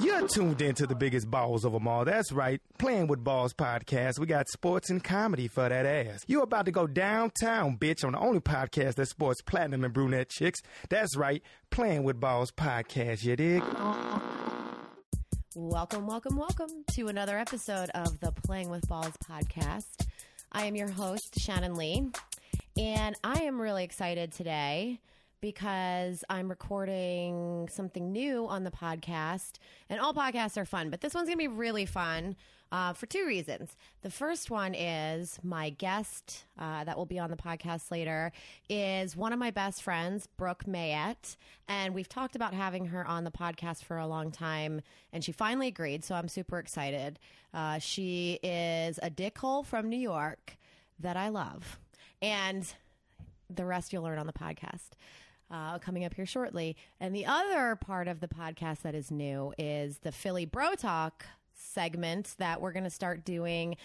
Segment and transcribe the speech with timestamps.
[0.00, 2.04] You're tuned into the biggest balls of them all.
[2.04, 2.60] That's right.
[2.78, 4.20] Playing with Balls podcast.
[4.20, 6.24] We got sports and comedy for that ass.
[6.28, 10.28] You're about to go downtown, bitch, on the only podcast that sports platinum and brunette
[10.28, 10.60] chicks.
[10.88, 11.42] That's right.
[11.70, 13.24] Playing with Balls podcast.
[13.24, 13.60] You dig?
[15.56, 20.06] Welcome, welcome, welcome to another episode of the Playing with Balls podcast.
[20.52, 22.08] I am your host, Shannon Lee,
[22.76, 25.00] and I am really excited today
[25.40, 29.52] because I'm recording something new on the podcast.
[29.88, 32.36] And all podcasts are fun, but this one's going to be really fun
[32.70, 33.76] uh, for two reasons.
[34.02, 38.32] The first one is my guest uh, that will be on the podcast later
[38.68, 41.36] is one of my best friends, Brooke Mayette.
[41.68, 44.82] And we've talked about having her on the podcast for a long time,
[45.12, 46.04] and she finally agreed.
[46.04, 47.18] So I'm super excited.
[47.54, 50.58] Uh, she is a dickhole from New York
[50.98, 51.78] that I love.
[52.20, 52.70] And
[53.48, 54.90] the rest you'll learn on the podcast
[55.50, 56.76] uh, coming up here shortly.
[57.00, 61.26] And the other part of the podcast that is new is the Philly Bro Talk
[61.54, 63.76] segment that we're going to start doing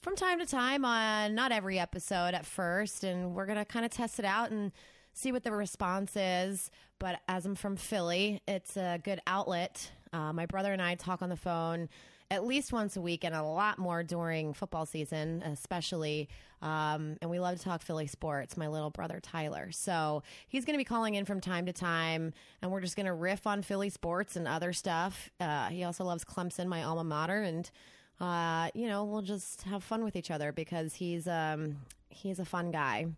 [0.00, 3.04] from time to time on not every episode at first.
[3.04, 4.72] And we're going to kind of test it out and
[5.12, 6.70] see what the response is.
[6.98, 9.90] But as I'm from Philly, it's a good outlet.
[10.12, 11.88] Uh, my brother and I talk on the phone
[12.32, 16.30] at least once a week and a lot more during football season, especially.
[16.62, 19.70] Um, and we love to talk Philly sports, my little brother Tyler.
[19.70, 23.04] So he's going to be calling in from time to time, and we're just going
[23.04, 25.30] to riff on Philly sports and other stuff.
[25.40, 27.70] Uh, he also loves Clemson, my alma mater, and
[28.18, 31.76] uh, you know we'll just have fun with each other because he's um,
[32.08, 33.08] he's a fun guy.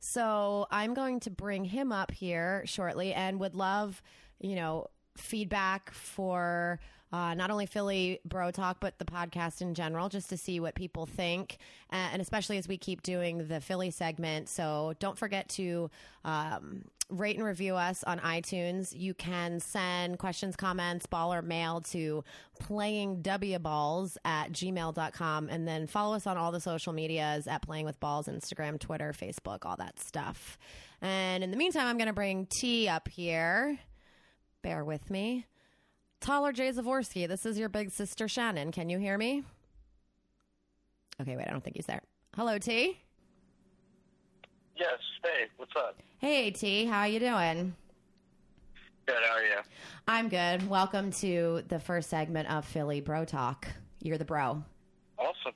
[0.00, 4.02] So I'm going to bring him up here shortly, and would love
[4.38, 6.78] you know feedback for
[7.12, 10.74] uh, not only Philly Bro Talk, but the podcast in general, just to see what
[10.74, 11.58] people think.
[11.92, 14.48] Uh, and especially as we keep doing the Philly segment.
[14.48, 15.90] So don't forget to
[16.24, 18.96] um, rate and review us on iTunes.
[18.96, 22.24] You can send questions, comments, ball or mail to
[22.62, 25.48] playingwballs at gmail.com.
[25.48, 29.12] And then follow us on all the social medias at Playing with Balls, Instagram, Twitter,
[29.12, 30.58] Facebook, all that stuff.
[31.02, 33.78] And in the meantime, I'm going to bring T up here.
[34.62, 35.46] Bear with me.
[36.20, 36.70] Tyler J.
[36.70, 38.72] Zavorsky, this is your big sister Shannon.
[38.72, 39.42] Can you hear me?
[41.20, 42.02] Okay, wait, I don't think he's there.
[42.36, 42.98] Hello, T.
[44.76, 44.98] Yes.
[45.22, 45.96] Hey, what's up?
[46.18, 46.84] Hey, T.
[46.84, 47.74] How you doing?
[49.06, 49.16] Good.
[49.26, 49.56] How are you?
[50.06, 50.68] I'm good.
[50.68, 53.66] Welcome to the first segment of Philly Bro Talk.
[54.02, 54.62] You're the bro.
[55.18, 55.52] Awesome.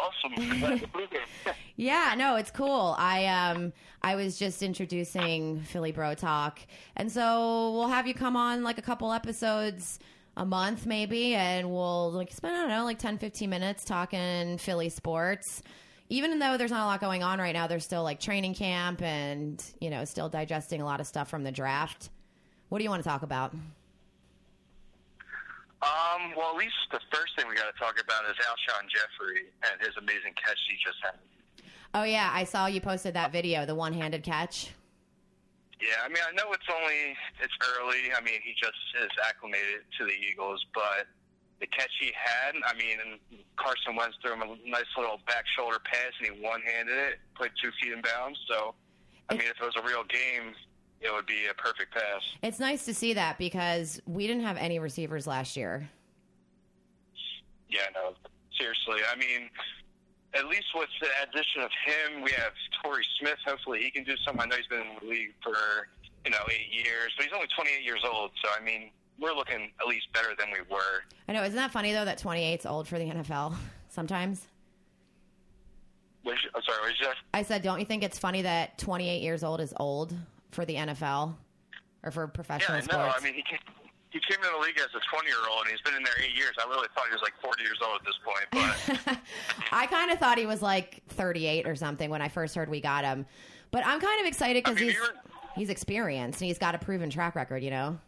[0.00, 0.34] Awesome.
[0.60, 1.54] Glad to be here.
[1.76, 2.94] Yeah, no, it's cool.
[2.98, 3.72] I um
[4.02, 6.58] I was just introducing Philly Bro Talk.
[6.96, 9.98] And so we'll have you come on like a couple episodes
[10.36, 14.58] a month maybe and we'll like spend I don't know, like 10 15 minutes talking
[14.58, 15.62] Philly sports.
[16.10, 19.00] Even though there's not a lot going on right now, there's still like training camp
[19.00, 22.10] and, you know, still digesting a lot of stuff from the draft.
[22.68, 23.54] What do you want to talk about?
[25.82, 29.48] Um, well, at least the first thing we got to talk about is Alshon Jeffery
[29.64, 31.16] and his amazing catch he just had.
[31.94, 34.70] Oh yeah, I saw you posted that video, the one-handed catch.
[35.80, 38.12] Yeah, I mean, I know it's only it's early.
[38.12, 41.08] I mean, he just is acclimated to the Eagles, but
[41.60, 43.18] the catch he had, I mean,
[43.56, 47.52] Carson Wentz threw him a nice little back shoulder pass, and he one-handed it, put
[47.62, 48.38] two feet in bounds.
[48.48, 48.74] So,
[49.28, 50.54] I mean, if it was a real game,
[51.00, 52.22] it would be a perfect pass.
[52.42, 55.88] It's nice to see that because we didn't have any receivers last year.
[57.68, 58.14] Yeah, no,
[58.58, 59.00] seriously.
[59.10, 59.48] I mean,
[60.34, 62.52] at least with the addition of him, we have
[62.82, 63.38] Torrey Smith.
[63.46, 64.42] Hopefully, he can do something.
[64.42, 65.54] I know he's been in the league for
[66.24, 68.30] you know eight years, but he's only 28 years old.
[68.44, 71.04] So I mean, we're looking at least better than we were.
[71.28, 73.54] I know, isn't that funny though that 28's old for the NFL
[73.88, 74.46] sometimes?
[76.22, 79.42] Which, I'm sorry, was just I said, don't you think it's funny that 28 years
[79.42, 80.14] old is old
[80.50, 81.34] for the NFL
[82.02, 82.98] or for professional yeah, no.
[82.98, 83.58] I mean, he came,
[84.10, 86.14] he came in the league as a 20 year old, and he's been in there
[86.22, 86.52] eight years.
[86.58, 89.18] I really thought he was like 40 years old at this point, but.
[89.72, 92.80] I kind of thought he was like 38 or something when I first heard we
[92.80, 93.26] got him.
[93.70, 95.00] But I'm kind of excited because I mean, he's
[95.54, 97.98] he's experienced and he's got a proven track record, you know.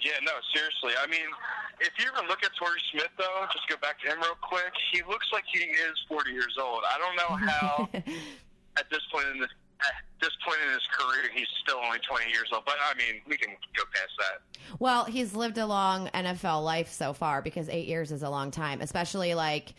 [0.00, 0.98] Yeah, no, seriously.
[0.98, 1.30] I mean,
[1.78, 4.72] if you even look at Torrey Smith, though, just go back to him real quick.
[4.92, 6.82] He looks like he is 40 years old.
[6.82, 7.88] I don't know how,
[8.78, 9.48] at this point in the
[9.88, 12.64] at this point in his career, he's still only 20 years old.
[12.64, 14.60] But I mean, we can go past that.
[14.78, 18.50] Well, he's lived a long NFL life so far because 8 years is a long
[18.50, 19.74] time, especially like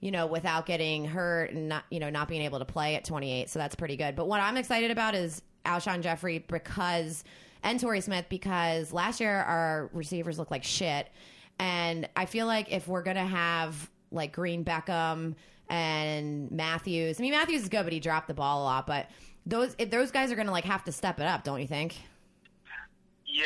[0.00, 3.04] you know, without getting hurt and not, you know, not being able to play at
[3.04, 3.50] 28.
[3.50, 4.14] So that's pretty good.
[4.14, 7.24] But what I'm excited about is Alshon Jeffery because,
[7.62, 11.08] and Torrey Smith because last year our receivers looked like shit.
[11.58, 15.34] And I feel like if we're going to have like Green Beckham
[15.68, 18.86] and Matthews, I mean, Matthews is good, but he dropped the ball a lot.
[18.86, 19.10] But
[19.48, 21.96] those, those guys are going to like have to step it up, don't you think?
[23.26, 23.44] Yeah,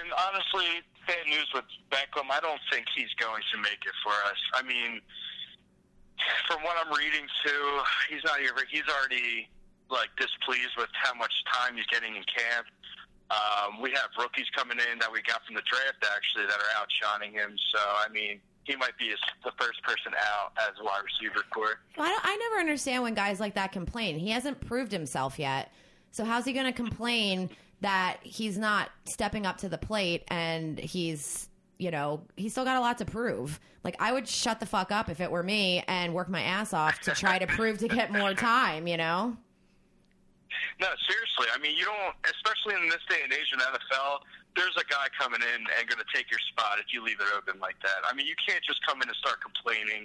[0.00, 2.30] and honestly, bad news with Beckham.
[2.30, 4.40] I don't think he's going to make it for us.
[4.54, 5.00] I mean,
[6.46, 7.80] from what I'm reading too,
[8.10, 8.64] he's not even.
[8.70, 9.48] He's already
[9.90, 12.66] like displeased with how much time he's getting in camp.
[13.30, 16.72] Um, we have rookies coming in that we got from the draft actually that are
[16.80, 17.56] outshining him.
[17.72, 19.10] So I mean, he might be
[19.44, 21.80] the first person out as a wide receiver core.
[21.96, 24.18] Well, I, I never understand when guys like that complain.
[24.18, 25.72] He hasn't proved himself yet.
[26.12, 27.50] So how's he going to complain
[27.80, 31.48] that he's not stepping up to the plate and he's
[31.78, 34.90] you know he's still got a lot to prove like i would shut the fuck
[34.90, 37.86] up if it were me and work my ass off to try to prove to
[37.86, 39.36] get more time you know
[40.80, 44.18] no seriously i mean you don't especially in this day and age in nfl
[44.68, 47.26] there's a guy coming in and going to take your spot if you leave it
[47.32, 50.04] open like that i mean you can't just come in and start complaining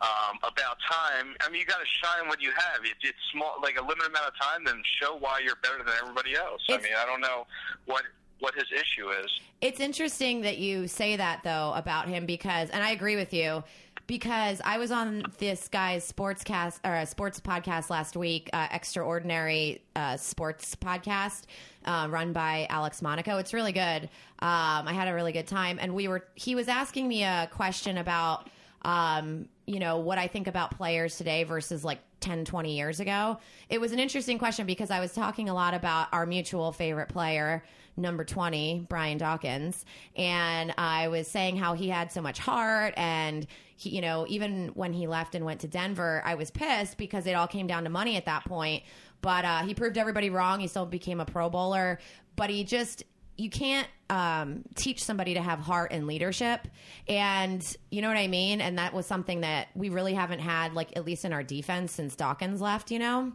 [0.00, 1.34] um, about time.
[1.40, 2.84] I mean, you got to shine what you have.
[2.84, 5.94] If it's small, like a limited amount of time, then show why you're better than
[6.02, 6.60] everybody else.
[6.68, 7.46] It's, I mean, I don't know
[7.86, 8.04] what
[8.40, 9.40] what his issue is.
[9.62, 13.64] It's interesting that you say that though about him because, and I agree with you.
[14.06, 19.82] Because I was on this guy's sportscast or a sports podcast last week, uh, extraordinary
[19.96, 21.42] uh, sports podcast
[21.84, 23.38] uh, run by Alex Monaco.
[23.38, 24.04] It's really good.
[24.04, 26.24] Um, I had a really good time, and we were.
[26.36, 28.48] He was asking me a question about
[28.86, 33.38] um, you know, what I think about players today versus like 10, 20 years ago.
[33.68, 37.08] It was an interesting question because I was talking a lot about our mutual favorite
[37.08, 37.64] player,
[37.96, 39.84] number 20, Brian Dawkins.
[40.14, 42.94] And I was saying how he had so much heart.
[42.96, 46.96] And, he, you know, even when he left and went to Denver, I was pissed
[46.96, 48.82] because it all came down to money at that point.
[49.20, 50.60] But uh, he proved everybody wrong.
[50.60, 51.98] He still became a Pro Bowler.
[52.36, 53.04] But he just,
[53.36, 56.68] you can't um, teach somebody to have heart and leadership
[57.08, 60.74] and you know what i mean and that was something that we really haven't had
[60.74, 63.32] like at least in our defense since dawkins left you know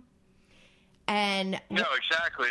[1.10, 2.48] and no exactly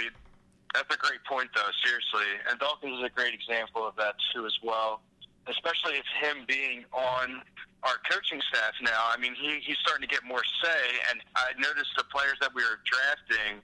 [0.74, 4.44] that's a great point though seriously and dawkins is a great example of that too
[4.44, 5.00] as well
[5.48, 7.42] especially if him being on
[7.82, 11.52] our coaching staff now i mean he, he's starting to get more say and i
[11.56, 13.60] noticed the players that we were drafting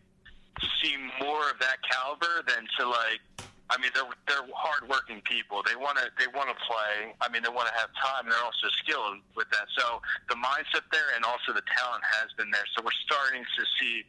[0.82, 3.20] seem more of that caliber than to like
[3.68, 5.62] I mean, they're they're hardworking people.
[5.66, 7.10] They want to they want to play.
[7.18, 8.30] I mean, they want to have time.
[8.30, 9.66] They're also skilled with that.
[9.74, 10.00] So
[10.30, 12.62] the mindset there, and also the talent has been there.
[12.78, 14.06] So we're starting to see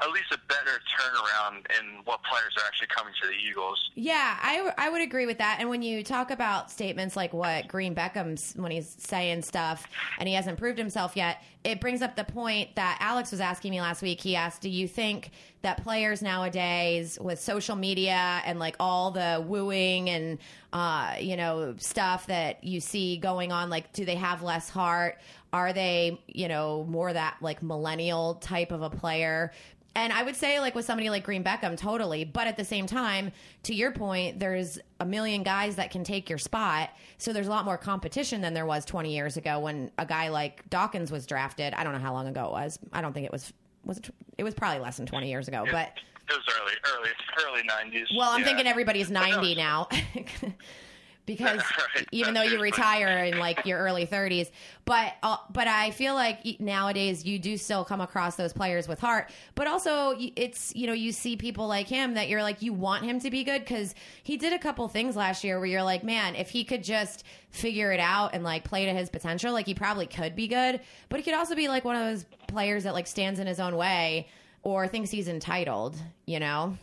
[0.00, 3.90] at least a better turnaround in what players are actually coming to the Eagles.
[3.96, 5.56] Yeah, I, I would agree with that.
[5.58, 10.28] And when you talk about statements like what Green Beckham's when he's saying stuff and
[10.28, 13.80] he hasn't proved himself yet, it brings up the point that Alex was asking me
[13.80, 14.20] last week.
[14.20, 19.44] He asked, "Do you think that players nowadays with social media and like all the
[19.44, 20.38] wooing and
[20.72, 25.18] uh, you know stuff that you see going on, like do they have less heart?
[25.52, 29.52] Are they, you know, more that like millennial type of a player?
[29.94, 32.24] And I would say, like with somebody like Green Beckham, totally.
[32.24, 33.32] But at the same time,
[33.64, 36.90] to your point, there's a million guys that can take your spot.
[37.16, 40.28] So there's a lot more competition than there was 20 years ago when a guy
[40.28, 41.74] like Dawkins was drafted.
[41.74, 42.78] I don't know how long ago it was.
[42.92, 43.52] I don't think it was.
[43.84, 44.10] Was it?
[44.36, 45.64] It was probably less than 20 years ago.
[45.70, 45.92] But
[46.28, 47.10] it was early, early,
[47.46, 48.16] early 90s.
[48.16, 48.46] Well, I'm yeah.
[48.46, 49.88] thinking everybody's 90 now.
[51.28, 51.62] because
[51.94, 52.08] right.
[52.10, 54.50] even though you retire in like your early 30s
[54.88, 58.98] but uh, but I feel like nowadays you do still come across those players with
[58.98, 59.30] heart.
[59.54, 63.04] But also it's you know you see people like him that you're like you want
[63.04, 66.04] him to be good cuz he did a couple things last year where you're like
[66.04, 69.66] man if he could just figure it out and like play to his potential like
[69.66, 70.80] he probably could be good.
[71.10, 73.60] But he could also be like one of those players that like stands in his
[73.60, 74.28] own way
[74.62, 76.78] or thinks he's entitled you know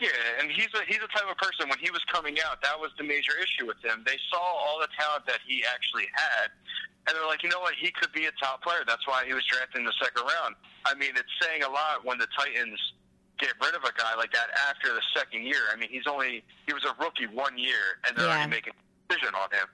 [0.00, 1.66] yeah, and he's a, he's the type of person.
[1.66, 4.06] When he was coming out, that was the major issue with him.
[4.06, 6.54] They saw all the talent that he actually had,
[7.06, 8.86] and they're like, you know what, he could be a top player.
[8.86, 10.54] That's why he was drafted in the second round.
[10.86, 12.78] I mean, it's saying a lot when the Titans
[13.42, 15.66] get rid of a guy like that after the second year.
[15.72, 18.46] I mean, he's only he was a rookie one year, and they're yeah.
[18.46, 19.66] already making a decision on him.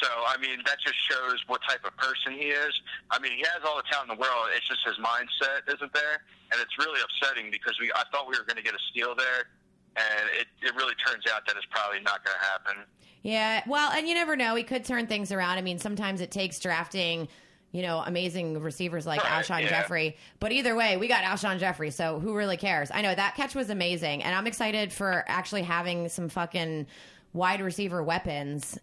[0.00, 2.74] So, I mean, that just shows what type of person he is.
[3.12, 4.50] I mean, he has all the talent in the world.
[4.50, 8.36] It's just his mindset isn't there, and it's really upsetting because we I thought we
[8.36, 9.48] were going to get a steal there
[9.96, 12.84] and it, it really turns out that it's probably not going to happen.
[13.22, 14.54] Yeah, well, and you never know.
[14.54, 15.58] He could turn things around.
[15.58, 17.28] I mean, sometimes it takes drafting,
[17.70, 19.68] you know, amazing receivers like right, Alshon yeah.
[19.68, 20.16] Jeffery.
[20.40, 22.90] But either way, we got Alshon Jeffery, so who really cares?
[22.92, 26.86] I know that catch was amazing, and I'm excited for actually having some fucking
[27.32, 28.78] wide receiver weapons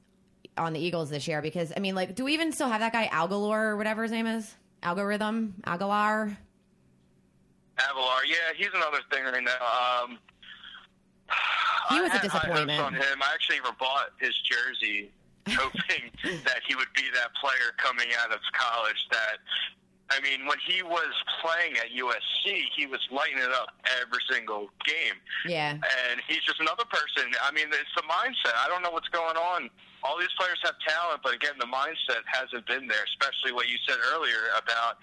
[0.57, 2.93] on the Eagles this year because I mean, like, do we even still have that
[2.93, 4.55] guy Algalor or whatever his name is?
[4.83, 6.35] Algorithm, Agholor.
[7.77, 10.03] Agholor, yeah, he's another thing right now.
[10.03, 10.19] Um,
[11.89, 12.81] he was a disappointment.
[12.81, 13.21] on him.
[13.21, 15.11] I actually even bought his jersey,
[15.49, 16.11] hoping
[16.45, 19.39] that he would be that player coming out of college that
[20.09, 23.69] I mean, when he was playing at USC, he was lighting it up
[24.01, 25.13] every single game.
[25.45, 25.77] Yeah.
[25.77, 27.29] And he's just another person.
[27.45, 28.57] I mean, it's the mindset.
[28.57, 29.69] I don't know what's going on.
[30.01, 33.77] All these players have talent, but again, the mindset hasn't been there, especially what you
[33.85, 34.97] said earlier about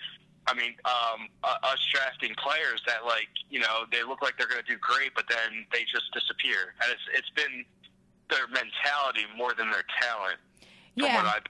[0.48, 4.48] I mean, um, uh, us drafting players that like you know they look like they're
[4.48, 7.64] going to do great, but then they just disappear, and it's it's been
[8.30, 10.38] their mentality more than their talent.
[10.96, 11.16] From Yeah.
[11.16, 11.42] what I've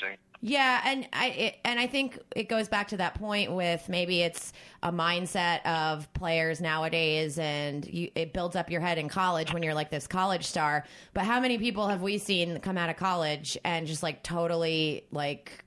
[0.00, 0.16] seen.
[0.40, 4.20] Yeah, and I it, and I think it goes back to that point with maybe
[4.20, 9.54] it's a mindset of players nowadays, and you, it builds up your head in college
[9.54, 10.84] when you're like this college star.
[11.14, 15.06] But how many people have we seen come out of college and just like totally
[15.12, 15.63] like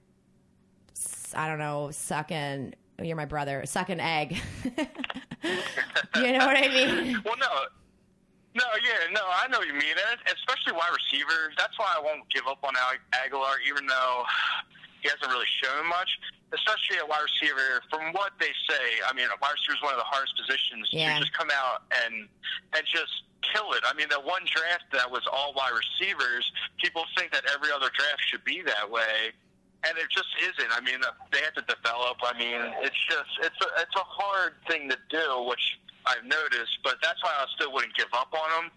[1.37, 2.73] I don't know, sucking.
[3.01, 3.61] You're my brother.
[3.65, 4.41] Suck an egg.
[4.65, 7.21] you know what I mean?
[7.23, 7.47] Well, no.
[8.55, 11.53] No, yeah, no, I know what you mean, and especially wide receiver.
[11.61, 12.73] That's why I won't give up on
[13.13, 14.23] Agholor, even though
[15.01, 16.09] he hasn't really shown much.
[16.51, 19.93] Especially a wide receiver, from what they say, I mean, a wide receiver is one
[19.93, 21.13] of the hardest positions Yeah.
[21.13, 22.25] to just come out and
[22.73, 23.83] and just kill it.
[23.85, 26.49] I mean, that one draft that was all wide receivers,
[26.81, 29.37] people think that every other draft should be that way,
[29.85, 30.71] and it just isn't.
[30.73, 30.99] I mean,
[31.31, 32.17] they have to develop.
[32.23, 36.81] I mean, it's just it's a it's a hard thing to do, which I've noticed.
[36.83, 38.71] But that's why I still wouldn't give up on him.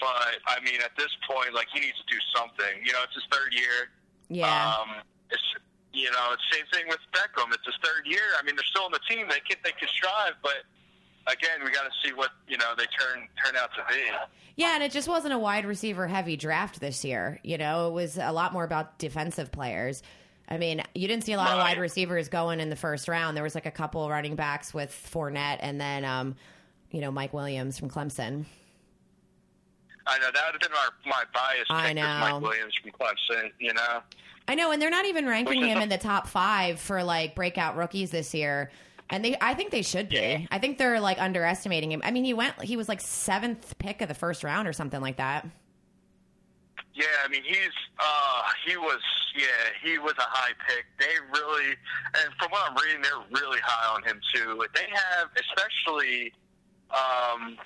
[0.00, 2.80] But I mean, at this point, like he needs to do something.
[2.84, 3.92] You know, it's his third year.
[4.28, 4.48] Yeah.
[4.48, 5.44] Um, it's
[5.92, 7.52] you know, it's the same thing with Beckham.
[7.52, 8.36] It's his third year.
[8.38, 9.26] I mean, they're still on the team.
[9.28, 10.64] They can they can strive, but
[11.26, 14.02] again, we got to see what you know they turn turn out to be.
[14.56, 17.40] Yeah, and it just wasn't a wide receiver heavy draft this year.
[17.42, 20.02] You know, it was a lot more about defensive players.
[20.48, 23.36] I mean, you didn't see a lot of wide receivers going in the first round.
[23.36, 26.36] There was like a couple running backs with Fournette and then, um,
[26.92, 28.44] you know, Mike Williams from Clemson.
[30.06, 31.66] I know that would have been my my bias.
[31.68, 32.02] I know.
[32.02, 33.50] Mike Williams from Clemson.
[33.58, 34.02] You know.
[34.48, 37.34] I know, and they're not even ranking him a- in the top five for like
[37.34, 38.70] breakout rookies this year.
[39.10, 40.16] And they, I think they should be.
[40.16, 40.38] Yeah.
[40.50, 42.02] I think they're like underestimating him.
[42.04, 45.00] I mean, he went, he was like seventh pick of the first round or something
[45.00, 45.46] like that.
[46.96, 49.00] Yeah, I mean he's uh he was
[49.36, 50.86] yeah, he was a high pick.
[50.98, 51.76] They really
[52.16, 54.64] and from what I'm reading they're really high on him too.
[54.74, 56.32] They have especially
[56.88, 57.58] um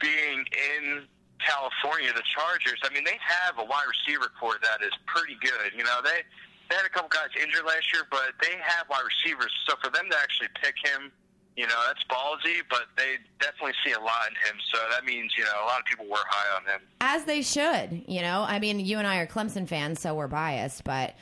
[0.00, 1.06] being in
[1.38, 5.70] California, the Chargers, I mean they have a wide receiver core that is pretty good.
[5.70, 6.26] You know, they
[6.68, 9.54] they had a couple guys injured last year, but they have wide receivers.
[9.70, 11.12] So for them to actually pick him,
[11.56, 14.60] you know, that's ballsy, but they definitely see a lot in him.
[14.72, 16.80] So that means, you know, a lot of people were high on him.
[17.00, 18.44] As they should, you know.
[18.46, 21.14] I mean, you and I are Clemson fans, so we're biased, but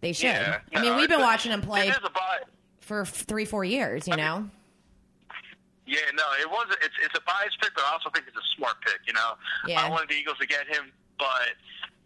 [0.00, 0.26] they should.
[0.26, 2.10] Yeah, I mean, no, we've been watching him play It is a
[2.80, 4.50] for three, four years, you I mean, know.
[5.86, 6.66] Yeah, no, it was.
[6.82, 9.00] It's it's a biased pick, but I also think it's a smart pick.
[9.06, 9.34] You know,
[9.66, 9.82] Yeah.
[9.84, 11.54] I wanted the Eagles to get him, but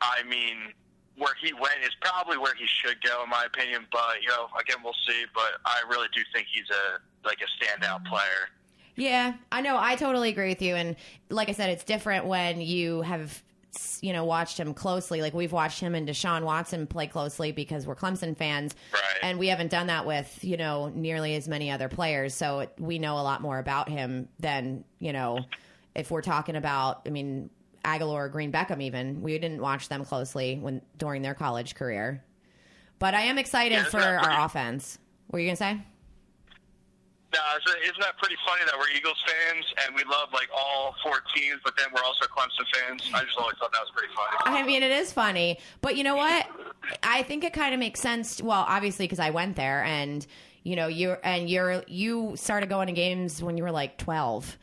[0.00, 0.72] I mean,
[1.16, 3.86] where he went is probably where he should go, in my opinion.
[3.92, 5.24] But you know, again, we'll see.
[5.34, 8.48] But I really do think he's a like a standout player.
[8.94, 9.76] Yeah, I know.
[9.78, 10.74] I totally agree with you.
[10.74, 10.96] And
[11.28, 13.42] like I said, it's different when you have,
[14.00, 15.20] you know, watched him closely.
[15.20, 18.74] Like we've watched him and Deshaun Watson play closely because we're Clemson fans.
[18.94, 19.02] Right.
[19.22, 22.32] And we haven't done that with, you know, nearly as many other players.
[22.32, 25.40] So it, we know a lot more about him than, you know,
[25.94, 27.50] if we're talking about, I mean,
[27.84, 29.20] Agholor or Green Beckham even.
[29.20, 32.24] We didn't watch them closely when during their college career.
[32.98, 34.98] But I am excited Yeah, for isn't that pretty- our offense.
[35.26, 35.80] What were you going to say?
[37.34, 40.94] No, isn't isn't that pretty funny that we're Eagles fans and we love like all
[41.02, 43.02] four teams, but then we're also Clemson fans?
[43.12, 44.58] I just always thought that was pretty funny.
[44.58, 46.46] I mean, it is funny, but you know what?
[47.02, 48.40] I think it kind of makes sense.
[48.40, 50.24] Well, obviously, because I went there, and
[50.62, 54.56] you know, you and you're you started going to games when you were like twelve,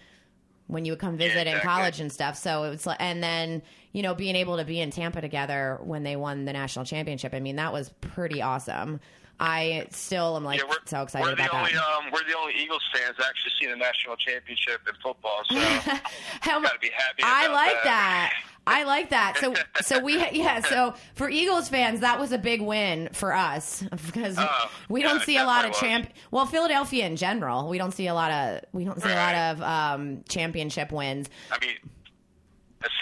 [0.67, 1.69] when you would come visit in exactly.
[1.69, 2.37] college and stuff.
[2.37, 5.79] So it was, like- and then you know, being able to be in Tampa together
[5.83, 7.33] when they won the national championship.
[7.33, 8.99] I mean, that was pretty awesome.
[9.39, 11.81] I still am like Yeah, so excited we're about the only that.
[11.83, 15.41] um we're the only Eagles fans that actually seen a national championship in football.
[15.49, 15.55] So
[16.41, 17.23] How gotta be happy.
[17.23, 17.83] I like that.
[17.83, 18.33] that.
[18.65, 19.37] I like that.
[19.39, 20.61] So, so we, yeah.
[20.61, 25.19] So for Eagles fans, that was a big win for us because Oh, we don't
[25.19, 26.09] yeah, see a lot of champ.
[26.31, 29.35] Well, Philadelphia in general, we don't see a lot of we don't see a lot
[29.35, 31.27] of um, championship wins.
[31.51, 31.75] I mean,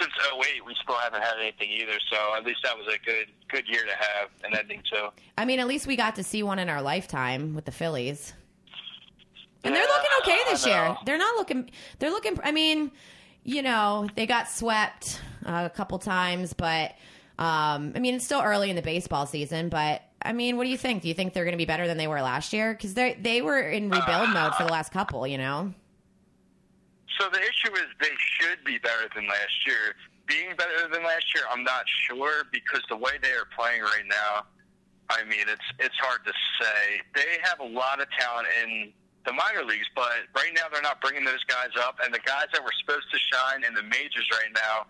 [0.00, 1.98] since 08, we still haven't had anything either.
[2.10, 5.08] So at least that was a good good year to have an ending too.
[5.36, 8.32] I mean, at least we got to see one in our lifetime with the Phillies.
[9.64, 10.96] And they're looking okay this year.
[11.06, 11.70] They're not looking.
[11.98, 12.38] They're looking.
[12.42, 12.90] I mean,
[13.44, 16.92] you know, they got swept uh, a couple times, but
[17.38, 19.68] um, I mean, it's still early in the baseball season.
[19.68, 21.02] But I mean, what do you think?
[21.02, 22.72] Do you think they're going to be better than they were last year?
[22.72, 25.26] Because they they were in rebuild mode for the last couple.
[25.26, 25.74] You know.
[27.18, 29.94] So the issue is they should be better than last year.
[30.26, 34.06] Being better than last year, I'm not sure because the way they are playing right
[34.08, 34.46] now,
[35.10, 37.02] I mean, it's it's hard to say.
[37.14, 38.92] They have a lot of talent in
[39.26, 42.46] the minor leagues, but right now they're not bringing those guys up, and the guys
[42.52, 44.86] that were supposed to shine in the majors right now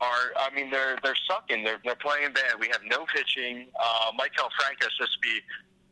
[0.00, 1.64] are, I mean, they're they're sucking.
[1.64, 2.58] They're they're playing bad.
[2.60, 3.68] We have no pitching.
[3.78, 5.40] Uh, Maikel Franco is supposed to be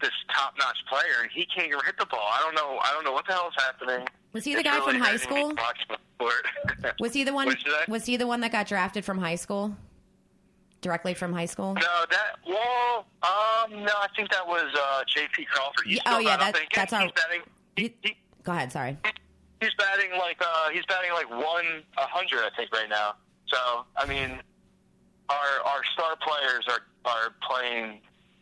[0.01, 2.21] this top-notch player, and he can't even hit the ball.
[2.33, 2.79] I don't know.
[2.83, 4.07] I don't know what the hell is happening.
[4.33, 5.49] Was he the It's guy really from high school?
[5.51, 6.95] to watch the sport.
[7.01, 7.47] Was he the one?
[7.47, 7.79] What'd you say?
[7.89, 9.77] Was he the one that got drafted from high school?
[10.81, 11.75] Directly from high school?
[11.75, 15.47] No, that well, um, no, I think that was uh, J.P.
[15.47, 15.87] Crawford.
[15.87, 17.41] He's oh, yeah, that- that's our- he's batting.
[17.77, 18.71] He, he, Go ahead.
[18.71, 18.99] Sorry.
[19.61, 23.15] he's batting like uh, he's batting like one a hundred, I think, right now.
[23.47, 24.41] So I mean,
[25.31, 28.01] our our star players are are playing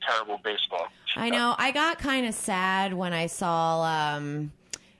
[0.08, 0.88] terrible baseball.
[1.16, 1.54] I know.
[1.58, 3.82] I got kind of sad when I saw.
[3.82, 4.52] Um,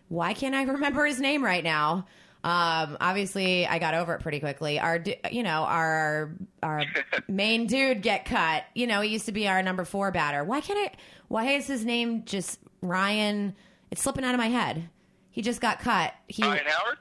[0.09, 2.07] why can't I remember his name right now?
[2.45, 4.81] Um, obviously, I got over it pretty quickly.
[4.81, 6.33] Our, you know, our
[6.63, 6.83] our
[7.29, 8.65] main dude get cut.
[8.75, 10.43] You know, he used to be our number four batter.
[10.45, 10.97] Why can't I?
[11.29, 13.55] Why is his name just Ryan?
[13.91, 14.89] It's slipping out of my head.
[15.31, 16.13] He just got cut.
[16.29, 16.99] He Ryan Howard.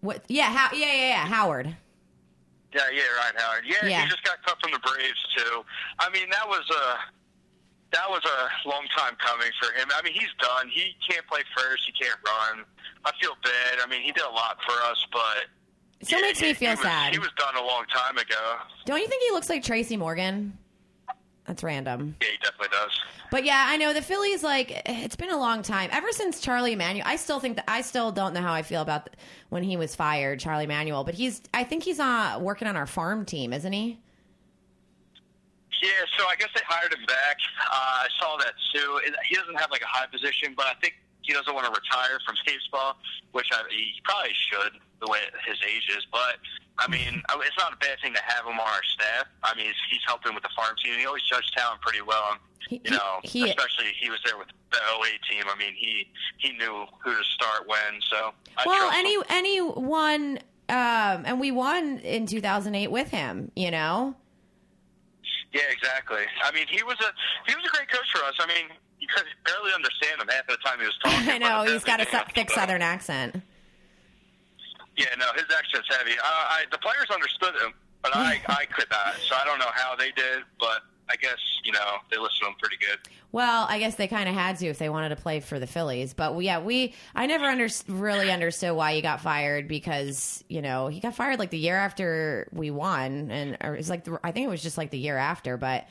[0.00, 0.24] what?
[0.28, 1.26] Yeah, how, yeah, yeah, yeah.
[1.26, 1.76] Howard.
[2.74, 3.64] Yeah, yeah, Ryan Howard.
[3.66, 4.02] Yeah, Yeah.
[4.04, 5.64] he just got cut from the Braves too.
[5.98, 6.98] I mean, that was a
[7.92, 9.88] that was a long time coming for him.
[9.96, 10.68] I mean, he's done.
[10.68, 11.84] He can't play first.
[11.86, 12.64] He can't run.
[13.04, 13.78] I feel bad.
[13.82, 15.46] I mean, he did a lot for us, but
[16.00, 17.12] It still yeah, makes me feel he was, sad.
[17.12, 18.56] He was done a long time ago.
[18.84, 20.58] Don't you think he looks like Tracy Morgan?
[21.46, 22.14] That's random.
[22.20, 23.00] Yeah, he definitely does.
[23.30, 24.42] But yeah, I know the Phillies.
[24.42, 27.06] Like it's been a long time ever since Charlie Manuel.
[27.08, 29.08] I still think that I still don't know how I feel about
[29.48, 31.04] when he was fired, Charlie Manuel.
[31.04, 31.40] But he's.
[31.54, 33.98] I think he's uh, working on our farm team, isn't he?
[35.82, 37.36] Yeah, so I guess they hired him back.
[37.70, 39.00] Uh, I saw that too.
[39.28, 42.18] He doesn't have like a high position, but I think he doesn't want to retire
[42.26, 42.96] from baseball,
[43.32, 46.06] which I, he probably should, the way his age is.
[46.10, 46.36] But
[46.78, 49.26] I mean, it's not a bad thing to have him on our staff.
[49.42, 50.98] I mean, he's, he's helping with the farm team.
[50.98, 52.24] He always judged talent pretty well.
[52.32, 55.44] And, He- you know, he- he- especially he was there with the 08 team.
[55.48, 56.08] I mean, he
[56.38, 58.00] he knew who to start when.
[58.10, 59.22] So I well, any him.
[59.28, 63.50] anyone, um, and we won in 2008 with him.
[63.54, 64.14] You know.
[65.52, 66.24] Yeah, exactly.
[66.44, 67.10] I mean, he was a
[67.48, 68.34] he was a great coach for us.
[68.38, 68.66] I mean,
[69.00, 71.28] you could barely understand him half of the time he was talking.
[71.30, 73.40] I know he's got a su- thick Southern accent.
[74.96, 76.18] Yeah, no, his accent's heavy.
[76.18, 79.14] Uh, I, the players understood him, but I I could not.
[79.28, 82.46] So I don't know how they did, but I guess you know they listened to
[82.48, 82.98] him pretty good.
[83.30, 85.66] Well, I guess they kind of had to if they wanted to play for the
[85.66, 86.14] Phillies.
[86.14, 90.62] But we, yeah, we I never under, really understood why he got fired because you
[90.62, 94.32] know he got fired like the year after we won, and it's like the, I
[94.32, 95.56] think it was just like the year after.
[95.56, 95.86] But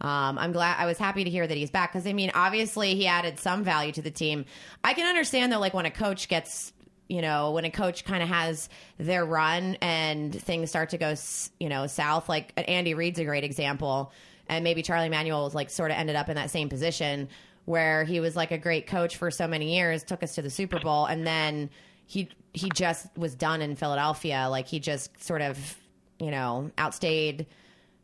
[0.00, 2.94] um, I'm glad I was happy to hear that he's back because I mean obviously
[2.94, 4.44] he added some value to the team.
[4.84, 6.72] I can understand though, like when a coach gets
[7.08, 11.14] you know, when a coach kind of has their run and things start to go,
[11.60, 14.12] you know, south, like Andy Reid's a great example.
[14.52, 17.28] And maybe Charlie Manuel was like sort of ended up in that same position
[17.64, 20.50] where he was like a great coach for so many years, took us to the
[20.50, 21.70] Super Bowl, and then
[22.06, 24.48] he he just was done in Philadelphia.
[24.50, 25.76] Like he just sort of,
[26.18, 27.46] you know, outstayed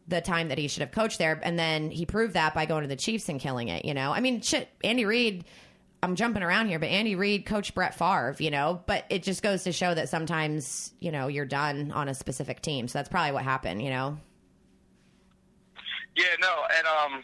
[0.07, 1.39] the time that he should have coached there.
[1.43, 4.11] And then he proved that by going to the Chiefs and killing it, you know?
[4.11, 5.45] I mean, shit, Andy Reid,
[6.03, 8.83] I'm jumping around here, but Andy Reid coached Brett Favre, you know?
[8.87, 12.63] But it just goes to show that sometimes, you know, you're done on a specific
[12.63, 12.89] team.
[12.89, 14.17] So that's probably what happened, you know?
[16.19, 17.23] Yeah, no, and um,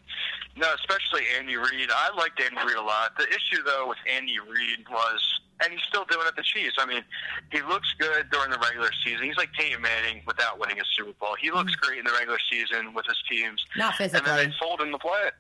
[0.57, 1.91] no, especially Andy Reid.
[1.91, 3.19] I liked Andy Reid a lot.
[3.19, 6.77] The issue though with Andy Reid was, and he's still doing it at the Chiefs.
[6.79, 7.03] I mean,
[7.51, 9.25] he looks good during the regular season.
[9.25, 11.35] He's like Peyton Manning without winning a Super Bowl.
[11.41, 13.65] He looks great in the regular season with his teams.
[13.77, 14.31] Not physically.
[14.31, 15.31] and then they fold in the play,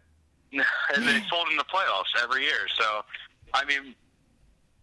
[0.52, 2.66] and they fold in the playoffs every year.
[2.76, 3.02] So,
[3.54, 3.94] I mean,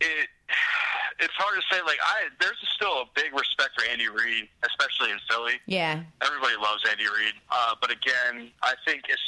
[0.02, 0.28] it
[1.20, 1.82] it's hard to say.
[1.84, 5.54] Like, I there's still a big respect for Andy Reid, especially in Philly.
[5.68, 6.02] Yeah.
[6.26, 9.22] Everybody loves Andy Reid, uh, but again, I think it's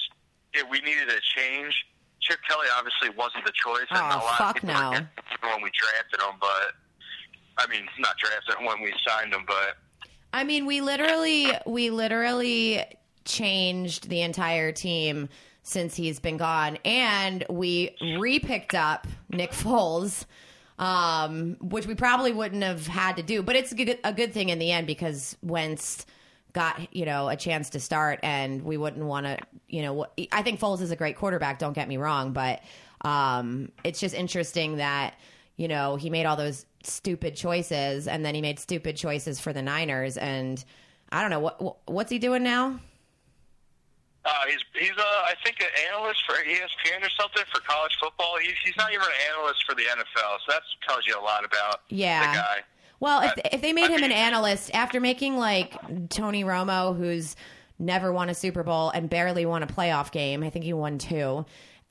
[0.54, 1.74] it, we needed a change.
[2.22, 4.92] Chip Kelly obviously wasn't the choice, and Oh, a lot fuck of people no.
[5.52, 6.36] when we drafted him.
[6.40, 6.74] But
[7.58, 9.78] I mean, not drafted him when we signed him, but
[10.34, 12.84] I mean, we literally, we literally
[13.26, 15.30] changed the entire team
[15.64, 20.26] since he's been gone, and we re-picked up Nick Foles,
[20.84, 24.34] um, which we probably wouldn't have had to do, but it's a good, a good
[24.34, 26.06] thing in the end because Wentz
[26.52, 29.38] got you know a chance to start, and we wouldn't want to,
[29.70, 31.58] you know, I think Foles is a great quarterback.
[31.58, 32.62] Don't get me wrong, but
[33.00, 35.14] um, it's just interesting that
[35.56, 39.54] you know he made all those stupid choices, and then he made stupid choices for
[39.54, 40.62] the Niners, and
[41.14, 42.78] I don't know what what's he doing now.
[44.26, 48.38] Uh, he's he's uh, I think an analyst for ESPN or something for college football.
[48.42, 51.44] He's he's not even an analyst for the NFL, so that tells you a lot
[51.46, 52.32] about Yeah.
[52.32, 52.58] the guy.
[53.00, 55.74] Well, if if they made I him an analyst after making like
[56.10, 57.36] Tony Romo, who's
[57.80, 60.42] never won a Super Bowl and barely won a playoff game.
[60.44, 61.46] I think he won two.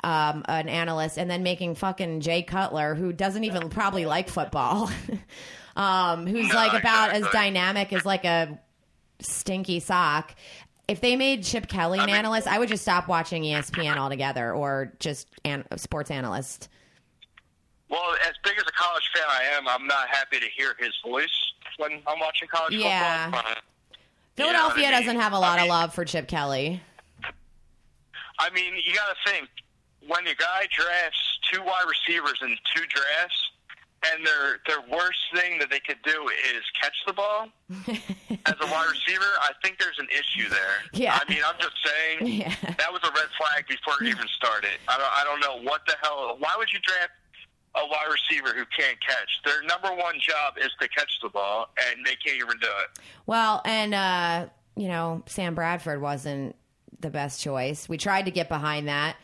[0.05, 4.90] Um, an analyst, and then making fucking Jay Cutler, who doesn't even probably like football,
[5.77, 8.59] um, who's No, like about as dynamic as like a
[9.21, 10.35] stinky sock.
[10.92, 13.96] If they made Chip Kelly an I mean- analyst, I would just stop watching ESPN
[13.96, 16.68] altogether, or just an- sports analyst.
[17.88, 20.92] Well, as big as a college fan I am, I'm not happy to hear his
[21.02, 21.31] voice
[21.78, 23.31] when I'm watching college Yeah.
[23.31, 23.55] football.
[24.37, 25.07] Philadelphia you know I mean?
[25.07, 26.83] doesn't have a lot I of love for Chip Kelly.
[28.38, 29.48] I mean, you got to think
[30.07, 33.50] when a guy drafts two wide receivers in two drafts,
[34.11, 38.67] and their their worst thing that they could do is catch the ball as a
[38.67, 39.25] wide receiver.
[39.41, 40.83] I think there's an issue there.
[40.93, 41.19] Yeah.
[41.21, 42.55] I mean, I'm just saying Yeah.
[42.79, 44.71] that was a red flag before it even started.
[44.88, 46.37] I don't I don't know what the hell.
[46.38, 47.12] Why would you draft?
[47.75, 49.31] A wide receiver who can't catch.
[49.47, 52.99] Their number one job is to catch the ball, and they can't even do it.
[53.25, 56.55] Well, and uh, you know, Sam Bradford wasn't
[57.01, 57.88] the best choice.
[57.88, 59.17] We tried to get behind that,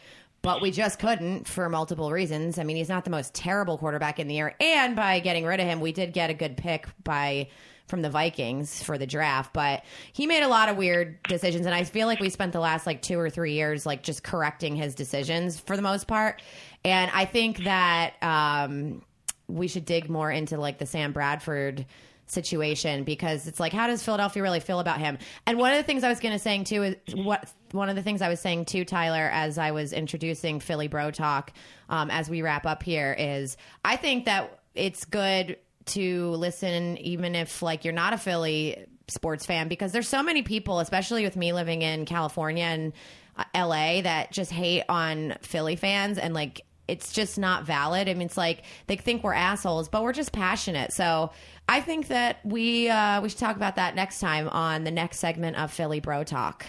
[0.48, 2.58] but we just couldn't for multiple reasons.
[2.58, 5.60] I mean, he's not the most terrible quarterback in the air, and by getting rid
[5.60, 7.48] of him, we did get a good pick by
[7.86, 9.84] from the Vikings for the draft, but
[10.14, 12.86] he made a lot of weird decisions and I feel like we spent the last
[12.86, 16.40] like 2 or 3 years like just correcting his decisions for the most part.
[16.82, 19.02] And I think that um
[19.48, 21.84] we should dig more into like the Sam Bradford
[22.30, 25.18] situation because it's like how does Philadelphia really feel about him?
[25.46, 27.96] And one of the things I was going to saying too is what one of
[27.96, 31.52] the things I was saying to Tyler as I was introducing Philly Bro Talk
[31.88, 37.34] um, as we wrap up here is I think that it's good to listen even
[37.34, 41.36] if like you're not a Philly sports fan because there's so many people especially with
[41.36, 42.92] me living in California and
[43.36, 48.08] uh, LA that just hate on Philly fans and like it's just not valid.
[48.08, 50.92] I mean, it's like they think we're assholes, but we're just passionate.
[50.92, 51.30] So
[51.68, 55.18] I think that we uh, we should talk about that next time on the next
[55.18, 56.64] segment of Philly Bro Talk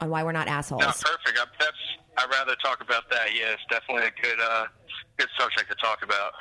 [0.00, 0.80] on why we're not assholes.
[0.80, 1.38] No, perfect.
[2.16, 3.34] I'd rather talk about that.
[3.34, 4.66] Yeah, it's definitely a good uh,
[5.18, 6.32] good subject to talk about.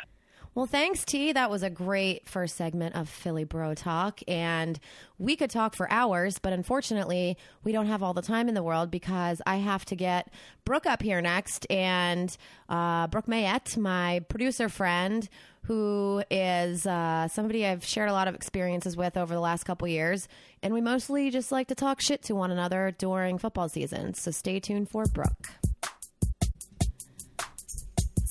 [0.56, 1.32] Well, thanks, T.
[1.32, 4.20] That was a great first segment of Philly Bro Talk.
[4.28, 4.80] And
[5.18, 8.62] we could talk for hours, but unfortunately, we don't have all the time in the
[8.62, 10.32] world because I have to get
[10.64, 11.66] Brooke up here next.
[11.72, 12.38] And
[12.70, 15.28] uh, Brooke Mayette, my producer friend,
[15.64, 19.88] who is uh, somebody I've shared a lot of experiences with over the last couple
[19.88, 20.28] years.
[20.62, 24.14] And we mostly just like to talk shit to one another during football season.
[24.14, 25.50] So stay tuned for Brooke.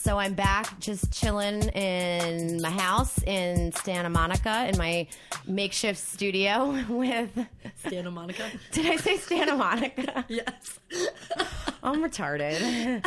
[0.03, 5.07] So I'm back just chilling in my house in Santa Monica in my
[5.47, 7.31] makeshift studio with.
[7.89, 8.51] Santa Monica.
[8.73, 10.25] Did I say Santa Monica?
[10.29, 10.81] yes.
[11.85, 13.07] I'm retarded.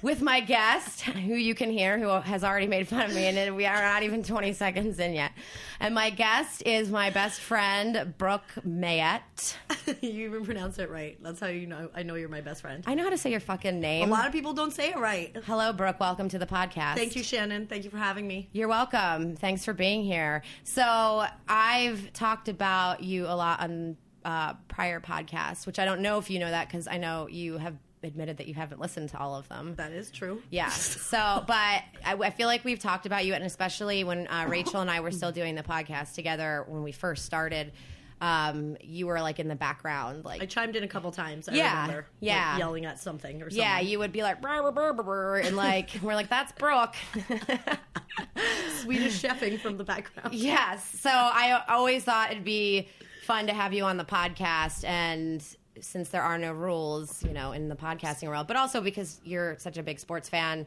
[0.00, 3.56] with my guest, who you can hear, who has already made fun of me, and
[3.56, 5.32] we are not even 20 seconds in yet.
[5.80, 9.56] And my guest is my best friend, Brooke Mayette.
[10.00, 11.16] you even pronounce it right.
[11.22, 12.82] That's how you know I know you're my best friend.
[12.86, 14.08] I know how to say your fucking name.
[14.08, 15.36] A lot of people don't say it right.
[15.46, 16.00] Hello, Brooke.
[16.00, 16.96] Welcome to the podcast.
[16.96, 17.66] Thank you, Shannon.
[17.66, 18.48] Thank you for having me.
[18.52, 19.36] You're welcome.
[19.36, 20.42] Thanks for being here.
[20.64, 26.18] So I've talked about you a lot on uh, prior podcasts, which I don't know
[26.18, 29.18] if you know that because I know you have admitted that you haven't listened to
[29.18, 29.74] all of them.
[29.76, 30.42] That is true.
[30.50, 30.70] Yeah.
[31.08, 34.80] So, but I, I feel like we've talked about you, and especially when uh, Rachel
[34.82, 37.72] and I were still doing the podcast together when we first started.
[38.20, 41.48] Um, you were like in the background, like I chimed in a couple times.
[41.48, 42.58] I Yeah, remember, like, yeah.
[42.58, 43.58] yelling at something or something.
[43.58, 46.50] yeah, you would be like, "Brr, brr, brr, brr, brr," and like we're like, that's
[46.52, 46.96] Brooke.
[48.80, 50.34] Swedish chefing from the background.
[50.38, 50.84] Yes.
[51.00, 52.88] So I always thought it'd be
[53.24, 55.44] fun to have you on the podcast and
[55.80, 59.56] since there are no rules, you know, in the podcasting world, but also because you're
[59.58, 60.66] such a big sports fan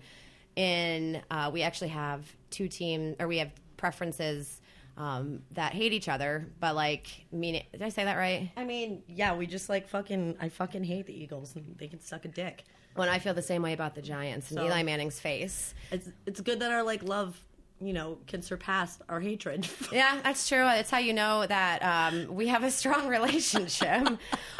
[0.55, 4.60] in uh, we actually have two teams or we have preferences
[5.01, 8.51] um, that hate each other, but like mean did I say that right?
[8.55, 10.37] I mean, yeah, we just like fucking.
[10.39, 12.63] I fucking hate the Eagles, and they can suck a dick.
[12.95, 15.73] When I feel the same way about the Giants and So- Eli Manning's face.
[15.91, 17.41] It's it's good that our like love,
[17.79, 19.67] you know, can surpass our hatred.
[19.91, 20.67] Yeah, that's true.
[20.69, 24.07] It's how you know that um, we have a strong relationship.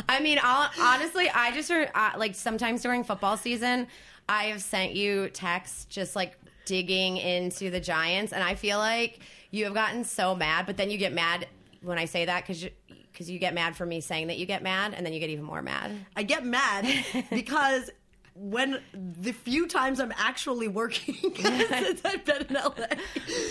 [0.10, 3.88] I mean, I'll, honestly, I just uh, like sometimes during football season,
[4.28, 9.20] I have sent you texts just like digging into the Giants, and I feel like
[9.52, 11.48] you have gotten so mad, but then you get mad
[11.82, 12.66] when I say that because
[13.12, 15.30] because you get mad for me saying that you get mad, and then you get
[15.30, 15.92] even more mad.
[16.16, 16.86] I get mad
[17.30, 17.90] because
[18.34, 22.72] when the few times I'm actually working since I've been in LA,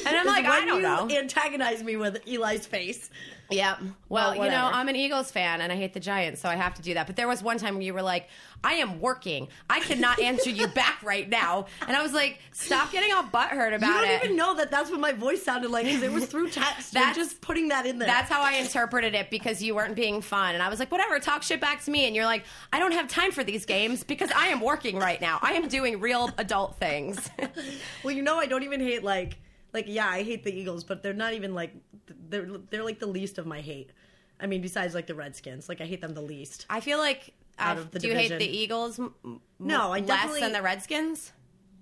[0.07, 1.09] And I'm like, I don't you know.
[1.11, 3.11] antagonize me with Eli's face.
[3.51, 3.79] Yep.
[4.09, 4.71] Well, you know.
[4.73, 7.07] I'm an Eagles fan and I hate the Giants, so I have to do that.
[7.07, 8.29] But there was one time where you were like,
[8.63, 9.49] I am working.
[9.69, 11.67] I cannot answer you back right now.
[11.87, 14.07] And I was like, stop getting all butthurt about it.
[14.07, 14.25] You don't it.
[14.25, 16.93] even know that that's what my voice sounded like because it was through text.
[16.95, 18.09] You're That's- just putting that in there.
[18.09, 20.55] That's how I interpreted it because you weren't being fun.
[20.55, 22.07] And I was like, whatever, talk shit back to me.
[22.07, 25.21] And you're like, I don't have time for these games because I am working right
[25.21, 25.39] now.
[25.43, 27.31] I am doing real adult things.
[28.05, 29.39] well, you know, I don't even hate like
[29.73, 31.73] like yeah, I hate the Eagles, but they're not even like
[32.29, 33.91] they're they're like the least of my hate.
[34.41, 36.67] I mean, besides like the Redskins, like I hate them the least.
[36.71, 37.35] I feel like.
[37.59, 39.13] Out of the do you hate the Eagles m-
[39.59, 41.31] No, I less definitely- than the Redskins?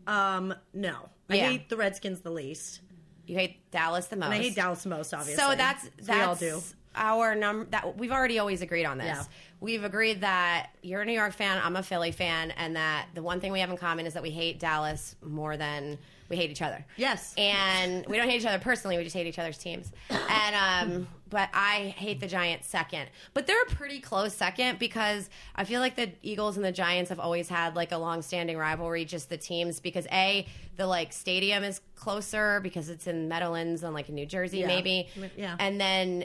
[0.09, 1.49] Um, no, I Yeah.
[1.51, 2.81] hate the Redskins the least,
[3.29, 4.25] You hate Dallas the most.
[4.27, 5.15] and I hate Dallas the most.
[5.15, 6.63] Obviously, So that's that's we all do.
[6.97, 7.67] our number.
[7.71, 9.07] That we've already always agreed on this.
[9.07, 9.23] Yeah.
[9.61, 13.23] We've agreed that you're a New York fan, I'm a Philly fan, and that the
[13.23, 16.51] one thing we have in common is that we hate Dallas more than we hate
[16.51, 16.85] each other.
[16.97, 17.35] Yes.
[17.39, 18.97] and we don't hate each other personally.
[18.99, 19.91] We just hate each other's teams.
[20.11, 23.09] And um, but I hate the Giants second.
[23.35, 27.09] But they're a pretty close second because I feel like the Eagles and the Giants
[27.11, 29.05] have always had like a long-standing rivalry.
[29.05, 33.95] Just the teams because a the like stadium is closer because it's in Meadowlands and
[33.95, 34.67] like in New Jersey Yeah.
[34.69, 35.09] maybe.
[35.37, 35.57] Yeah.
[35.59, 36.25] And then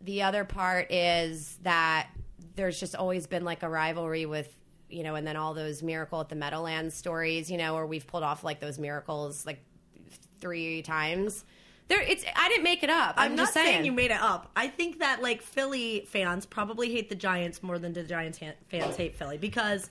[0.00, 2.08] the other part is that
[2.56, 4.54] there's just always been like a rivalry with
[4.90, 8.06] you know, and then all those miracle at the Meadowlands stories, you know, where we've
[8.06, 9.60] pulled off like those miracles like
[10.40, 11.44] three times.
[11.88, 13.14] There, it's I didn't make it up.
[13.16, 13.74] I'm, I'm, just not saying.
[13.74, 13.84] saying.
[13.84, 14.48] you made it up.
[14.54, 18.54] I think that like Philly fans probably hate the Giants more than the Giants ha-
[18.68, 19.90] fans hate Philly because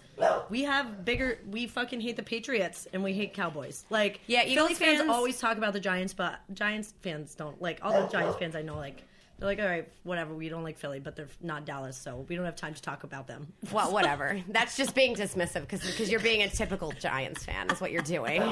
[0.49, 1.39] we have bigger.
[1.51, 3.83] We fucking hate the Patriots and we hate Cowboys.
[3.89, 7.61] Like Yeah, Eagles Philly fans, fans- always talk about the Giants, but Giants fans don't.
[7.61, 9.03] Like all the Giants fans I know, like
[9.39, 10.33] they're like, all right, whatever.
[10.33, 13.03] We don't like Philly, but they're not Dallas, so we don't have time to talk
[13.03, 13.47] about them.
[13.71, 14.41] well, whatever.
[14.49, 18.43] That's just being dismissive because you're being a typical Giants fan is what you're doing.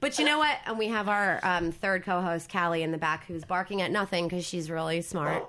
[0.00, 0.56] But you know what?
[0.66, 4.28] And we have our um, third co-host Callie in the back who's barking at nothing
[4.28, 5.44] because she's really smart.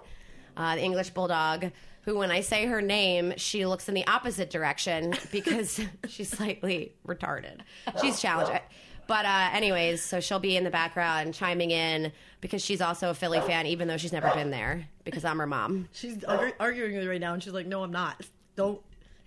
[0.57, 1.71] Uh, the English bulldog.
[2.03, 6.93] Who, when I say her name, she looks in the opposite direction because she's slightly
[7.05, 7.59] retarded.
[8.01, 8.59] She's challenged.
[9.09, 13.13] But uh, anyways, so she'll be in the background chiming in because she's also a
[13.15, 15.89] Philly fan, even though she's never been there because I'm her mom.
[15.93, 18.21] She's argu- arguing with me right now, and she's like, "No, I'm not.
[18.55, 18.79] Don't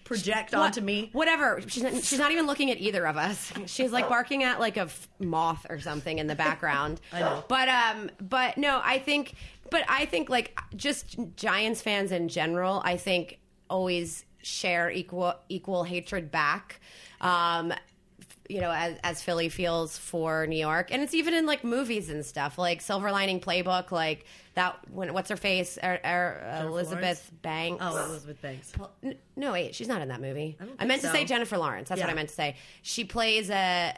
[0.04, 1.60] project What- onto me." Whatever.
[1.66, 3.52] She's not, she's not even looking at either of us.
[3.66, 7.00] She's like barking at like a f- moth or something in the background.
[7.12, 7.44] I know.
[7.48, 9.34] But um, but no, I think,
[9.68, 15.82] but I think like just Giants fans in general, I think always share equal equal
[15.82, 16.80] hatred back.
[17.20, 17.72] Um,
[18.52, 22.10] you know, as, as Philly feels for New York, and it's even in like movies
[22.10, 24.78] and stuff, like Silver Lining Playbook, like that.
[24.90, 27.82] When what's her face, er, er, uh, Elizabeth Banks.
[27.82, 28.74] Oh, Elizabeth Banks.
[29.36, 30.58] No, wait, she's not in that movie.
[30.60, 31.88] I, think meant to say Jennifer Lawrence.
[31.88, 32.56] That's what I meant to say.
[32.82, 33.96] She plays a,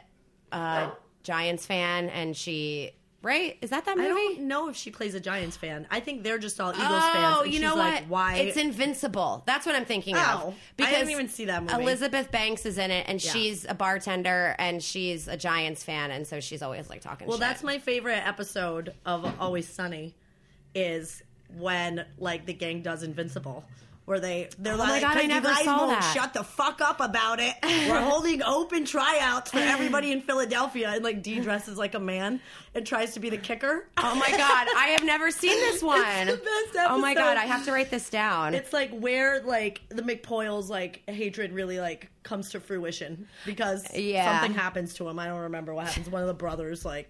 [0.53, 0.91] a
[1.23, 2.91] Giants fan, and she
[3.25, 5.87] right is that that I don't know if she plays a Giants fan.
[5.89, 7.35] I think they're just all Eagles oh, fans.
[7.39, 8.09] Oh, you know like, what?
[8.09, 8.35] Why?
[8.37, 9.43] It's Invincible.
[9.45, 10.55] That's what I'm thinking Oh, of.
[10.79, 11.73] I didn't even see that movie.
[11.73, 13.31] Elizabeth Banks is in it, and Yeah.
[13.31, 17.27] she's a bartender, and she's a Giants fan, and so she's always like talking.
[17.27, 17.41] well, shit.
[17.41, 20.13] that's my favorite episode of Always Sunny.
[20.75, 21.23] Is
[21.57, 23.65] when like the gang does Invincible.
[24.05, 26.79] Where they they're Oh like, God, I "'Cause you guys won't that." shut the fuck
[26.79, 27.55] up about it.
[27.63, 32.39] We're holding open tryouts for everybody in Philadelphia, and like Dee dresses like a man
[32.75, 33.87] and tries to be the kicker.
[33.97, 35.97] Oh my god, I have never seen this one.
[36.27, 38.53] the best Oh my god, I have to write this down.
[38.53, 44.39] It's like where like the McPoyles like hatred really like comes to fruition because Yeah.
[44.39, 45.17] something happens to him.
[45.17, 46.09] I don't remember what happens.
[46.11, 47.09] One of the brothers like,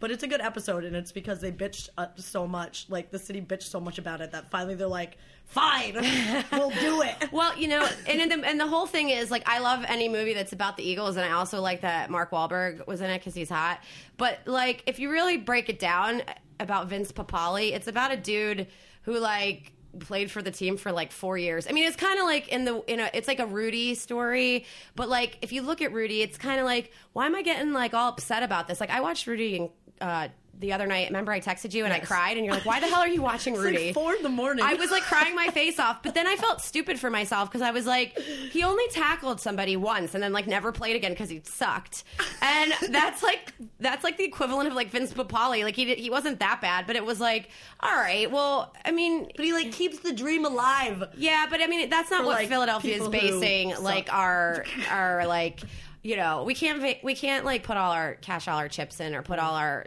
[0.00, 2.86] but it's a good episode and it's because they bitched uh, so much.
[2.88, 5.94] Like the city bitched so much about it that finally they're like, fine,
[6.52, 7.30] we'll do it.
[7.32, 10.08] Well, you know, and in the, and the whole thing is like I love any
[10.08, 13.18] movie that's about the Eagles, and I also like that Mark Wahlberg was in it
[13.18, 13.80] because he's hot.
[14.16, 16.22] But like, if you really break it down
[16.58, 18.66] about Vince Papale, it's about a dude
[19.02, 21.66] who like played for the team for like four years.
[21.68, 24.64] I mean, it's kind of like in the you know, it's like a Rudy story,
[24.96, 27.72] but like if you look at Rudy, it's kind of like why am I getting
[27.72, 28.80] like all upset about this?
[28.80, 29.70] Like I watched Rudy and.
[30.00, 30.28] Uh,
[30.62, 32.86] the other night, remember I texted you and I cried, and you're like, "Why the
[32.86, 34.64] hell are you watching It's like Rudy?" four in the morning.
[34.64, 37.60] I was like crying my face off, but then I felt stupid for myself because
[37.62, 41.28] I was like, he only tackled somebody once and then like never played again because
[41.28, 42.04] he sucked,
[42.40, 45.62] and that's like that's like the equivalent of like Vince Papale.
[45.62, 48.92] Like he did, he wasn't that bad, but it was like, all right, well, I
[48.92, 49.28] mean.
[49.36, 51.04] but he like keeps the dream alive.
[51.16, 55.26] Yeah, but I mean that's not For, what like, Philadelphia is basing like our our
[55.26, 55.60] like
[56.02, 59.14] you know we can't we can't like put all our cash all our chips in
[59.14, 59.86] or put all our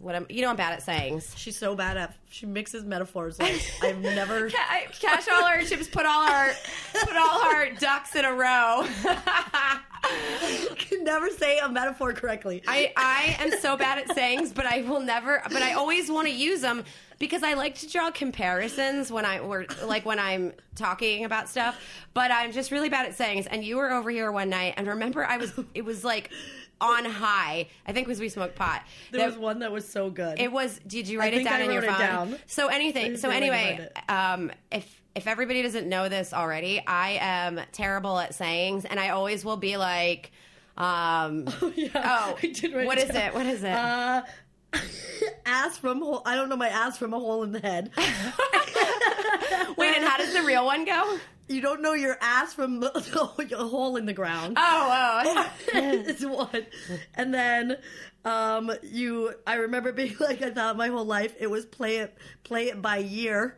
[0.00, 1.32] what I'm you know I'm bad at sayings.
[1.36, 4.50] She's so bad at she mixes metaphors like I've never.
[4.50, 6.50] Ca- cash all our chips, put all our
[6.92, 8.86] put all our ducks in a row.
[10.76, 12.62] can never say a metaphor correctly.
[12.66, 15.42] I, I am so bad at sayings, but I will never.
[15.52, 16.84] But I always want to use them
[17.18, 21.78] because I like to draw comparisons when I or like when I'm talking about stuff.
[22.14, 23.46] But I'm just really bad at sayings.
[23.46, 25.52] And you were over here one night, and remember, I was.
[25.74, 26.30] It was like
[26.80, 27.68] on high.
[27.86, 28.82] I think was we smoked pot.
[29.10, 30.38] there That- was one that was so good.
[30.40, 30.80] It was.
[30.86, 32.00] Did you write it down I in your wrote it phone?
[32.30, 32.36] down.
[32.46, 33.16] So anything.
[33.16, 38.34] So I anyway, um, if if everybody doesn't know this already, I am terrible at
[38.34, 40.30] sayings, and I always will be like,
[40.76, 43.34] um, yeah, oh, I did write what is it?
[43.34, 43.70] What is it?
[43.72, 44.22] Uh,
[45.46, 46.22] ass from hole.
[46.24, 47.90] I don't know my ass from a hole in the head.
[49.76, 51.18] Wait, and how does the real one go?
[51.50, 53.00] You don't know your ass from a
[53.56, 54.56] hole in the ground.
[54.56, 55.50] Oh, oh.
[55.74, 56.66] it's one.
[57.14, 57.76] And then
[58.24, 62.16] um you I remember being like I thought my whole life it was play it
[62.44, 63.56] play it by year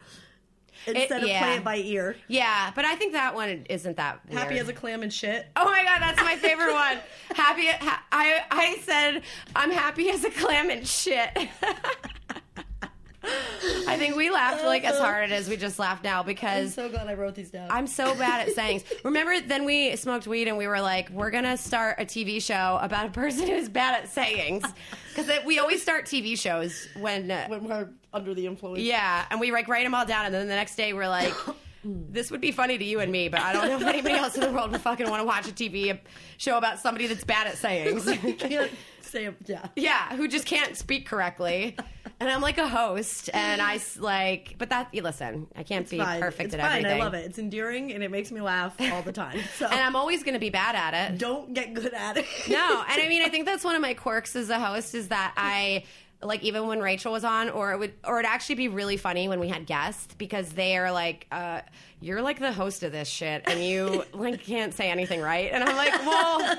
[0.86, 1.42] instead of yeah.
[1.42, 2.16] play it by ear.
[2.28, 4.38] yeah, but I think that one isn't that weird.
[4.40, 5.46] Happy as a clam and shit.
[5.54, 6.98] Oh my god, that's my favorite one.
[7.34, 7.66] Happy.
[7.66, 9.22] Ha- I I said
[9.54, 11.30] I'm happy as a clam and shit.
[13.24, 16.88] I think we laughed like as hard as we just laughed now because I'm so
[16.88, 17.70] glad I wrote these down.
[17.70, 18.84] I'm so bad at sayings.
[19.04, 22.78] Remember, then we smoked weed and we were like, we're gonna start a TV show
[22.82, 24.64] about a person who's bad at sayings
[25.14, 27.30] because we always start TV shows when.
[27.30, 28.80] Uh, when we're under the influence.
[28.80, 31.32] yeah, and we like write them all down, and then the next day we're like,
[31.86, 32.12] Mm.
[32.12, 34.34] "This would be funny to you and me, but I don't know if anybody else
[34.36, 35.98] in the world would fucking want to watch a TV
[36.38, 38.04] show about somebody that's bad at sayings."
[38.38, 39.34] Can't say it.
[39.46, 39.66] Yeah.
[39.76, 41.76] yeah, who just can't speak correctly.
[42.18, 45.88] And I'm like a host, and I s- like, but that you listen, I can't
[45.90, 46.20] be Fine.
[46.20, 46.70] perfect it's at fine.
[46.78, 47.00] everything.
[47.00, 47.26] I love it.
[47.26, 49.38] It's endearing and it makes me laugh all the time.
[49.58, 51.18] So and I'm always going to be bad at it.
[51.18, 52.24] don't get good at it.
[52.48, 55.08] No, and I mean, I think that's one of my quirks as a host is
[55.08, 55.82] that I
[56.22, 59.28] like even when Rachel was on, or it would, or it'd actually be really funny
[59.28, 61.60] when we had guests because they are like, uh,
[62.00, 65.62] "You're like the host of this shit, and you like can't say anything right," and
[65.64, 66.58] I'm like, "Well."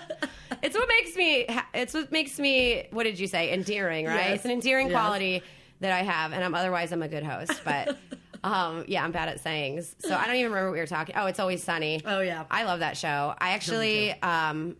[0.61, 1.45] It's what makes me.
[1.73, 2.87] It's what makes me.
[2.91, 3.51] What did you say?
[3.51, 4.29] Endearing, right?
[4.29, 4.35] Yes.
[4.35, 4.93] It's an endearing Yes.
[4.95, 5.43] quality
[5.81, 7.59] that I have, and I'm otherwise I'm a good host.
[7.65, 7.97] But
[8.45, 11.15] um, yeah, I'm bad at sayings, so I don't even remember what we were talking.
[11.17, 12.01] Oh, it's always sunny.
[12.05, 12.45] Oh, yeah.
[12.49, 13.33] I love that show.
[13.37, 14.77] I actually um,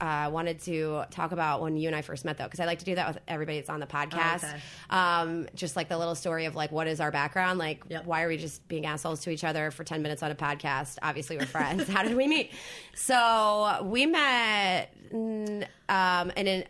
[0.00, 2.80] uh, wanted to talk about when you and I first met, though, because I like
[2.80, 4.44] to do that with everybody that's on the podcast.
[4.44, 4.60] Oh, okay.
[4.90, 8.04] um, just like the little story of like what is our background, like Yep.
[8.06, 10.98] why are we just being assholes to each other for ten minutes on a podcast?
[11.02, 11.88] Obviously, we're friends.
[11.88, 12.50] How did we meet?
[12.94, 16.64] So we met um, in an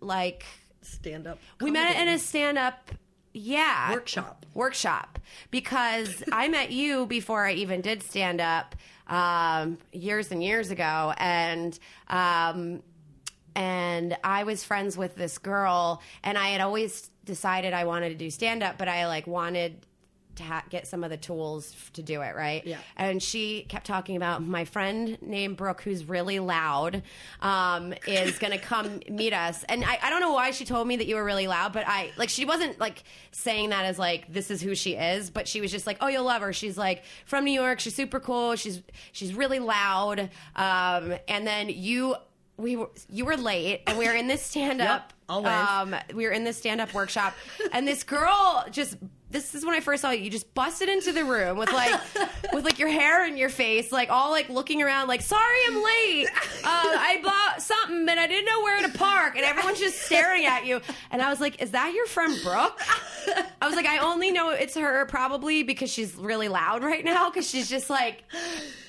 [0.00, 0.44] like
[0.80, 1.38] Stand up.
[1.60, 2.90] we met in a stand up.
[3.34, 3.92] Yeah.
[3.92, 4.44] Workshop.
[4.52, 5.18] Workshop.
[5.50, 8.74] Because I met you before I even did stand up
[9.12, 11.14] um, years and years ago.
[11.18, 11.78] And.
[12.08, 12.82] Um,
[13.54, 18.14] and I was friends with this girl, and I had always decided I wanted to
[18.14, 19.84] do stand up, but I like wanted
[20.42, 22.66] ha- get some of the tools to do it, right?
[22.66, 22.78] Yeah.
[22.96, 27.02] And she kept talking about my friend named Brooke, who's really loud,
[27.40, 29.64] um, is going to come meet us.
[29.64, 31.84] And I, I don't know why she told me that you were really loud, but
[31.86, 35.48] I like she wasn't like saying that as like this is who she is, but
[35.48, 36.52] she was just like, oh, you'll love her.
[36.52, 37.80] She's like from New York.
[37.80, 38.56] She's super cool.
[38.56, 40.28] She's she's really loud.
[40.56, 42.16] Um, and then you.
[42.58, 45.52] We were you were late and we were in this stand up Yep, always.
[45.52, 47.32] um, we were in this stand up workshop,
[47.72, 48.96] and this girl just.
[49.32, 50.22] This is when I first saw you.
[50.24, 51.98] You just busted into the room with like,
[52.52, 55.82] with like your hair in your face, like all like looking around, like sorry I'm
[55.82, 56.28] late.
[56.28, 60.44] Uh, I bought something and I didn't know where to park, and everyone's just staring
[60.46, 60.80] at you.
[61.10, 62.80] And I was like, is that your friend Brooke?
[63.60, 67.30] I was like, I only know it's her probably because she's really loud right now
[67.30, 68.24] because she's just like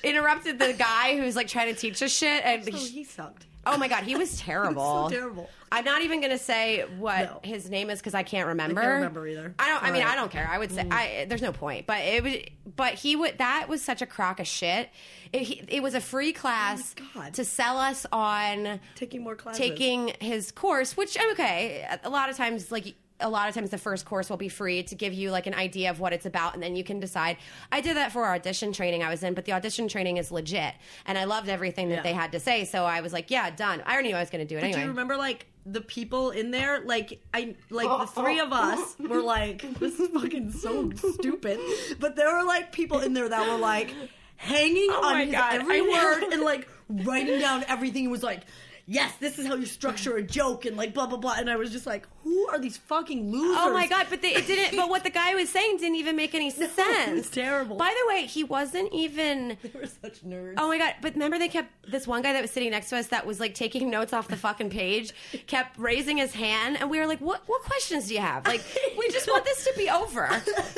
[0.04, 3.46] interrupted the guy who's like trying to teach us shit, and Oh, he sucked.
[3.66, 5.10] Oh my god, he was terrible.
[5.10, 5.50] So terrible.
[5.72, 7.40] I'm not even gonna say what No.
[7.44, 8.82] his name is because I can't remember.
[8.82, 9.56] remember either.
[9.58, 9.84] I don't.
[9.84, 10.12] I All mean, right.
[10.12, 10.48] I don't care.
[10.52, 10.92] I would say mm.
[10.94, 11.88] I, there's no point.
[11.88, 12.34] But it was.
[12.76, 13.38] But he would.
[13.40, 14.90] That was such a crock of shit.
[15.32, 17.34] It, he, it was a free oh class God.
[17.34, 19.58] to sell us on Taking more classes.
[19.60, 21.88] taking his course, which I'm okay.
[22.04, 22.94] A lot of times, like
[23.24, 25.56] a lot of times, the first course will be free to give you like an
[25.56, 27.38] idea of what it's about, and then you can decide.
[27.72, 30.74] I did that for audition training I was in, but the audition training is legit,
[31.06, 32.02] and I loved everything that Yeah.
[32.04, 32.66] they had to say.
[32.66, 33.82] So I was like, yeah, done.
[33.86, 34.82] I already knew I was going to do it Do anyway.
[34.84, 36.82] you remember like the people in there?
[36.86, 41.60] Like I like the three of us were like this is fucking so stupid.
[42.00, 43.94] But there were like people in there that were like
[44.38, 45.92] hanging Oh on his God, every I know.
[45.92, 48.04] word and like writing down everything.
[48.06, 48.42] It was like
[48.86, 51.36] yes, this is how you structure a joke and like blah blah blah.
[51.38, 53.58] And I was just like, who are these fucking losers?
[53.60, 54.08] Oh my god!
[54.10, 54.78] But they, it didn't.
[54.78, 56.78] But what the guy was saying didn't even make any sense.
[56.78, 57.76] it was terrible.
[57.78, 59.58] By the way, he wasn't even.
[59.64, 60.56] they were such nerds.
[60.58, 60.96] Oh my god!
[61.02, 63.40] But remember, they kept this one guy that was sitting next to us that was
[63.40, 65.14] like taking notes off the fucking page,
[65.48, 67.44] kept raising his hand, and we were like, "What?
[67.48, 68.46] What questions do you have?
[68.48, 68.62] Like,
[68.98, 70.28] we just want this to be over.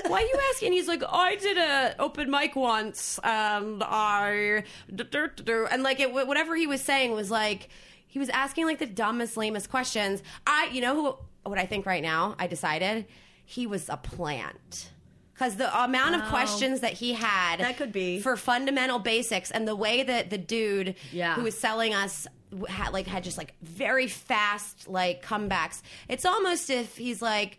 [0.08, 4.64] Why are you asking?" He's like, oh, "I did a open mic once, and I
[4.90, 7.70] and like it, whatever he was saying was like."
[8.16, 10.24] He was asking like the dumbest, lamest questions.
[10.48, 11.50] I, you know who?
[11.50, 12.34] What I think right now?
[12.40, 13.08] I decided
[13.44, 14.90] he was a plant
[15.34, 16.30] because the amount of Wow.
[16.30, 18.22] questions that he had That could be.
[18.22, 21.36] for fundamental basics and the way that the dude Yeah.
[21.36, 22.26] who was selling us
[22.70, 25.82] had like had just like very fast like comebacks.
[26.08, 27.58] It's almost if he's like.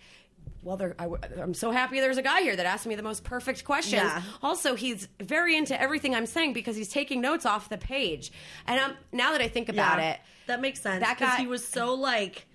[0.67, 1.07] Well, there, I,
[1.39, 4.03] am so happy there's a guy here that asked me the most perfect questions.
[4.03, 4.21] Yeah.
[4.43, 8.33] Also, he's very into everything I'm saying because he's taking notes off the page.
[8.67, 11.05] And I'm, now that I think about Yeah, it, That makes sense.
[11.05, 12.47] That because guy- he was so like,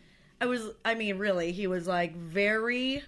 [0.42, 0.62] I was.
[0.84, 3.02] I mean, really, he was like very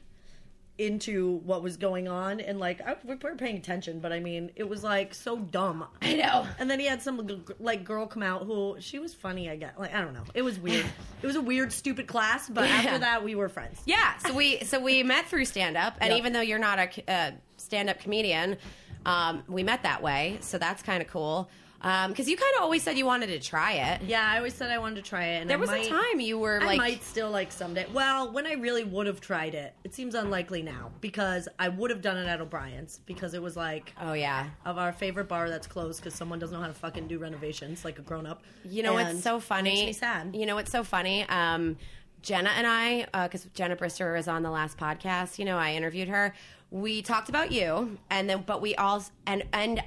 [0.80, 4.50] into what was going on, and like I, we were paying attention, but I mean,
[4.56, 5.86] it was like so dumb.
[6.02, 6.48] I know.
[6.58, 9.50] And then he had some like girl come out who she was funny.
[9.50, 10.24] I guess like I don't know.
[10.34, 10.86] It was weird.
[11.22, 12.50] it was a weird, stupid class.
[12.50, 12.76] But Yeah.
[12.76, 13.82] after that, we were friends.
[13.86, 16.18] Yeah, so we so we met through stand up, and Yep.
[16.20, 18.58] even though you're not a uh, stand up comedian,
[19.06, 20.38] um, we met that way.
[20.42, 21.50] So that's kind of cool.
[21.84, 24.04] Because you kind of always said you wanted to try it.
[24.04, 25.42] Yeah, I always said I wanted to try it.
[25.42, 27.86] And There I was might- a time you were like, I might still like someday.
[27.94, 31.90] Well, when I really would have tried it, it seems unlikely now because I would
[31.92, 34.48] have done it at O'Brien's because it was like oh yeah.
[34.66, 37.84] of our favorite bar that's closed because someone doesn't know how to fucking do renovations
[37.84, 38.44] like a grown up.
[38.64, 39.72] You know And what's so funny?
[39.72, 40.36] Makes me sad.
[40.36, 41.28] You know what's so funny?
[41.28, 41.76] Um,
[42.22, 45.38] Jenna and I, because Jenna Brister was on the last podcast.
[45.38, 46.34] You know, I interviewed her.
[46.72, 49.84] We talked about you, and then but we all and and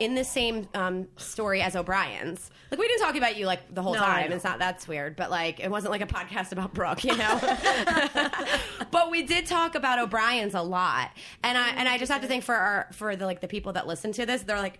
[0.00, 2.50] in the same um, story as O'Brien's.
[2.70, 4.32] Like we didn't talk about you like the whole No, time.
[4.32, 7.38] It's not that's weird, but like it wasn't like a podcast about Brooke, you know.
[8.90, 11.10] but we did talk about O'Brien's a lot,
[11.42, 13.72] and I and I just have to think for our for the like the people
[13.74, 14.78] that listen to this, they're like.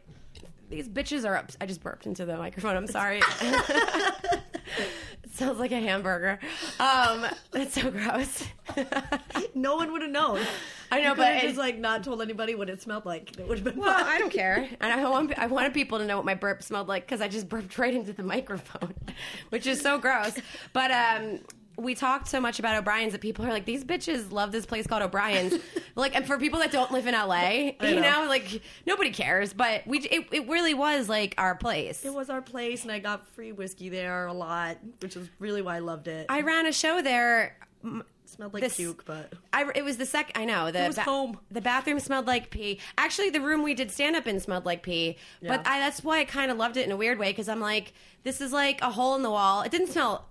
[0.70, 1.52] These bitches are up.
[1.60, 2.74] I just burped into the microphone.
[2.78, 3.20] I'm sorry.
[5.22, 6.38] it sounds like a hamburger.
[6.80, 8.44] Um, that's so gross.
[9.54, 10.40] No one would have known.
[10.90, 13.38] I know, but it- just like not told anybody what it smelled like.
[13.38, 13.90] It would have been Well.
[14.04, 16.88] I don't care, and I want I wanted people to know what my burp smelled
[16.88, 18.94] like because I just burped right into the microphone,
[19.50, 20.38] which is so gross.
[20.72, 21.40] But um,
[21.83, 24.87] we talked so much about O'Brien's that people are like, "These bitches love this place
[24.87, 25.55] called O'Brien's."
[25.95, 28.26] like, and for people that don't live in LA, you know.
[28.28, 29.53] like nobody cares.
[29.53, 32.05] But we, it, it really was like our place.
[32.05, 35.62] It was our place, and I got free whiskey there a lot, which is really
[35.62, 36.26] why I loved it.
[36.28, 37.57] I ran a show there.
[37.85, 40.41] m- it smelled like this- puke, but I, it was the second.
[40.41, 41.39] I know the was home.
[41.51, 42.80] The bathroom smelled like pee.
[42.97, 45.16] Actually, the room we did stand up in smelled like pee.
[45.43, 47.61] But I, that's why I kind of loved it in a weird way because I'm
[47.61, 49.62] like, this is like a hole in the wall.
[49.62, 50.28] It didn't smell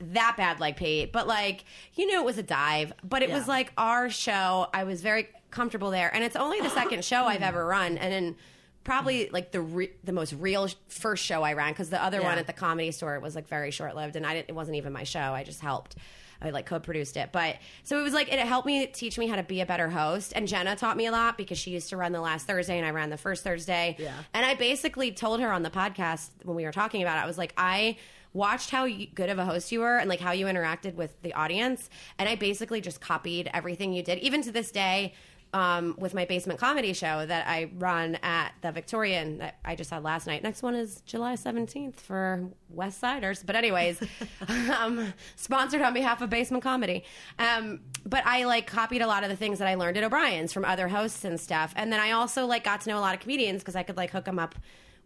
[0.00, 2.92] that bad like pee, but like you knew it was a dive.
[3.02, 4.68] But it was like our show.
[4.72, 8.12] I was very comfortable there, and it's only the second show I've ever run, and
[8.12, 8.36] then.
[8.84, 12.20] Probably like the re- the most real sh- first show I ran because the other
[12.20, 12.28] Yeah.
[12.28, 14.78] one at the comedy store was like very short lived and I didn't, it wasn't
[14.78, 15.96] even my show I just helped
[16.40, 19.36] I like co-produced it but so it was like it helped me teach me how
[19.36, 21.98] to be a better host and Jenna taught me a lot because she used to
[21.98, 24.14] run the last Thursday and I ran the first Thursday Yeah.
[24.32, 27.26] and I basically told her on the podcast when we were talking about it I
[27.26, 27.98] was like I
[28.32, 31.20] watched how you, good of a host you were and like how you interacted with
[31.22, 35.14] the audience and I basically just copied everything you did even to this day
[35.54, 39.90] um, with my basement comedy show that I run at the Victorian that I just
[39.90, 40.42] had last night.
[40.42, 43.42] Next one is July 17th for West Siders.
[43.42, 44.02] But anyways,
[44.78, 47.04] um, sponsored on behalf of Basement Comedy.
[47.38, 50.52] Um, but I like copied a lot of the things that I learned at O'Brien's
[50.52, 51.72] from other hosts and stuff.
[51.76, 53.96] And then I also like got to know a lot of comedians because I could
[53.96, 54.54] like hook them up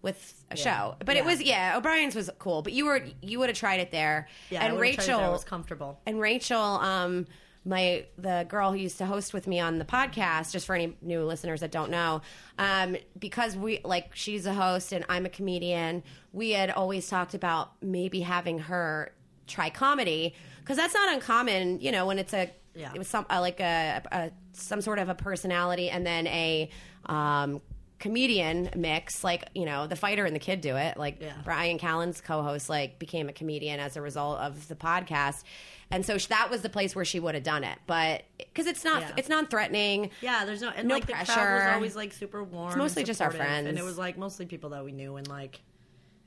[0.02, 0.96] with a show.
[1.04, 2.62] But it was yeah, O'Brien's was cool.
[2.62, 4.28] But you were you would have tried it there.
[4.50, 5.30] yeah, and I would've tried it Rachel there.
[5.30, 6.00] Was comfortable.
[6.06, 7.26] and Rachel, um,
[7.64, 10.96] my the girl who used to host with me on the podcast, just for any
[11.00, 12.20] new listeners that don't know,
[12.58, 16.02] um, because we like she's a host and I'm a comedian.
[16.32, 19.12] We had always talked about maybe having her
[19.46, 21.80] try comedy because that's not uncommon.
[21.80, 22.90] You know, when it's a Yeah.
[22.92, 26.68] it was some uh, like a, a some sort of a personality and then a
[27.06, 27.60] um,
[28.02, 31.34] comedian mix like you know the fighter and the kid do it like Yeah.
[31.44, 35.44] Bryan Callen's co-host like became a comedian as a result of the podcast
[35.88, 38.82] and so that was the place where she would have done it but because it's
[38.84, 39.12] not Yeah.
[39.18, 41.54] it's non-threatening Yeah, there's no and No like the crowd pressure.
[41.66, 42.70] was always like super warm.
[42.70, 45.28] It's mostly just our friends, and it was like mostly people that we knew and
[45.28, 45.60] like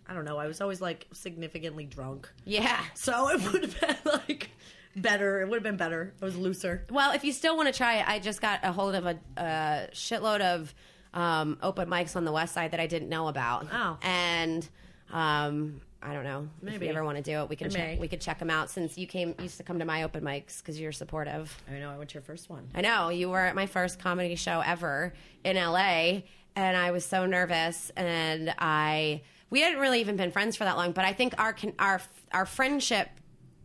[0.07, 0.37] I don't know.
[0.37, 3.97] I was always like significantly drunk, yeah so it would have been
[4.27, 4.49] like
[4.95, 5.41] better.
[5.41, 6.13] It would have been better.
[6.21, 6.85] It was looser.
[6.89, 9.19] Well, if you still want to try it, I just got a hold of a,
[9.35, 10.73] a shitload of
[11.15, 13.67] um, open mics on the west side that I didn't know about.
[13.73, 13.97] Oh.
[14.03, 14.67] And
[15.11, 16.47] Um, I don't know.
[16.57, 16.85] If Maybe.
[16.85, 17.99] you ever want to do it, we can check.
[17.99, 20.59] We could check them out since you came used to come to my open mics
[20.59, 21.57] because you're supportive.
[21.67, 21.89] I know.
[21.89, 22.67] I went to your first one.
[22.75, 25.13] I know you were at my first comedy show ever
[25.43, 26.21] in LA,
[26.55, 27.91] and I was so nervous.
[27.95, 31.55] And I we hadn't really even been friends for that long, but I think our
[31.79, 32.01] our
[32.31, 33.09] our friendship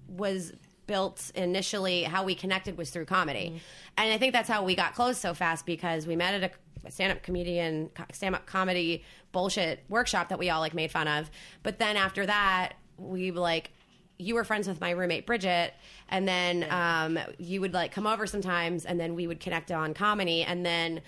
[0.08, 0.52] was
[0.86, 2.04] built initially.
[2.04, 3.60] How we connected was through comedy,
[3.98, 6.50] and I think that's how we got close so fast because we met at a
[6.88, 11.30] stand up comedian stand up comedy bullshit workshop that we all like made fun of.
[11.62, 13.70] But then after that, we like
[14.18, 15.72] you were friends with my roommate Bridget,
[16.10, 19.94] and then um, you would like come over sometimes, and then we would connect on
[19.94, 21.00] comedy, and then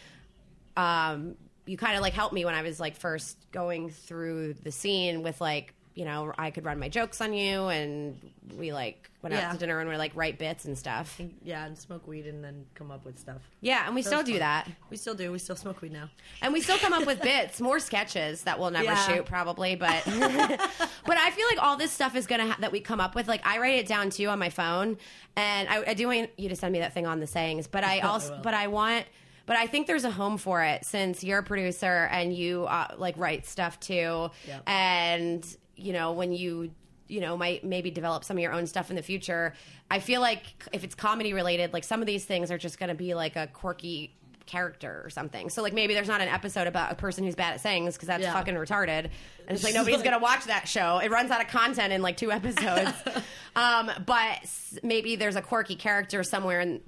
[0.77, 1.35] um,
[1.67, 5.23] you kind of like helped me when I was like first going through the scene
[5.23, 8.19] with like you know I could run my jokes on you, and
[8.59, 9.49] we like went Yeah.
[9.49, 11.21] out to dinner and we like write bits and stuff.
[11.45, 13.41] Yeah, and smoke weed and then come up with stuff.
[13.61, 14.41] Yeah, and we still do fun.
[14.41, 15.31] that, We still do.
[15.31, 16.09] We still smoke weed now.
[16.41, 19.07] and we still come up with bits, more sketches that we'll never Yeah.
[19.07, 22.81] shoot probably, but but I feel like all this stuff is gonna ha- that we
[22.81, 23.29] come up with.
[23.29, 24.97] Like I write it down too on my phone,
[25.37, 27.67] and I, I do want you to send me that thing on the sayings.
[27.69, 28.43] But I also, will.
[28.43, 29.07] but I want,
[29.47, 32.95] but I think there's a home for it since you're a producer and you uh,
[32.99, 34.61] like write stuff too, Yeah.
[34.67, 35.47] and
[35.83, 36.71] you know when you
[37.09, 39.55] you know might maybe develop some of your own stuff in the future.
[39.91, 42.89] I feel like if it's comedy related, like some of these things are just going
[42.89, 44.15] to be like a quirky
[44.47, 45.49] character or something.
[45.51, 48.09] So like maybe there's not an episode about a person who's bad at sayings because
[48.09, 48.33] that's Yeah.
[48.33, 49.05] fucking retarded.
[49.47, 50.99] And it's like nobody's gonna watch that show.
[50.99, 52.93] It runs out of content in like two episodes.
[53.57, 54.39] um, but
[54.83, 56.81] maybe there's a quirky character somewhere in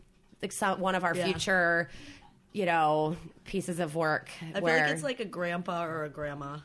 [0.43, 1.27] like some, one of our Yeah.
[1.27, 1.89] future,
[2.53, 4.31] you know, pieces of work.
[4.55, 6.59] I where feel like it's like a grandpa or a grandma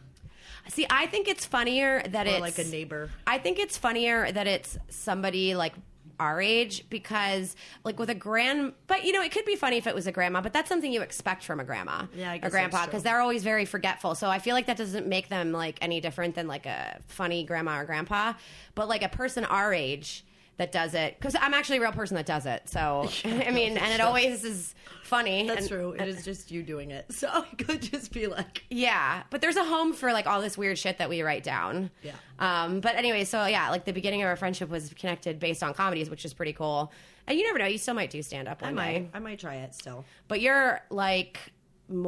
[0.69, 3.09] see, I think it's funnier that or it's like a neighbor.
[3.27, 5.73] I think it's funnier that it's somebody like
[6.19, 7.55] our age because
[7.85, 10.11] like with a grand but you know it could be funny if it was a
[10.11, 12.05] grandma but that's something you expect from a grandma.
[12.13, 14.15] Yeah, I or guess grandpa because they're always very forgetful.
[14.15, 17.43] So i feel like that doesn't make them like any different than like a funny
[17.43, 18.33] grandma or grandpa.
[18.75, 20.25] But like a person our age
[20.59, 23.77] that does it because i'm actually a real person that does it so i mean
[23.77, 25.91] and it always is funny That's and- true.
[25.93, 27.07] It is just you doing it.
[27.19, 30.55] So it could just be like yeah, but there's a home for like all this
[30.55, 31.89] weird shit that we write down.
[32.03, 32.11] Yeah.
[32.37, 35.73] Um, but anyway, so yeah, like the beginning of our friendship was connected based on
[35.73, 36.91] comedies, which is pretty cool.
[37.25, 39.09] And you never know, you still might do stand up I might day.
[39.15, 40.05] I might try it still.
[40.27, 41.39] But you're like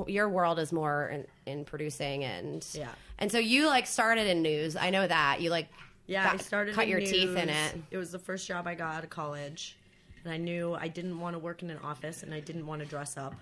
[0.06, 2.89] your world is more in, in producing and Yeah.
[3.18, 4.76] And so you like started in news.
[4.76, 5.70] I know that you like
[6.12, 7.76] Yeah, got- I started cut in your teeth in it.
[7.89, 9.78] It was the first job I got out of college,
[10.24, 12.82] and I knew I didn't want to work in an office, and I didn't want
[12.82, 13.34] to dress up.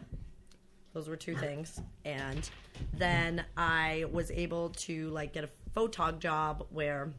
[0.93, 1.81] Those were two things.
[2.05, 2.47] And
[2.93, 7.11] then I was able to like get a photog job where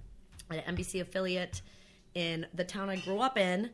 [0.51, 1.63] an NBC affiliate
[2.15, 3.71] in the town I grew up in,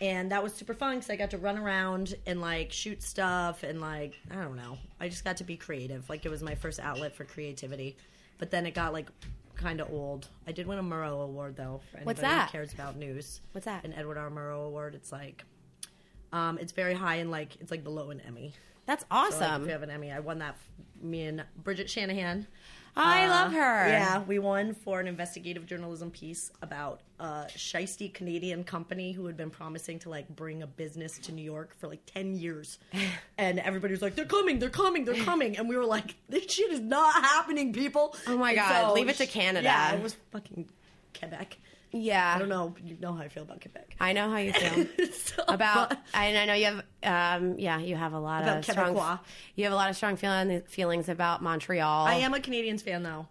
[0.00, 3.62] and that was super fun because I got to run around and like shoot stuff
[3.64, 4.78] and like I don't know.
[4.98, 6.08] I just got to be creative.
[6.08, 7.96] Like it was my first outlet for creativity.
[8.38, 9.08] But then it got like
[9.58, 10.28] kind of old.
[10.46, 11.80] I did win a Murrow Award though.
[11.90, 12.52] For What's anybody who that?
[12.52, 13.40] cares about news?
[13.52, 13.84] What's that?
[13.84, 14.30] An Edward R.
[14.30, 14.94] Murrow Award.
[14.94, 15.44] It's like,
[16.32, 18.54] um, it's very high and like it's like below an Emmy.
[18.86, 19.62] That's So, like, awesome.
[19.62, 20.56] if you have an Emmy, I won that.
[21.02, 22.46] Me and Bridget Shanahan.
[22.96, 23.88] I Uh, love her.
[23.88, 29.36] Yeah, we won for an investigative journalism piece about a shisty Canadian company who had
[29.36, 32.78] been promising to like bring a business to New York for like ten years,
[33.38, 36.50] and everybody was like, "They're coming, they're coming, they're coming," and we were like, "This
[36.52, 39.64] shit is not happening, people." Oh my And God, leave it to Canada.
[39.64, 40.68] Yeah, it was fucking
[41.18, 41.56] Quebec.
[41.92, 42.34] Yeah.
[42.34, 42.74] I don't know.
[42.84, 43.96] You know how I feel about Quebec.
[44.00, 44.86] I know how you feel.
[45.12, 48.64] So, about but- and I know you have um yeah you have a lot of
[48.64, 49.18] strong Quebecois.
[49.56, 52.06] you have a lot of strong feeling, feelings about Montreal.
[52.06, 53.26] I am a Canadians fan though.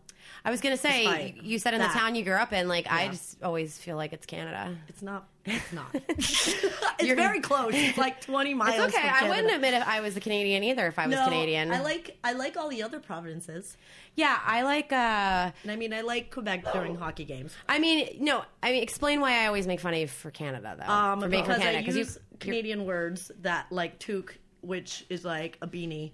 [0.47, 1.91] I was gonna say Despite you said in that.
[1.91, 3.11] the town you grew up in like I Yeah.
[3.11, 4.73] just always feel like it's Canada.
[4.87, 5.27] It's not.
[5.43, 5.87] It's not.
[6.07, 7.71] it's very close.
[7.73, 8.75] It's like twenty miles.
[8.75, 9.01] It's okay.
[9.07, 9.29] from I Canada.
[9.35, 11.71] wouldn't admit if I was a Canadian either if I was No, Canadian.
[11.73, 13.75] I like I like all the other provinces.
[14.15, 17.53] yeah, I like uh And I mean, I like Quebec during hockey games.
[17.67, 20.77] I mean no, I mean explain why I always make fun of you for Canada
[20.79, 20.89] though.
[20.91, 25.05] Um, for being from because I Canada use you Canadian words that like toque, which
[25.09, 26.11] is like a beanie,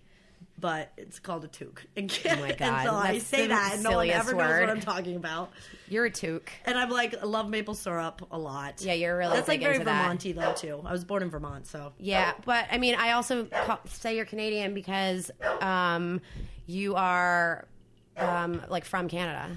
[0.59, 1.81] but it's called a toque.
[1.95, 4.69] And, Oh my God, and so I say that, and no one ever knows what
[4.69, 5.51] I'm talking about.
[5.87, 6.49] you're a toque.
[6.65, 8.81] And I'm like, I love maple syrup a lot.
[8.81, 10.19] Yeah, you're really That's like very into that.
[10.19, 10.81] Though too.
[10.85, 14.25] I was born in Vermont, so Yeah, but I mean, I also call, say you're
[14.25, 15.31] Canadian because
[15.61, 16.21] um,
[16.65, 17.67] you are
[18.17, 19.49] um, like from Canada.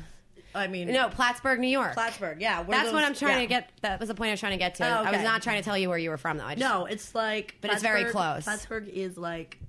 [0.54, 1.92] I mean, No, Plattsburgh, New York.
[1.92, 2.40] Plattsburgh.
[2.40, 3.70] Yeah, That's those- what I'm trying to get.
[3.82, 4.88] That was the point I was trying to get to.
[4.88, 6.46] Oh, I was not trying to tell you where you were from, though.
[6.46, 8.44] I just, No, it's like, But it's very close.
[8.44, 9.60] Plattsburgh is like,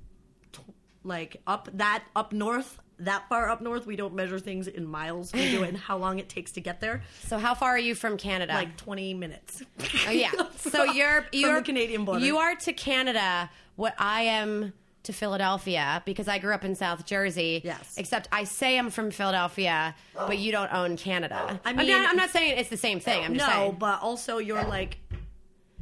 [1.07, 3.85] like up that up north, that far up north.
[3.85, 5.33] We don't measure things in miles.
[5.33, 7.01] We do it in how long it takes to get there.
[7.25, 8.53] So how far are you from Canada?
[8.53, 9.63] Like twenty minutes.
[10.07, 10.31] oh yeah.
[10.57, 12.25] So you're you're Canadian border.
[12.25, 17.05] You are to Canada what I am to Philadelphia because I grew up in South
[17.05, 17.61] Jersey.
[17.63, 17.95] Yes.
[17.97, 21.59] Except I say I'm from Philadelphia, but you don't own Canada.
[21.63, 23.23] I I'm mean- not, I'm not saying it's the same thing.
[23.23, 23.75] I'm just no, saying.
[23.79, 24.97] but also you're like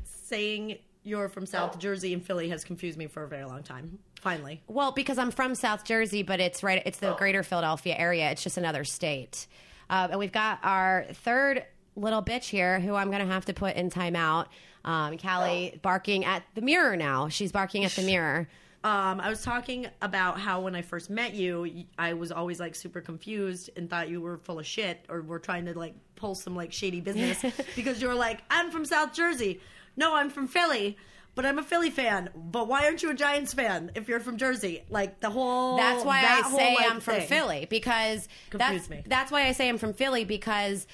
[0.03, 3.99] saying you're from South Jersey and Philly has confused me for a very long time.
[4.25, 4.59] Finally.
[4.65, 6.81] Well, because I'm from South Jersey, but it's right.
[6.83, 8.31] It's the greater Philadelphia area.
[8.31, 9.45] It's just another state.
[9.87, 11.63] Uh, and we've got our third
[11.95, 14.47] little bitch here, who I'm going to have to put in timeout.
[14.83, 17.29] Um, Callie barking at the mirror now.
[17.29, 18.49] She's barking at the mirror.
[18.83, 22.73] Um, I was talking about how when I first met you, I was always like
[22.73, 26.33] super confused and thought you were full of shit or were trying to like pull
[26.33, 27.45] some like shady business
[27.75, 29.61] because you were like, I'm from South Jersey.
[29.95, 30.97] No, I'm from Philly,
[31.35, 32.29] but I'm a Philly fan.
[32.35, 34.83] But why aren't you a Giants fan if you're from Jersey?
[34.89, 35.77] Like the whole.
[35.77, 37.27] That's why that I say like, I'm from thing.
[37.27, 39.03] Philly because that's me.
[39.05, 40.87] that's why I say I'm from Philly because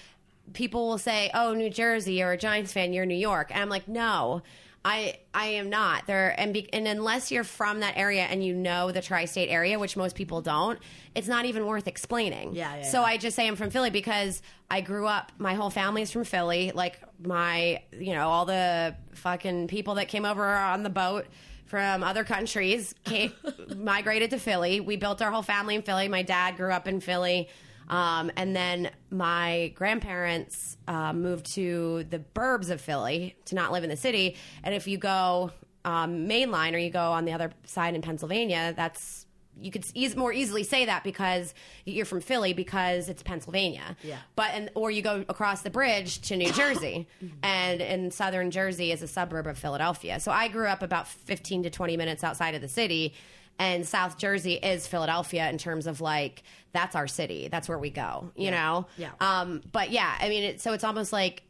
[0.53, 3.69] people will say, "Oh, New Jersey, you're a Giants fan, you're New York," and I'm
[3.69, 4.41] like, "No."
[4.83, 8.55] I I am not there, and be, and unless you're from that area and you
[8.55, 10.79] know the tri-state area, which most people don't,
[11.13, 12.55] it's not even worth explaining.
[12.55, 13.05] Yeah, yeah, so yeah.
[13.05, 15.31] I just say I'm from Philly because I grew up.
[15.37, 16.71] My whole family's from Philly.
[16.73, 21.27] Like my, you know, all the fucking people that came over on the boat
[21.65, 23.31] from other countries came,
[23.77, 24.79] migrated to Philly.
[24.79, 26.07] We built our whole family in Philly.
[26.07, 27.49] My dad grew up in Philly.
[27.91, 33.83] Um, and then my grandparents uh, moved to the burbs of Philly to not live
[33.83, 34.37] in the city.
[34.63, 35.51] And if you go
[35.83, 39.25] um, mainline or you go on the other side in Pennsylvania, that's
[39.59, 39.85] you could
[40.15, 41.53] more easily say that because
[41.85, 43.97] you're from Philly because it's Pennsylvania.
[44.01, 44.17] Yeah.
[44.35, 47.07] But and or you go across the bridge to New Jersey,
[47.43, 50.19] and in southern Jersey is a suburb of Philadelphia.
[50.19, 53.13] So I grew up about 15 to 20 minutes outside of the city,
[53.61, 56.41] and South Jersey is Philadelphia in terms of like
[56.73, 57.47] that's our city.
[57.51, 58.31] That's where we go.
[58.35, 58.87] You know.
[58.97, 59.11] Yeah.
[59.19, 59.61] Um.
[59.71, 61.43] But yeah, I mean, it, so it's almost like,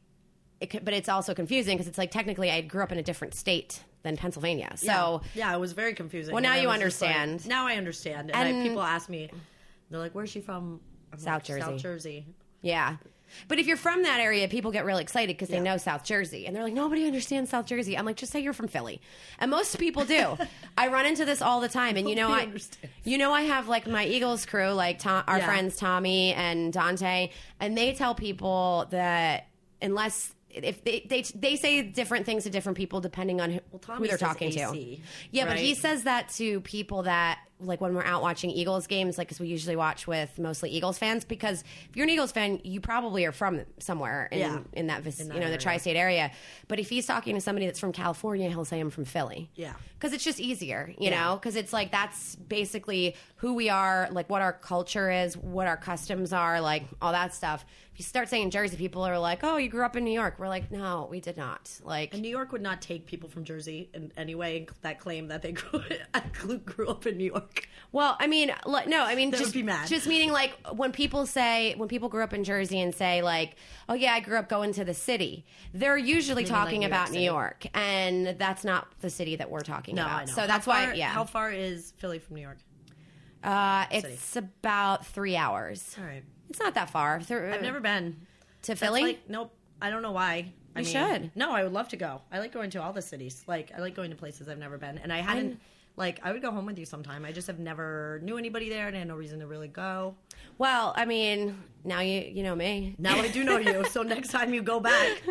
[0.60, 3.34] it, but it's also confusing because it's like technically I grew up in a different
[3.34, 4.74] state than Pennsylvania.
[4.76, 5.22] So.
[5.36, 6.34] yeah, it was very confusing.
[6.34, 7.48] Well, now you just like- understand.
[7.48, 8.32] now I understand.
[8.34, 9.30] And, And- I, people ask me,
[9.90, 10.82] they're like, "Where's she from?"
[11.14, 11.62] I'm South like, Jersey.
[11.62, 12.26] South Jersey.
[12.62, 12.98] Yeah.
[13.48, 15.64] But if you're from that area, people get really excited because they Yeah.
[15.64, 16.46] know South Jersey.
[16.48, 17.98] And they're like, nobody understands South Jersey.
[17.98, 19.00] I'm like, just say you're from Philly.
[19.40, 20.38] And most people do.
[20.78, 21.96] I run into this all the time.
[21.96, 22.94] And you know, I, understands.
[23.06, 25.46] you know, I have like my Eagles crew, like Tom, our Yeah.
[25.46, 29.48] friends Tommy and Dante, and they tell people that
[29.82, 33.60] unless if they, they they say different things to different people depending on who,
[33.94, 34.60] who they're talking to.
[34.60, 35.02] AC,
[35.32, 39.18] Yeah, but he says that to people that like when we're out watching Eagles games,
[39.18, 41.24] like because we usually watch with mostly Eagles fans.
[41.26, 44.60] Because if you're an Eagles fan, you probably are from somewhere in Yeah.
[44.74, 46.32] in that, In that you know the tri-state area.
[46.68, 49.50] But if he's talking to somebody that's from California, he'll say I'm from Philly.
[49.56, 49.74] Yeah.
[49.94, 51.24] because it's just easier, you Yeah.
[51.26, 51.36] know.
[51.36, 55.78] Because it's like that's basically who we are, like what our culture is, what our
[55.78, 57.66] customs are, like all that stuff.
[57.94, 60.36] If you start saying Jersey, people are like, "Oh, you grew up in New York."
[60.40, 63.44] We're like, "No, we did not." Like, And New York would not take people from
[63.44, 65.84] Jersey in any way that claim that they grew-
[66.66, 67.51] grew up in New York.
[67.94, 69.90] Well, I mean, like, no, I mean, would just be mad.
[69.90, 73.56] just meaning like when people say when people grew up in Jersey and say like,
[73.90, 76.92] "Oh yeah, I grew up going to the city," they're usually like, talking New York
[76.94, 77.26] about New City.
[77.26, 80.22] York, and that's not the city that we're talking No, about.
[80.22, 80.32] I know.
[80.32, 82.60] So that's how far, why, yeah, How far is Philly from New York?
[83.44, 85.96] uh, it's about three hours.
[86.00, 86.24] All right.
[86.50, 87.22] It's not that far.
[87.22, 88.16] Through, I've never been.
[88.64, 89.02] to That's Philly.
[89.04, 89.54] Like, nope.
[89.82, 90.52] I don't know why.
[90.76, 91.32] I You should.
[91.36, 92.22] No, I would love to go.
[92.32, 93.44] I like going to all the cities.
[93.48, 94.98] Like, I like going to places I've never been.
[95.00, 95.60] And I hadn't,
[95.98, 97.26] like, I would go home with you sometime.
[97.26, 100.16] I just have never knew anybody there and I had no reason to really go.
[100.58, 102.96] well, I mean, now you you know me.
[103.00, 103.84] Now I do know you.
[103.86, 105.22] So next time you go back,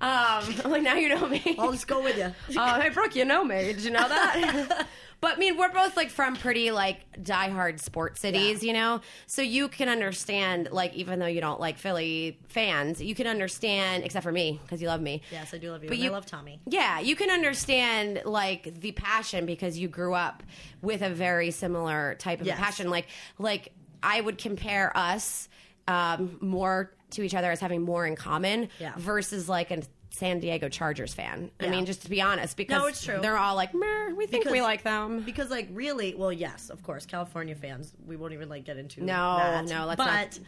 [0.00, 1.56] Um, like now you know me.
[1.58, 2.32] I'll just go with you.
[2.58, 3.72] Uh, hey Brooke, you know me.
[3.72, 4.86] Did you know that?
[5.20, 8.66] But I mean, we're both like from pretty like diehard sports cities, Yeah.
[8.68, 9.00] you know.
[9.26, 14.04] So you can understand, like, even though you don't like Philly fans, you can understand,
[14.04, 15.22] except for me because you love me.
[15.30, 15.88] Yes, I do love you.
[15.88, 16.60] But you- I love Tommy.
[16.66, 20.42] Yeah, you can understand like the passion because you grew up
[20.82, 22.58] with a very similar type of Yes.
[22.58, 22.88] passion.
[22.90, 23.06] Like,
[23.38, 25.48] like I would compare us
[25.88, 28.92] um, more to each other as having more in common Yeah.
[28.96, 31.50] versus like a San Diego Chargers fan.
[31.60, 33.20] I mean, just to be honest, because No, it's true.
[33.22, 35.22] they're all like, "Meh, we think we like them.
[35.22, 37.92] Because, like, really, well, yes, of course, California fans.
[38.06, 39.64] We won't even like get into No, that.
[39.66, 40.38] no, let's but, not.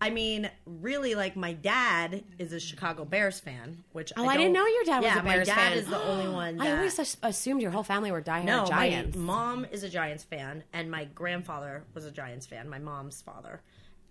[0.00, 4.52] I mean, really, like, my dad is a Chicago Bears fan, which Oh, I didn't
[4.52, 5.78] don't- know your dad was yeah, a Bears my dad fan.
[5.78, 6.56] is the only one.
[6.56, 9.16] That, I always assumed your whole family were diehard no, Giants.
[9.16, 12.68] my mom is a Giants fan, and my grandfather was a Giants fan.
[12.68, 13.60] My mom's father,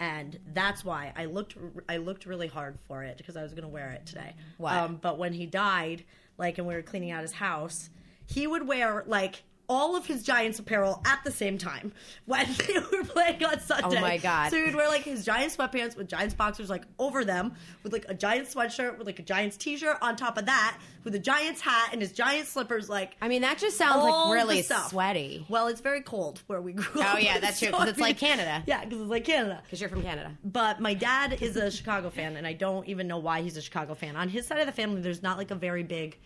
[0.02, 1.56] and that's why I looked.
[1.88, 4.34] I looked really hard for it because I was going to wear it today.
[4.58, 4.74] What?
[4.74, 6.04] Um, but when he died,
[6.40, 7.92] like, and we were cleaning out his house,
[8.26, 11.94] he would wear like all of his Giants apparel at the same time
[12.26, 13.98] when they were playing on Sunday.
[13.98, 14.52] Oh my God.
[14.52, 17.94] So he would wear like his Giants sweatpants with Giants boxers like over them, with
[17.94, 21.20] like a Giants sweatshirt with like a Giants t-shirt on top of that, with a
[21.20, 22.90] Giants hat and his Giants slippers.
[22.90, 25.46] Like I mean, that just sounds like really sweaty.
[25.48, 27.16] Well, it's very cold where we grew oh, up.
[27.16, 28.64] Oh, yeah, that's true, 'cause it's like Canada.
[28.72, 29.62] Yeah, because it's like Canada.
[29.64, 30.38] Because you're from Canada.
[30.44, 33.62] But my dad is a Chicago fan, and I don't even know why he's a
[33.62, 34.18] Chicago fan.
[34.18, 36.18] On his side of the family, there's not like a very big,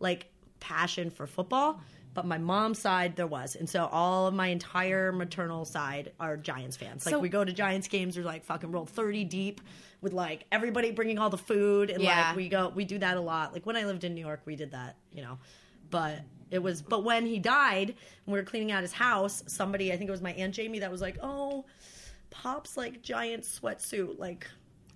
[0.00, 0.26] like,
[0.60, 1.80] passion for football.
[2.18, 6.36] But my mom's side, there was, and so all of my entire maternal side are
[6.36, 7.06] Giants fans.
[7.06, 9.60] Like So- we go to Giants games, we're like fucking roll thirty deep
[10.00, 12.28] with like everybody bringing all the food, and Yeah.
[12.28, 13.52] like we go, we do that a lot.
[13.52, 15.38] Like when I lived in New York, we did that, you know.
[15.90, 17.96] But it was, but when he died, and
[18.26, 20.90] we were cleaning out his house, somebody, I think it was my aunt Jamie, that
[20.90, 21.64] was like, oh.
[22.30, 24.46] Pop's like giant sweatsuit, like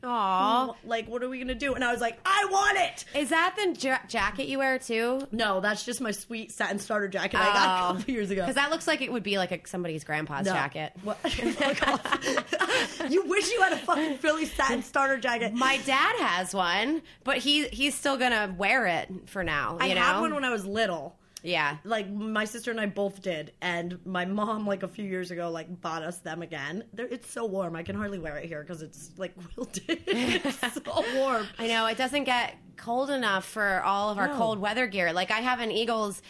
[0.04, 0.74] Aw.
[0.84, 1.74] like what are we gonna do?
[1.74, 3.04] And I was like, I want it.
[3.18, 5.26] Is that the ja- jacket you wear too?
[5.32, 7.98] No, that's just my sweet satin starter jacket I got a oh.
[7.98, 8.42] couple years ago.
[8.42, 10.52] Because that looks like it would be like a, somebody's grandpa's No.
[10.52, 10.92] jacket.
[11.02, 11.16] What?
[11.18, 13.10] Fuck off.
[13.10, 15.52] you wish you had a fucking Philly satin starter jacket.
[15.54, 19.78] My dad has one, but he he's still gonna wear it for now.
[19.80, 20.00] You I know?
[20.00, 21.16] had one when I was little.
[21.42, 21.76] Yeah.
[21.84, 25.50] Like my sister and I both did, and my mom like a few years ago
[25.50, 26.84] like bought us them again.
[26.92, 30.02] They're, it's so warm, I can hardly wear it here because it's like wilted.
[30.06, 31.46] it's so warm.
[31.58, 34.36] I know it doesn't get cold enough for all of our No.
[34.36, 35.12] cold weather gear.
[35.12, 36.22] Like I have an Eagles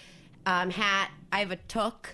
[0.47, 1.11] um, hat.
[1.31, 2.09] I have a toque,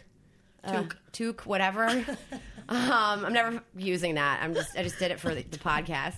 [0.64, 0.96] uh, Toque.
[1.12, 1.86] toque, whatever.
[2.68, 4.40] um, I'm never using that.
[4.42, 6.16] I'm just I just did it for the, the podcast.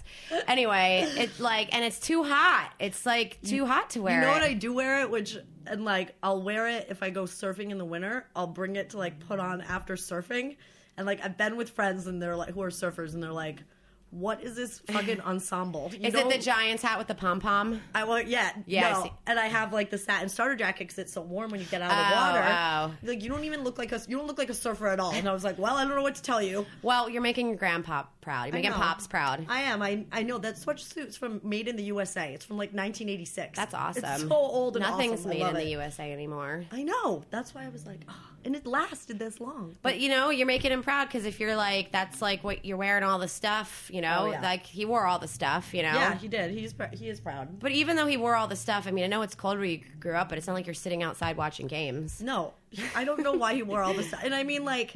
[0.48, 2.72] Anyway, it's like and it's too hot.
[2.80, 4.14] It's like too hot to wear.
[4.16, 4.34] You know it.
[4.34, 5.38] what I do wear it, which
[5.70, 8.26] and like I'll wear it if I go surfing in the winter.
[8.36, 10.56] I'll bring it to like put on after surfing,
[10.96, 13.62] and like I've been with friends and they're like who are surfers and they're like,
[14.10, 17.80] "What is this fucking ensemble?" You Is it the Giants hat with the pom pom?
[17.94, 19.02] I want yeah Yeah, no.
[19.04, 19.12] see.
[19.26, 21.82] and I have like the satin starter jacket because it's so warm when you get
[21.82, 22.96] out of the Oh, water.
[23.02, 25.12] Like you don't even look like a you don't look like a surfer at all.
[25.12, 26.66] And I was like, well, I don't know what to tell you.
[26.82, 28.46] Well, you're making your grandpa proud.
[28.46, 29.46] You're making pops proud.
[29.48, 29.80] I am.
[29.82, 32.34] I I know that sweatsuit's from made in the USA.
[32.34, 33.56] It's from like 1986.
[33.56, 34.04] That's awesome.
[34.04, 35.30] It's so old and Nothing's awesome.
[35.30, 35.70] I made in the.
[35.70, 36.64] USA anymore.
[36.72, 37.22] I know.
[37.30, 39.76] That's why I was like, oh, and it lasted this long.
[39.82, 42.76] But you know, you're making him proud because if you're like, that's like what you're
[42.76, 43.90] wearing all the stuff.
[43.92, 44.40] You know, Oh, yeah.
[44.42, 45.72] like he wore all the stuff.
[45.74, 45.92] You know.
[45.94, 46.50] yeah, he did.
[46.52, 47.60] He's pr- he is proud.
[47.60, 49.66] But even though he wore all the stuff, I mean, I know it's cold where
[49.66, 52.22] you grew up, but it's not like you're sitting outside watching games.
[52.22, 52.54] No,
[52.94, 54.20] I don't know why he wore all the stuff.
[54.24, 54.94] And I mean, like,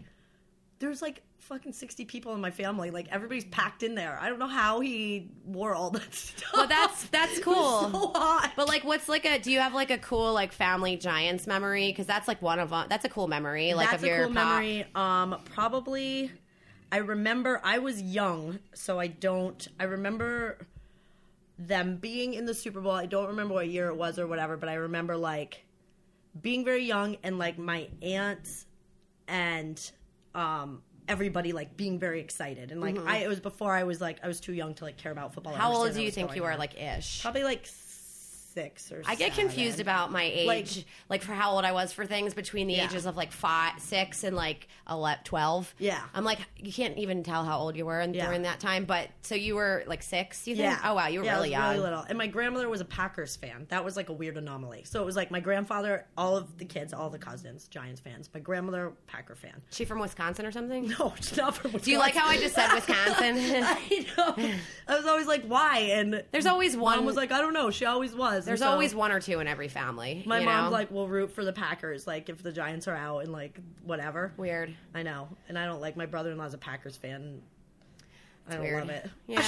[0.78, 2.90] there's like fucking 60 people in my family.
[2.90, 4.18] Like, everybody's packed in there.
[4.20, 6.50] I don't know how he wore all that stuff.
[6.54, 7.54] But that's that's cool.
[7.54, 8.52] so hot.
[8.56, 9.38] But like, what's like a?
[9.38, 11.88] Do you have like a cool like family Giants memory?
[11.90, 12.86] Because that's like one of them.
[12.88, 13.74] That's a cool memory.
[13.74, 14.48] Like That's of a your cool pop.
[14.48, 14.86] memory.
[14.94, 16.30] Um, probably,
[16.90, 19.66] I remember I was young, so I don't.
[19.78, 20.58] I remember
[21.58, 22.92] them being in the Super Bowl.
[22.92, 25.64] I don't remember what year it was or whatever, but I remember like
[26.40, 28.66] being very young and like my aunts
[29.28, 29.80] and
[30.34, 34.18] um everybody like being very excited and like I it was before I was like
[34.22, 35.52] I was too young to like care about football.
[35.52, 35.62] Mm-hmm.
[35.62, 36.52] How old do you think you were?
[36.52, 36.58] on.
[36.58, 37.22] Like ish.
[37.22, 37.68] probably like
[38.54, 39.02] six or.
[39.06, 40.68] I get confused about my age, like,
[41.08, 42.84] Like- for how old I was for things between the Yeah.
[42.86, 45.74] ages of like five, six, and like 11, 12.
[45.78, 46.00] Yeah.
[46.14, 48.26] I'm like, you can't even tell how old you were in, Yeah.
[48.26, 48.84] during that time.
[48.84, 50.64] But so you were like six, you think?
[50.70, 50.80] Yeah.
[50.84, 51.08] Oh, wow.
[51.08, 51.70] You were Yeah, I really was young.
[51.70, 52.04] Really little.
[52.08, 53.66] And my grandmother was a Packers fan.
[53.70, 54.82] That was like a weird anomaly.
[54.84, 58.28] So it was like my grandfather, all of the kids, all the cousins, Giants fans.
[58.32, 59.62] My grandmother, Packer fan.
[59.70, 60.88] she from Wisconsin or something?
[60.98, 61.84] No, she's not from Wisconsin.
[61.84, 63.36] Do you like how I just said Wisconsin?
[63.64, 64.54] I know.
[64.86, 65.78] I was always like, why?
[65.92, 66.96] And There's always one.
[66.98, 67.70] mom was like, I don't know.
[67.70, 68.43] She always was.
[68.44, 70.22] There's so always one or two in every family.
[70.26, 70.76] My you mom's know?
[70.76, 74.32] like, we'll root for the Packers, like if the Giants are out and like whatever.
[74.36, 74.74] weird.
[74.94, 75.96] I know, and I don't like.
[75.96, 77.42] My brother-in-law's a Packers fan.
[78.48, 78.80] I don't Weird.
[78.80, 79.10] love it.
[79.26, 79.42] Yeah.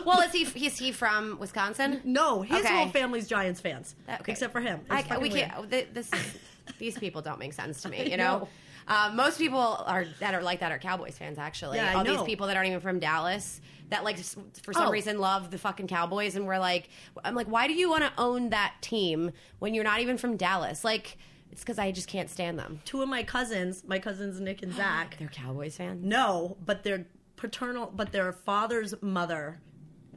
[0.04, 0.42] well, is he?
[0.66, 2.00] Is he from Wisconsin?
[2.04, 2.76] no, his Okay.
[2.76, 4.32] whole family's Giants fans, Okay.
[4.32, 4.80] except for him.
[4.90, 5.70] It's I, we can't.
[5.70, 6.10] th- This
[6.78, 8.10] these people don't make sense to me.
[8.10, 8.48] You know, know.
[8.88, 11.38] Uh, most people are that are like that are Cowboys fans.
[11.38, 13.60] Actually, Yeah, all these people that aren't even from Dallas
[13.92, 14.90] that like for some Oh.
[14.90, 16.88] reason love the fucking Cowboys, and we're like,
[17.24, 19.30] I'm like, why do you want to own that team
[19.60, 20.84] when you're not even from Dallas?
[20.84, 21.16] Like,
[21.50, 22.80] it's because I just can't stand them.
[22.84, 26.04] Two of my cousins, my cousins Nick and Zach, They're Cowboys fans.
[26.04, 29.60] no, but their paternal, but their father's mother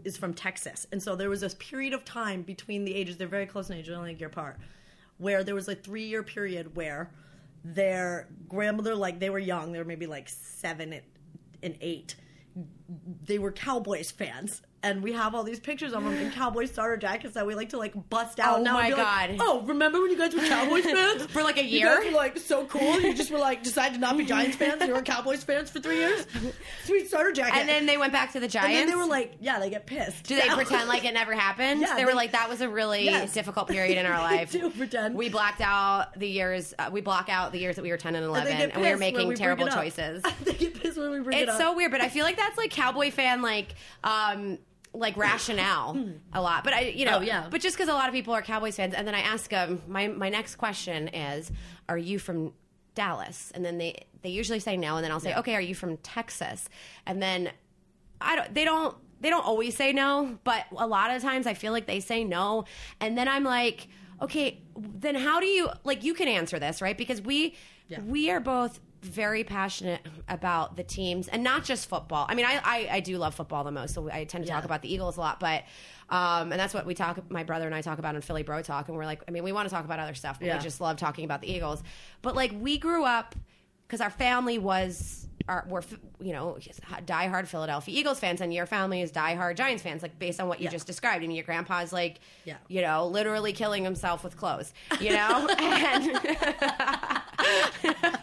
[0.04, 3.18] is from Texas, and so there was this period of time between the ages.
[3.18, 4.58] They're very close in age, only a year apart,
[5.18, 7.10] where there was a three-year period where
[7.64, 11.02] their grandmother, like they were young, they were maybe like seven
[11.64, 12.16] and eight.
[13.26, 16.96] They were Cowboys fans, and we have all these pictures of them in cowboy starter
[16.98, 18.60] jackets that we like to like bust out.
[18.60, 19.38] Oh now my and be like, God.
[19.42, 21.90] oh, remember when you guys were Cowboys fans For like a year?
[21.90, 23.02] You guys were like so cool.
[23.02, 24.82] You just were like decided to not be Giants fans.
[24.86, 26.26] You were Cowboys fans for three years.
[26.84, 27.58] Sweet starter jacket.
[27.58, 28.70] And then they went back to the Giants.
[28.80, 30.26] And then they were like, yeah, they get pissed.
[30.28, 31.82] Do they pretend like it never happened?
[31.82, 33.34] Yeah, they were like that was a really Yes.
[33.34, 34.52] difficult period in our They life.
[34.52, 35.16] do pretend.
[35.16, 36.74] We blacked out the years.
[36.78, 38.82] Uh, we block out the years that we were ten and And eleven, they and,
[38.82, 40.24] we were making we terrible it choices.
[40.44, 41.56] they get pissed when we bring it up.
[41.56, 43.74] It's so weird, but I feel like that's like cowboy fan like
[44.04, 44.58] um
[44.98, 46.12] like rationale hmm.
[46.34, 46.64] a lot.
[46.64, 47.48] But I you know Oh, yeah.
[47.50, 49.82] But just because a lot of people are Cowboys fans, and then I ask them
[49.88, 51.52] my my next question is,
[51.88, 52.54] are you from
[52.94, 53.52] Dallas?
[53.54, 55.98] And then they they usually say no, and then I'll say, okay, are you from
[55.98, 56.68] Texas?
[57.06, 57.52] And then
[58.20, 58.54] I don't.
[58.54, 58.96] They don't.
[59.22, 62.24] They don't always say no, but a lot of times I feel like they say
[62.24, 62.66] no,
[63.00, 63.88] and then I'm like,
[64.22, 66.04] okay, then how do you like?
[66.04, 66.98] You can answer this, right?
[66.98, 67.56] Because we
[67.88, 68.02] Yeah.
[68.02, 72.26] we are both very passionate about the teams and not just football.
[72.30, 74.66] I mean, I I, I do love football the most, so I tend to talk
[74.66, 75.64] about the Eagles a lot, but.
[76.08, 77.32] Um, and that's what we talk.
[77.32, 79.44] My brother and I talk about in Philly Bro Talk, and we're like, I mean,
[79.44, 80.58] we want to talk about other stuff, but Yeah.
[80.58, 81.82] we just love talking about the Eagles.
[82.22, 83.34] But like, we grew up
[83.88, 85.82] because our family was our we're
[86.20, 86.58] you know
[87.06, 90.04] diehard Philadelphia Eagles fans, and your family is diehard Giants fans.
[90.04, 90.70] Like based on what you Yeah.
[90.72, 92.58] just described, I mean, your grandpa's like, Yeah.
[92.68, 95.48] you know, literally killing himself with clothes, you know.
[95.60, 96.18] and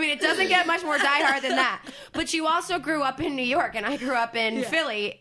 [0.00, 1.80] mean, it doesn't get much more diehard than that.
[2.12, 4.68] But you also grew up in New York, and I grew up in Yeah.
[4.70, 5.20] Philly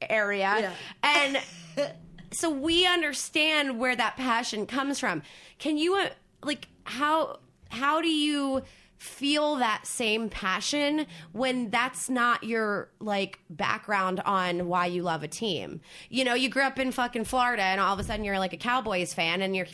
[0.00, 0.72] area, Yeah.
[1.02, 1.40] and
[2.32, 5.22] so we understand where that passion comes from.
[5.58, 6.08] Can you uh,
[6.42, 7.38] like how
[7.70, 8.62] how do you
[8.98, 15.28] feel that same passion when that's not your like background on why you love a
[15.28, 15.80] team?
[16.08, 18.52] You know, you grew up in fucking Florida and all of a sudden you're like
[18.52, 19.66] a Cowboys fan and your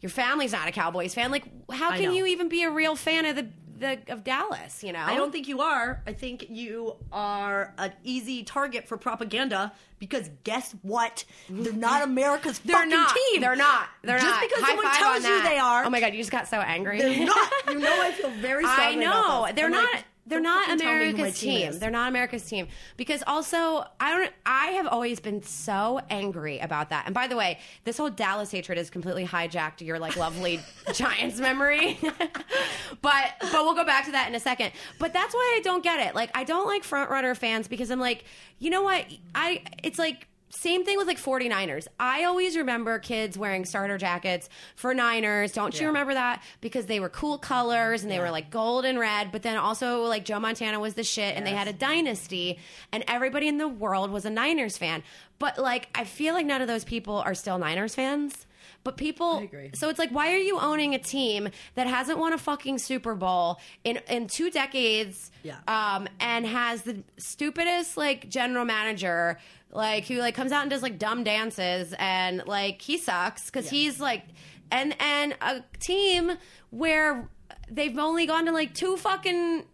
[0.00, 1.30] your family's not a Cowboys fan.
[1.30, 3.46] Like how can you even be a real fan of the
[3.78, 5.00] the of Dallas, you know?
[5.04, 6.02] I don't think you are.
[6.06, 11.24] I think you are an easy target for propaganda because guess what?
[11.48, 13.14] They're not America's they're fucking not.
[13.32, 13.40] team.
[13.40, 13.88] They're not.
[14.02, 14.42] They're Just not.
[14.42, 15.84] because High someone tells you they are.
[15.84, 16.98] Oh my god, you just got so angry.
[16.98, 17.52] They're not.
[17.70, 19.92] You know, I feel very I know they're I'm not.
[19.92, 21.68] like, they're not fucking tell me who my America's team.
[21.68, 21.78] is.
[21.78, 24.32] They're not America's team because also I don't.
[24.46, 27.04] I have always been so angry about that.
[27.06, 30.60] And by the way, this whole Dallas hatred has completely hijacked your like lovely
[30.94, 31.98] Giants memory.
[33.02, 34.72] but but we'll go back to that in a second.
[34.98, 36.14] But that's why I don't get it.
[36.14, 38.24] Like I don't like front runner fans because I'm like,
[38.58, 39.04] you know what?
[39.34, 41.88] I it's like same thing with like 49ers.
[41.98, 45.52] I always remember kids wearing starter jackets for Niners.
[45.52, 46.42] Don't you remember that?
[46.60, 50.04] Because they were cool colors and they were like gold and red, but then also
[50.04, 52.58] like Joe Montana was the shit and they had a dynasty
[52.92, 55.02] and everybody in the world was a Niners fan.
[55.38, 58.46] But like I feel like none of those people are still Niners fans.
[58.82, 62.38] But people, so it's like, why are you owning a team that hasn't won a
[62.38, 65.30] fucking Super Bowl in in two decades?
[65.42, 65.56] Yeah.
[65.66, 69.38] Um, and has the stupidest like general manager,
[69.74, 73.68] like who like comes out and does like dumb dances, and like he sucks because
[73.68, 74.22] he's like,
[74.70, 76.32] and and a team
[76.70, 77.28] where
[77.70, 79.64] they've only gone to like two fucking.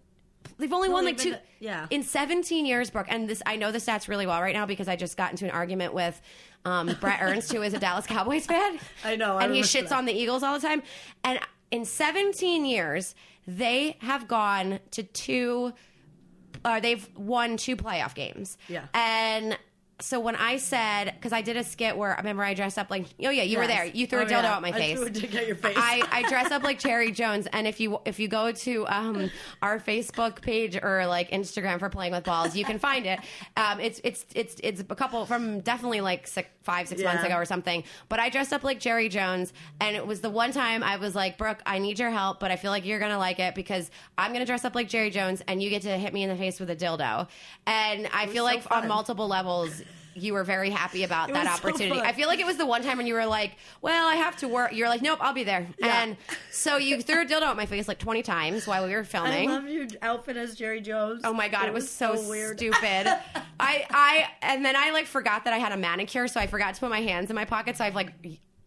[0.58, 1.86] They've only won like two the- yeah.
[1.88, 3.06] in 17 years, Brooke.
[3.08, 5.46] And this, I know the stats really well right now because I just got into
[5.46, 6.20] an argument with
[6.66, 8.78] um, Brett Ernst, who is a Dallas Cowboys fan.
[9.04, 9.92] I know, I and he shits that.
[9.92, 10.82] on the Eagles all the time.
[11.24, 11.40] And
[11.70, 13.14] in 17 years,
[13.46, 15.72] they have gone to two.
[16.62, 18.58] Uh, they've won two playoff games.
[18.68, 18.84] Yeah.
[18.92, 19.56] And
[20.00, 22.90] so when I said, because I did a skit where I remember I dressed up
[22.90, 23.84] like, oh yeah, you were there.
[23.84, 24.56] You threw Oh, a dildo yeah.
[24.56, 24.98] at my I face.
[24.98, 25.06] threw
[25.40, 25.76] a your face.
[25.78, 29.30] I, I dress up like Jerry Jones, and if you if you go to um,
[29.62, 33.20] our Facebook page or like Instagram for playing with balls, you can find it.
[33.56, 37.34] Um, it's it's it's it's a couple from definitely like six, five six months ago
[37.36, 37.84] or something.
[38.08, 41.14] But I dressed up like Jerry Jones, and it was the one time I was
[41.14, 43.90] like, Brooke, I need your help, but I feel like you're gonna like it because
[44.18, 46.36] I'm gonna dress up like Jerry Jones, and you get to hit me in the
[46.36, 47.28] face with a dildo.
[47.66, 49.82] And I feel so like on multiple levels.
[50.20, 52.00] You were very happy about It that was so opportunity.
[52.00, 53.52] I feel like it was the one time when you were like,
[53.82, 56.02] "Well, I have to work." You're like, "Nope, I'll be there." Yeah.
[56.02, 56.16] And
[56.50, 59.04] so you threw a dildo at my face like 20 times while we were I
[59.04, 59.48] filming.
[59.48, 61.22] love your outfit as Jerry Jones.
[61.24, 62.58] Oh my god, it, was, so, weird.
[62.58, 62.78] stupid.
[63.60, 66.74] I I and then I like forgot that I had a manicure, so I forgot
[66.74, 67.78] to put my hands in my pockets.
[67.78, 68.12] So I have like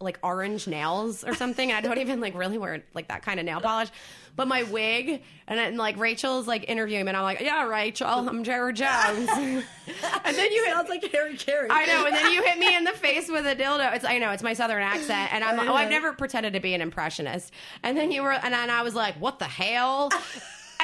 [0.03, 1.71] like orange nails or something.
[1.71, 3.89] I don't even like really wear like that kind of nail polish.
[4.35, 8.07] But my wig and then like Rachel's like interviewing me, and I'm like, yeah, Rachel,
[8.07, 9.29] I'm Jerry Jones.
[9.31, 9.63] and
[10.35, 11.67] then you Sounds like Harry Carey.
[11.69, 13.93] I know, and then you hit me in the face with a dildo.
[13.95, 16.73] It's I know it's my southern accent, and I'm oh I've never pretended to be
[16.73, 17.53] an impressionist.
[17.83, 20.09] And then you were, and then I was like, what the hell?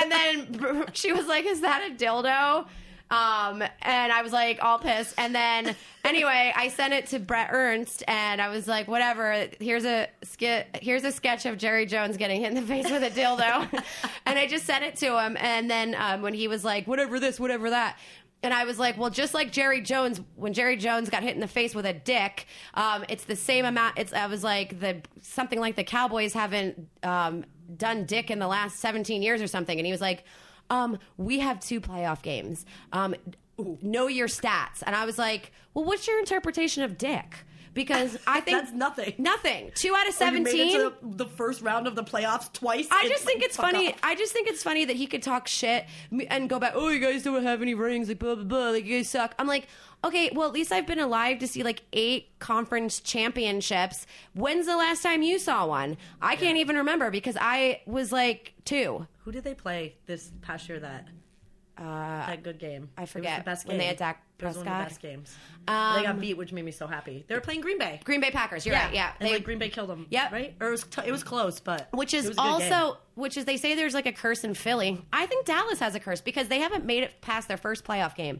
[0.01, 2.67] and then she was like, is that a dildo?
[3.11, 5.15] Um, and I was like all pissed.
[5.17, 9.47] And then anyway, I sent it to Brett Ernst, and I was like, whatever.
[9.59, 10.67] Here's a skit.
[10.81, 13.83] Here's a sketch of Jerry Jones getting hit in the face with a dildo,
[14.25, 15.37] and I just sent it to him.
[15.39, 17.97] And then um, when he was like, whatever this, whatever that.
[18.41, 21.41] And I was like, well, just like Jerry Jones, when Jerry Jones got hit in
[21.41, 23.97] the face with a dick, um, it's the same amount.
[23.97, 27.43] It's I was like the something like the Cowboys haven't um,
[27.75, 29.77] done dick in the last 17 years or something.
[29.77, 30.23] And he was like,
[30.69, 32.65] um, we have two playoff games.
[32.93, 33.15] Um,
[33.81, 34.83] know your stats.
[34.85, 37.45] And I was like, well, what's your interpretation of dick?
[37.73, 39.13] Because I think That's nothing.
[39.17, 39.71] Nothing.
[39.75, 40.73] Two out of Oh, you made it 17.
[40.79, 42.87] to the, the first round of the playoffs twice.
[42.91, 43.89] I just think like, it's funny.
[43.93, 43.99] off.
[44.03, 45.85] I just think it's funny that he could talk shit
[46.29, 46.73] and go back.
[46.75, 48.07] Oh, you guys don't have any rings.
[48.09, 48.69] Like blah blah blah.
[48.71, 49.35] Like you guys suck.
[49.39, 49.67] I'm like,
[50.03, 54.05] okay, well at least I've been alive to see like eight conference championships.
[54.33, 55.97] When's the last time you saw one?
[56.21, 59.07] I can't even remember because I was like two.
[59.23, 60.79] Who did they play this past year?
[60.79, 61.07] That
[61.77, 61.83] Uh,
[62.27, 62.89] that good game.
[62.97, 63.39] I It was forget.
[63.39, 63.87] the best When game.
[63.87, 65.35] they attacked Was one of the best games.
[65.67, 67.25] they got Um, beat, which made me so happy.
[67.27, 67.99] They were playing Green Bay.
[68.03, 68.65] Green Bay Packers.
[68.65, 68.93] You're right.
[68.93, 70.07] Yeah, and They- like Green Bay killed them.
[70.09, 70.31] Yep.
[70.31, 70.55] right.
[70.59, 72.73] Or it was t- it was close, but which is was a good game.
[72.73, 75.03] also which is they say there's like a curse in Philly.
[75.11, 78.15] I think Dallas has a curse because they haven't made it past their first playoff
[78.15, 78.39] game.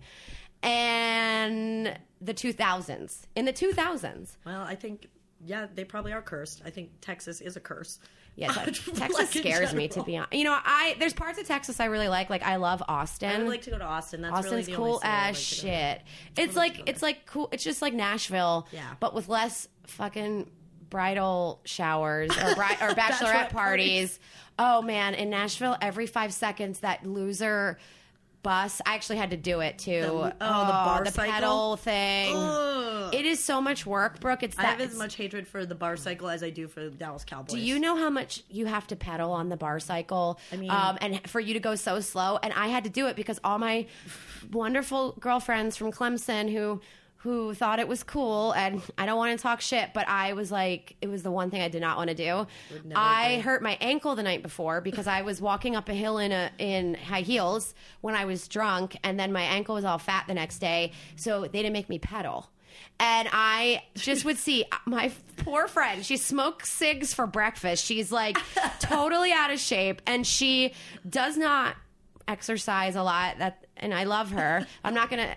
[0.64, 3.22] And the 2000s.
[3.36, 4.38] In the 2000s.
[4.46, 5.08] Well, I think
[5.46, 6.62] yeah, they probably are cursed.
[6.66, 8.00] I think Texas is a curse.
[8.40, 10.34] Yeah, Like, Texas in scares me to be honest.
[10.34, 12.30] You know, I there's parts of Texas I really like.
[12.30, 13.30] Like I love Austin.
[13.30, 14.22] I would like to go to Austin.
[14.22, 15.78] That's Austin's really the cool only city I'd as like to go to.
[15.78, 16.02] shit.
[16.48, 17.50] It's like it's like cool.
[17.52, 18.94] It's just like Nashville, Yeah.
[19.02, 20.50] but with less fucking
[20.90, 24.20] bridal showers or bri- or bachelorette Bachelorette parties.
[24.58, 27.78] Oh man, in Nashville, every five seconds that loser
[28.44, 28.82] bus.
[28.86, 30.02] I actually had to do it too.
[30.06, 31.34] oh, the bar the cycle?
[31.34, 32.36] pedal thing.
[32.36, 33.14] Ugh.
[33.14, 34.44] It is so much work, Brooke.
[34.44, 36.90] It's I have as much hatred for the bar cycle as I do for the
[36.92, 37.54] Dallas Cowboys.
[37.54, 40.40] do you know how much you have to pedal on the bar cycle?
[40.52, 43.08] I mean- um, and for you to go so slow, and I had to do
[43.08, 43.88] it because all my
[44.52, 46.82] wonderful girlfriends from Clemson who
[47.20, 50.52] who thought it was cool, and I don't want to talk shit, but I was
[50.52, 52.48] like, it was the one thing I did not want to do.
[52.96, 53.42] I agree.
[53.42, 56.50] hurt my ankle the night before because I was walking up a hill in a
[56.58, 60.34] in high heels when I was drunk, and then my ankle was all fat the
[60.34, 62.50] next day, so they didn't make me pedal.
[63.02, 66.06] And I just would see uh, my poor friend.
[66.06, 67.84] She smokes cigs for breakfast.
[67.84, 68.38] She's like
[68.80, 70.74] totally out of shape, and she
[71.10, 71.76] does not
[72.30, 73.40] exercise a lot.
[73.40, 74.66] That and I love her.
[74.86, 75.36] I'm not gonna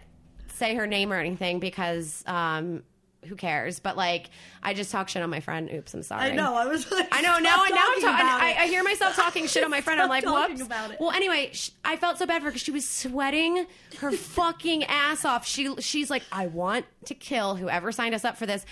[0.63, 2.83] say her name or anything because um,
[3.25, 3.81] who cares?
[3.81, 4.31] But like,
[4.63, 5.71] I just talk shit on my friend.
[5.73, 6.31] Oops, I'm sorry.
[6.31, 6.55] I know.
[6.55, 6.91] I was.
[6.91, 7.57] Like, I know now.
[7.57, 8.27] Now I'm talking.
[8.27, 8.57] I.
[8.61, 10.01] I hear myself talking shit on my friend.
[10.01, 10.61] I'm like, whoops.
[10.61, 11.01] about it.
[11.01, 13.67] Well, anyway, sh- I felt so bad for her because she was sweating
[13.99, 15.47] her fucking ass off.
[15.47, 18.65] She she's like, I want to kill whoever signed us up for this,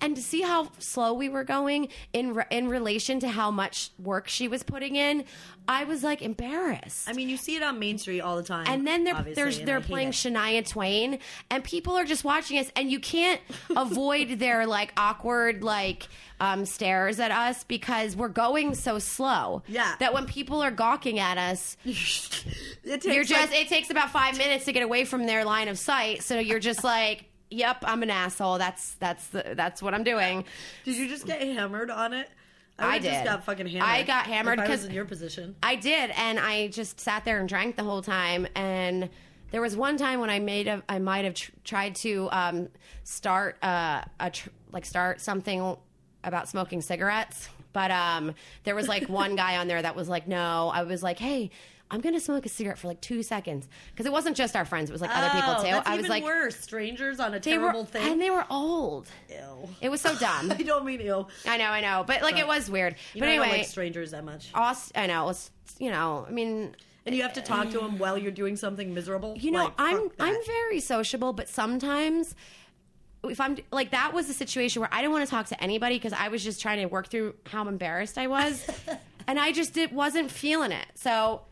[0.00, 3.90] and to see how slow we were going in re- in relation to how much
[3.98, 5.24] work she was putting in,
[5.66, 7.08] I was like embarrassed.
[7.08, 8.66] I mean, you see it on Main Street all the time.
[8.68, 10.14] And then they're and they're playing it.
[10.14, 11.18] Shania Twain,
[11.50, 13.40] and people are just watching us, and you can't
[13.76, 16.08] avoid their like awkward like
[16.40, 19.62] um, stares at us because we're going so slow.
[19.66, 19.94] Yeah.
[19.98, 24.10] that when people are gawking at us, It takes you're just like- it takes about
[24.10, 26.22] five minutes to get away from their line of sight.
[26.22, 28.58] So you're just like, "Yep, I'm an asshole.
[28.58, 30.44] That's that's the, that's what I'm doing."
[30.84, 32.28] Did you just get hammered on it?
[32.80, 33.24] I Just did.
[33.24, 33.88] got fucking hammered.
[33.88, 35.56] I got hammered because I in your position.
[35.62, 38.46] I did, and I just sat there and drank the whole time.
[38.54, 39.10] And
[39.50, 42.68] there was one time when I made a, I might have tr- tried to um,
[43.02, 45.76] start uh, a tr- like start something
[46.22, 50.28] about smoking cigarettes, but um, there was like one guy on there that was like,
[50.28, 51.50] "No," I was like, "Hey."
[51.90, 54.90] I'm gonna smoke a cigarette for like two seconds because it wasn't just our friends;
[54.90, 55.70] it was like other people Oh, too.
[55.70, 56.56] That's I was even like, worse.
[56.56, 58.12] Strangers on a they terrible were, thing.
[58.12, 59.08] and they were old.
[59.30, 59.68] Ew.
[59.80, 60.50] It was so dumb.
[60.58, 61.30] I don't mean ill.
[61.46, 62.96] I know, I know, but like it was weird.
[63.14, 64.50] You but know, I anyway, don't like strangers that much.
[64.54, 66.74] Aust- I know, it's, you know, I mean,
[67.06, 69.34] And you have to talk to them while you're doing something miserable.
[69.38, 70.14] You know, Like, I'm that.
[70.20, 72.34] I'm very sociable, but sometimes
[73.24, 75.96] if I'm like that was a situation where I didn't want to talk to anybody
[75.96, 78.64] because I was just trying to work through how embarrassed I was,
[79.26, 80.86] and I just it wasn't feeling it.
[80.94, 81.42] So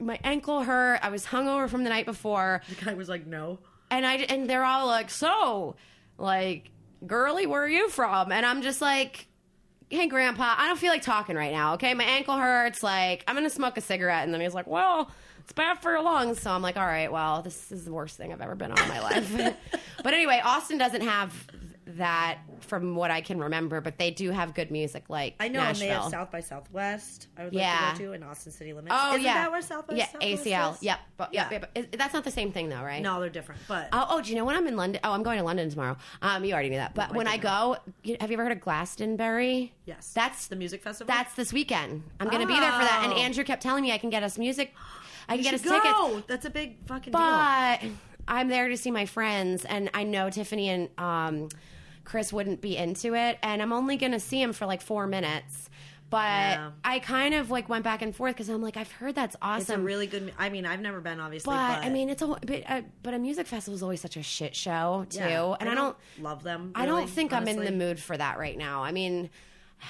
[0.00, 1.00] my ankle hurt.
[1.02, 3.58] I was hungover from the night before, The guy was like, no.
[3.90, 5.76] and I and they're all like, "So,
[6.18, 6.70] like,
[7.06, 9.26] girly, where are you from?" And I'm just like.
[9.90, 11.72] Hey, Grandpa, I don't feel like talking right now.
[11.76, 12.82] Okay, my ankle hurts.
[12.82, 16.02] Like, I'm gonna smoke a cigarette, and then he's like, "Well, it's bad for your
[16.02, 18.70] lungs." So I'm like, "All right, well, this is the worst thing I've ever been
[18.70, 19.34] on in my life."
[20.04, 21.32] but anyway, Austin doesn't have
[21.96, 25.60] that from what I can remember, but they do have good music, like I know,
[25.60, 25.88] and Nashville.
[25.88, 27.28] they have South by Southwest.
[27.36, 27.78] I would Yeah.
[27.86, 28.94] like to go to in Austin City Limits.
[28.96, 30.74] Oh Isn't yeah, that where South by yeah, Southwest ACL.
[30.74, 30.82] is?
[30.82, 33.00] Yep, but, yeah, but is- that's not the same thing though, right?
[33.02, 33.62] No, they're different.
[33.66, 35.00] But Oh, oh, do you know when I'm in London?
[35.02, 35.96] Oh, I'm going to London tomorrow.
[36.20, 36.94] Um, you already knew that.
[36.94, 39.72] But I when I did go, you, have you ever heard of Glastonbury?
[39.86, 41.12] yes, That's the music festival.
[41.14, 42.02] that's this weekend.
[42.20, 43.00] I'm going to be there for that.
[43.04, 43.16] And Oh.
[43.16, 44.74] Andrew kept telling me I can get us music.
[45.28, 45.92] I can get us should tickets.
[45.92, 46.22] go.
[46.26, 47.20] That's a big fucking deal.
[47.20, 47.80] But
[48.26, 51.48] I'm there to see my friends, and I know Tiffany and um,
[52.08, 55.06] Chris wouldn't be into it, and I'm only going to see him for like four
[55.06, 55.68] minutes.
[56.10, 56.70] But Yeah.
[56.82, 59.60] I kind of like went back and forth because I'm like, I've heard that's awesome.
[59.60, 60.32] It's a really good.
[60.38, 63.12] I mean, I've never been, obviously, but, but, I mean, it's a but, uh, but
[63.12, 66.42] a music festival is always such a shit show too, yeah, and I don't, love
[66.42, 66.72] them.
[66.74, 68.82] I don't think I'm in the mood for that right now.
[68.82, 69.28] I mean,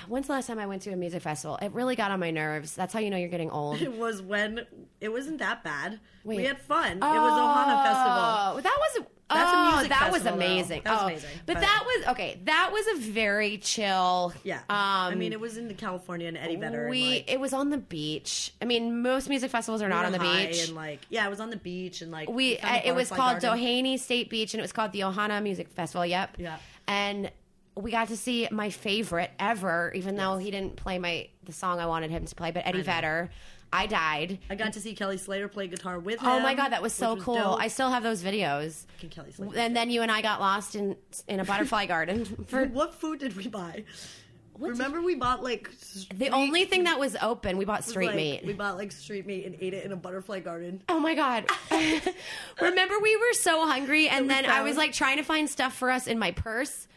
[0.08, 1.56] when's the last time I went to a music festival?
[1.62, 2.74] It really got on my nerves.
[2.74, 3.80] That's how you know you're getting old.
[3.80, 4.66] It was when
[5.00, 6.00] it wasn't that bad.
[6.24, 6.38] Wait.
[6.38, 6.96] We had fun.
[6.96, 8.58] It was Ohana Festival.
[8.58, 9.06] Oh, that was.
[9.30, 10.46] That's oh, that was festival, though.
[10.46, 10.82] amazing.
[10.84, 12.40] That was oh, amazing, But, but- that was okay.
[12.44, 14.32] That was a very chill.
[14.42, 16.86] Yeah, Um, I mean, it was in California and Eddie Vedder.
[16.86, 18.54] and, like, it was on the beach.
[18.62, 20.66] I mean, most music festivals are not on the beach.
[20.68, 23.40] and like yeah, it was on the beach and like we uh, it was called
[23.40, 23.58] garden.
[23.60, 26.06] Doheny State Beach and it was called the Ohana Music Festival.
[26.06, 26.36] Yep.
[26.38, 26.56] Yeah.
[26.86, 27.30] And
[27.74, 31.78] we got to see my favorite ever, even though he didn't play my the song
[31.80, 32.50] I wanted him to play.
[32.50, 33.30] But Eddie Vedder,
[33.72, 34.38] I died.
[34.48, 36.28] I got to see Kelly Slater play guitar with him.
[36.28, 37.34] Oh my god, that was so which cool!
[37.34, 37.60] dope.
[37.60, 38.86] I still have those videos.
[38.96, 39.58] Fucking Kelly Slater.
[39.58, 40.96] And then you and I got lost in
[41.26, 43.84] in a butterfly garden for what food did we buy?
[44.58, 45.70] What Remember we bought like
[46.12, 47.58] the only thing that was open.
[47.58, 48.44] We bought street like, meat.
[48.44, 50.82] We bought like street meat and ate it in a butterfly garden.
[50.88, 51.46] Oh my god!
[52.60, 55.74] Remember, we were so hungry, and we then I was like trying to find stuff
[55.74, 56.88] for us in my purse.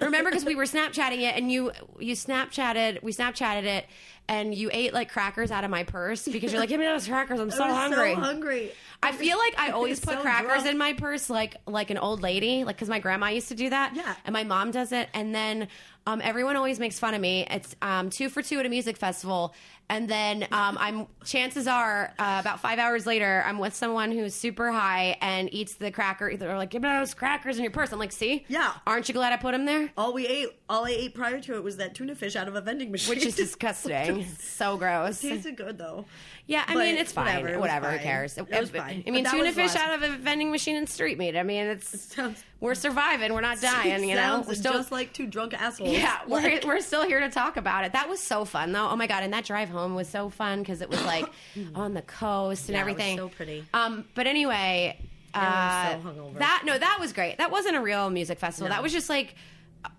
[0.00, 3.86] Remember, because we were Snapchatting it, and you you Snapchatted, we Snapchatted it,
[4.28, 7.06] and you ate like crackers out of my purse because you're like, give me those
[7.06, 7.40] crackers.
[7.40, 8.14] I'm so hungry.
[8.14, 8.72] So hungry.
[9.02, 10.68] I feel like I always put so crackers drunk.
[10.68, 13.70] in my purse, like like an old lady, like because my grandma used to do
[13.70, 13.94] that.
[13.94, 14.14] Yeah.
[14.24, 15.68] and my mom does it, and then
[16.06, 17.46] um, everyone always makes fun of me.
[17.50, 19.54] It's um, two for two at a music festival,
[19.88, 24.34] and then um, I'm chances are uh, about five hours later, I'm with someone who's
[24.34, 26.34] super high and eats the cracker.
[26.36, 28.72] They're like, "Give me those crackers in your purse." I'm like, "See, Yeah.
[28.86, 31.54] aren't you glad I put them there?" All we ate, all I ate prior to
[31.56, 33.36] it was that tuna fish out of a vending machine, Which is
[33.70, 34.26] disgusting.
[34.38, 35.20] so gross.
[35.20, 36.06] tasted good though.
[36.46, 37.42] Yeah, I But mean it's fine.
[37.42, 38.36] whatever, Whatever, it who cares?
[38.36, 39.04] It was fine.
[39.06, 41.36] I mean, tuna fish out of a vending machine and street meat.
[41.36, 43.32] I mean, it's Sounds- we're surviving.
[43.32, 44.08] We're not dying.
[44.08, 45.90] You know, we're still just like two drunk assholes.
[45.92, 46.18] yeah.
[46.26, 47.92] We're we're still here to talk about it.
[47.92, 48.88] That was so fun though.
[48.88, 49.22] Oh my god!
[49.22, 51.26] And that drive home was so fun because it was like
[51.74, 53.16] on the coast and Yeah, it was everything.
[53.16, 53.64] so pretty.
[53.72, 54.98] Um, but anyway,
[55.34, 56.38] uh, so hungover.
[56.38, 57.38] that no, that was great.
[57.38, 58.68] That wasn't a real music festival.
[58.68, 58.74] No.
[58.74, 59.34] That was just like.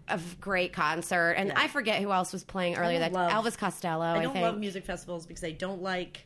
[0.10, 1.54] A great concert, and Yeah.
[1.60, 3.00] I forget who else was playing earlier.
[3.00, 4.06] That love- Elvis Costello.
[4.06, 4.44] I, I don't think.
[4.44, 6.24] love music festivals because I don't like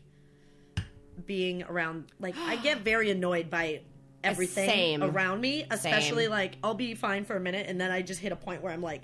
[1.25, 2.05] being around.
[2.19, 3.81] Like, I get very annoyed by
[4.23, 5.03] everything Same.
[5.03, 6.31] around me, especially Same.
[6.31, 8.73] like I'll be fine for a minute and then I just hit a point where
[8.73, 9.03] I'm like.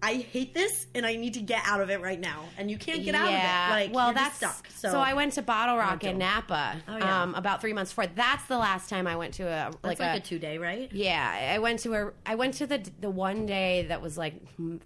[0.00, 2.44] I hate this, and I need to get out of it right now.
[2.56, 3.70] And you can't get out of it.
[3.86, 4.68] Like, well, you're that's stuck.
[4.70, 7.22] So, So, I went to BottleRock in Napa Oh, yeah.
[7.22, 8.06] um, about three months before.
[8.06, 10.88] That's the last time I went to a like, like, a, a two day, right?
[10.92, 11.50] yeah.
[11.54, 14.34] I went to a I went to the the one day that was like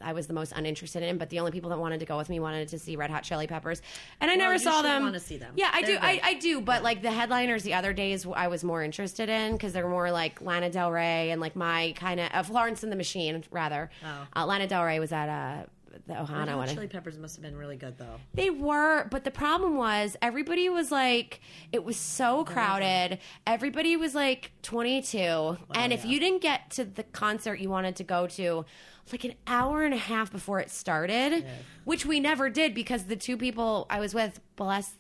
[0.01, 2.31] I was the most uninterested in, but the only people that wanted to go with
[2.31, 3.83] me wanted to see Red Hot Chili Peppers,
[4.21, 5.03] and I never you saw them.
[5.03, 5.53] wanna see them.
[5.57, 5.87] Yeah, I do.
[5.93, 6.21] They're I.
[6.25, 9.75] I do, but like the headliners, the other days I was more interested in because
[9.75, 12.91] they were more like Lana Del Rey and like my kind of uh, Florence and
[12.91, 13.91] the Machine rather.
[14.03, 14.27] Oh.
[14.41, 15.65] Uh, Lana Del Rey was at uh,
[16.07, 16.69] the Red Ohana Hot one.
[16.69, 18.21] Chili Peppers must have been really good, though.
[18.35, 21.41] They were, but the problem was everybody was like,
[21.73, 23.19] it was so crowded.
[23.47, 25.59] Everybody was like 22.
[25.75, 28.65] and if you didn't get to the concert you wanted to go to,
[29.11, 31.45] like an hour and a half before it started,
[31.85, 34.97] which we never did because the two people I was with, bless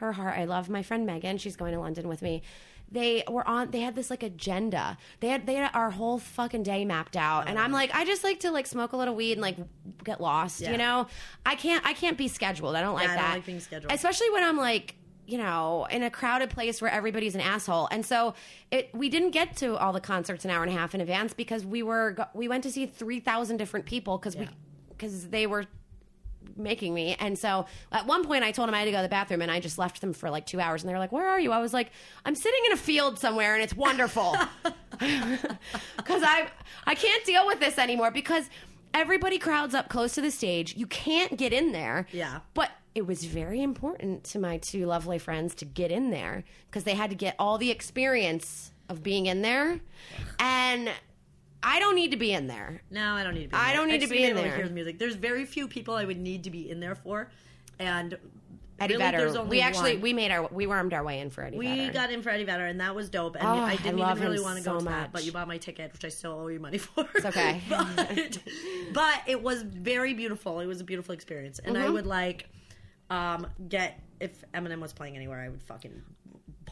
[0.00, 1.38] her heart, I love my friend Megan.
[1.38, 2.42] She's going to London with me.
[2.90, 3.70] They were on.
[3.70, 4.96] They had this like agenda.
[5.20, 7.82] They had they had our whole fucking day mapped out, and I'm uh-huh.
[7.82, 9.56] like, I just like to like smoke a little weed and like
[10.04, 10.60] get lost.
[10.60, 10.72] Yeah.
[10.72, 11.06] You know,
[11.44, 11.84] I can't.
[11.86, 12.76] I can't be scheduled.
[12.76, 13.34] I don't like I don't that.
[13.34, 13.92] like being scheduled.
[13.92, 17.88] especially when I'm like you know in a crowded place where everybody's an asshole.
[17.90, 18.34] And so
[18.70, 21.34] it we didn't get to all the concerts an hour and a half in advance
[21.34, 24.48] because we were we went to see three thousand different people because we
[24.90, 25.64] because they were
[26.56, 27.16] making me.
[27.18, 29.42] And so at one point I told them I had to go to the bathroom
[29.42, 31.40] and I just left them for like two hours and they were like, Where are
[31.40, 31.52] you?
[31.52, 31.90] I was like,
[32.24, 34.36] I'm sitting in a field somewhere and it's wonderful.
[35.96, 36.48] Because I
[36.86, 38.48] I can't deal with this anymore because
[38.92, 40.76] everybody crowds up close to the stage.
[40.76, 42.06] You can't get in there.
[42.12, 42.40] Yeah.
[42.54, 46.84] But it was very important to my two lovely friends to get in there because
[46.84, 49.80] they had to get all the experience of being in there.
[50.38, 50.90] And
[51.66, 52.82] I don't need to be in there.
[52.90, 53.54] No, I don't need to be.
[53.56, 53.76] I there.
[53.76, 54.54] don't need to be in there.
[54.56, 54.98] hear the music.
[54.98, 57.30] There's very few people I would need to be in there for,
[57.78, 58.18] and
[58.80, 59.38] Eddie really, there's Vedder.
[59.44, 60.02] only We actually one.
[60.02, 61.92] we made our we wormed our way in for Eddie We Vedder.
[61.92, 63.36] got in for Eddie Vedder, and that was dope.
[63.36, 64.92] And Oh, I I didn't love even really want to so go to much.
[64.94, 67.08] that, but you bought my ticket, which I still owe you money for.
[67.14, 67.60] It's okay.
[67.68, 68.38] but,
[68.92, 70.60] but it was very beautiful.
[70.60, 71.86] It was a beautiful experience, and Mm-hmm.
[71.86, 72.48] I would like
[73.10, 76.02] um, get if Eminem was playing anywhere, I would fucking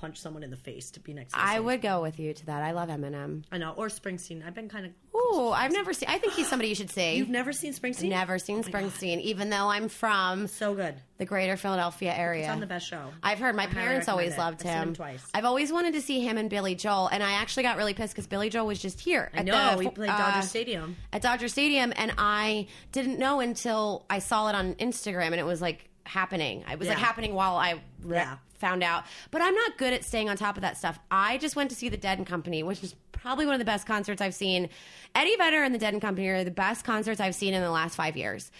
[0.02, 1.38] punch someone in the face to be next to.
[1.40, 2.60] I would go with you to that.
[2.62, 3.44] I love Eminem.
[3.52, 4.44] I know, or Springsteen.
[4.44, 4.92] I've been kind of.
[5.14, 6.08] Ooh, I've never seen.
[6.10, 7.14] I think he's somebody you should see.
[7.14, 8.08] You've never seen Springsteen?
[8.08, 10.96] Never seen Springsteen, even though I'm from So good.
[11.18, 12.42] the greater Philadelphia area.
[12.42, 13.10] It's on the best show.
[13.22, 14.38] I've heard my I parents always it.
[14.38, 14.88] loved I've seen him.
[14.88, 15.24] him twice.
[15.32, 18.12] I've always wanted to see him and Billy Joel, and I actually got really pissed
[18.14, 19.30] because Billy Joel was just here.
[19.32, 19.70] I at know.
[19.72, 20.96] the, We played uh, Dodger Stadium.
[21.12, 25.46] at Dodger Stadium, and I didn't know until I saw it on Instagram, and it
[25.46, 26.64] was like happening.
[26.70, 28.38] It was like happening while I Yeah.
[28.62, 29.04] Found out.
[29.30, 30.98] But I'm not good at staying on top of that stuff.
[31.10, 33.66] I just went to see the Dead and Company, which is probably one of the
[33.66, 34.70] best concerts I've seen.
[35.14, 37.70] Eddie Vedder and the Dead and Company are the best concerts I've seen in the
[37.70, 38.50] last five years.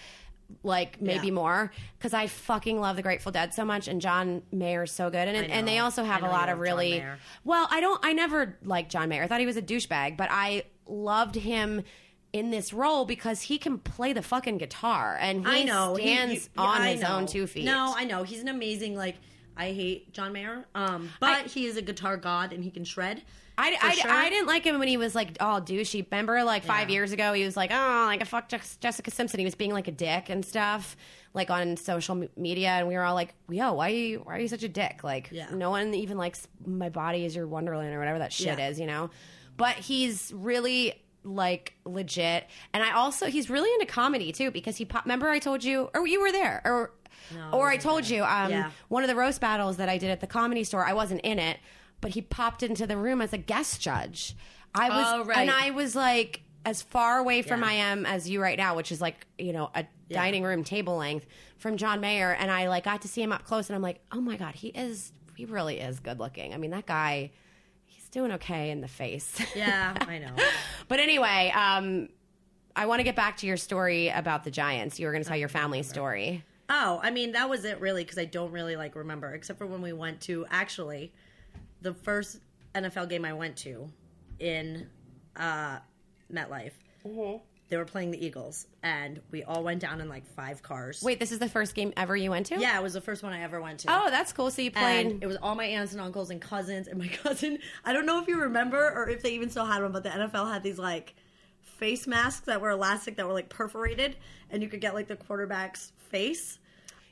[0.61, 1.33] Like maybe Yeah.
[1.33, 5.27] more because I fucking love the Grateful Dead so much, and John Mayer's so good,
[5.27, 7.03] and and they also have a lot of really
[7.43, 7.67] well.
[7.71, 7.99] I don't.
[8.05, 9.23] I never liked John Mayer.
[9.23, 11.81] I thought he was a douchebag, but I loved him
[12.33, 15.95] in this role because he can play the fucking guitar and he I know.
[15.95, 17.15] He- stands you- on I his know.
[17.15, 17.63] own two feet.
[17.65, 18.23] No, I know.
[18.23, 19.15] He's an amazing, like,
[19.57, 22.83] I hate John Mayer, um, but I- he is a guitar god and he can
[22.83, 23.21] shred.
[23.55, 24.09] I, I, sure.
[24.09, 26.03] I didn't like him when he was like all douchey.
[26.09, 26.93] Remember, like five Yeah.
[26.95, 29.37] years ago, he was like, oh, like a fuck Jessica Simpson.
[29.39, 30.97] He was being like a dick and stuff,
[31.35, 34.39] like on social media, and we were all like, yo, why are you, why are
[34.39, 35.03] you such a dick?
[35.03, 35.49] Like, Yeah.
[35.53, 38.69] no one even likes my body is your wonderland or whatever that shit Yeah.
[38.69, 39.11] is, you know.
[39.55, 44.85] But he's really like legit, and I also he's really into comedy too because he
[44.85, 45.05] pop.
[45.05, 46.91] Remember, I told you, or you were there, or
[47.33, 48.71] No, or I told you, um, Yeah.
[48.89, 51.39] one of the roast battles that I did at the comedy store, I wasn't in
[51.39, 51.57] it,
[52.01, 54.35] but he popped into the room as a guest judge.
[54.75, 55.37] I was, Oh, right.
[55.37, 57.67] and I was like as far away from Yeah.
[57.67, 60.21] I am as you right now, which is like you know a Yeah.
[60.21, 61.25] dining room table length
[61.57, 64.01] from John Mayer, and I like got to see him up close, and I'm like,
[64.11, 66.53] oh my god, he is, he really is good looking.
[66.53, 67.31] I mean, that guy,
[68.13, 69.41] doing okay in the face.
[69.55, 70.33] Yeah, I know.
[70.87, 72.09] but anyway, um,
[72.75, 74.99] I want to get back to your story about the Giants.
[74.99, 76.43] You were going to tell your family story.
[76.69, 79.67] Oh, I mean that was it really because I don't really like remember except for
[79.67, 81.11] when we went to actually
[81.81, 82.39] the first
[82.73, 83.89] NFL game I went to
[84.39, 84.87] in
[85.35, 85.79] uh,
[86.31, 86.71] MetLife.
[87.05, 87.37] Mm-hmm.
[87.69, 91.01] They were playing the Eagles, and we all went down in like five cars.
[91.01, 92.59] Wait, this is the first game ever you went to?
[92.59, 93.87] yeah, it was the first one I ever went to.
[93.89, 94.51] Oh, that's cool.
[94.51, 95.07] So you played.
[95.07, 97.57] and it was all my aunts and uncles and cousins and my cousin.
[97.83, 100.09] I don't know if you remember or if they even still had one, but the
[100.09, 101.15] NFL had these like
[101.61, 104.17] face masks that were elastic that were like perforated,
[104.51, 106.59] and you could get like the quarterback's face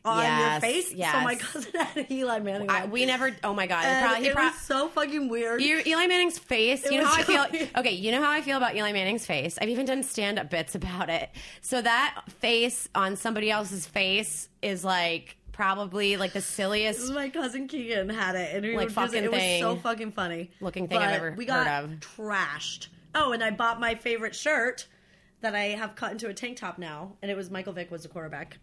[0.04, 0.90] on Yes, your face.
[0.90, 2.70] So my cousin had an Eli Manning.
[2.70, 3.32] I, we never.
[3.44, 3.84] Oh my god!
[3.86, 5.62] and probably, it prob- was so fucking weird.
[5.62, 6.84] you, Eli Manning's face.
[6.86, 7.46] It You know how I feel.
[7.52, 7.70] weird.
[7.78, 9.58] Okay, you know how I feel about Eli Manning's face.
[9.62, 11.30] I've even done stand-up bits about it.
[11.62, 17.12] So that face on somebody else's face is like probably like the silliest.
[17.14, 20.14] my cousin Keegan had it, and he Like was just- fucking it was so fucking
[20.14, 21.92] funny Looking thing I've But ever we got heard of.
[22.00, 22.88] Trashed.
[23.14, 24.88] Oh, and I bought my favorite shirt
[25.42, 28.04] that I have cut into a tank top now, and it was Michael Vick was
[28.04, 28.58] the quarterback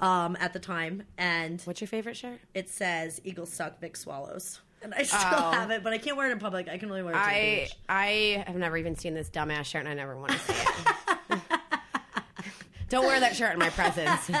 [0.00, 2.40] um, at the time, and What's your favorite shirt?
[2.54, 5.50] it says "Eagles suck, Vick swallows," and I still Oh.
[5.52, 6.68] have it, but I can't wear it in public.
[6.68, 7.74] I can only wear it to the I beach.
[7.88, 11.40] I have never even seen this dumbass shirt, and I never want to see it.
[12.88, 14.30] Don't wear that shirt in my presence.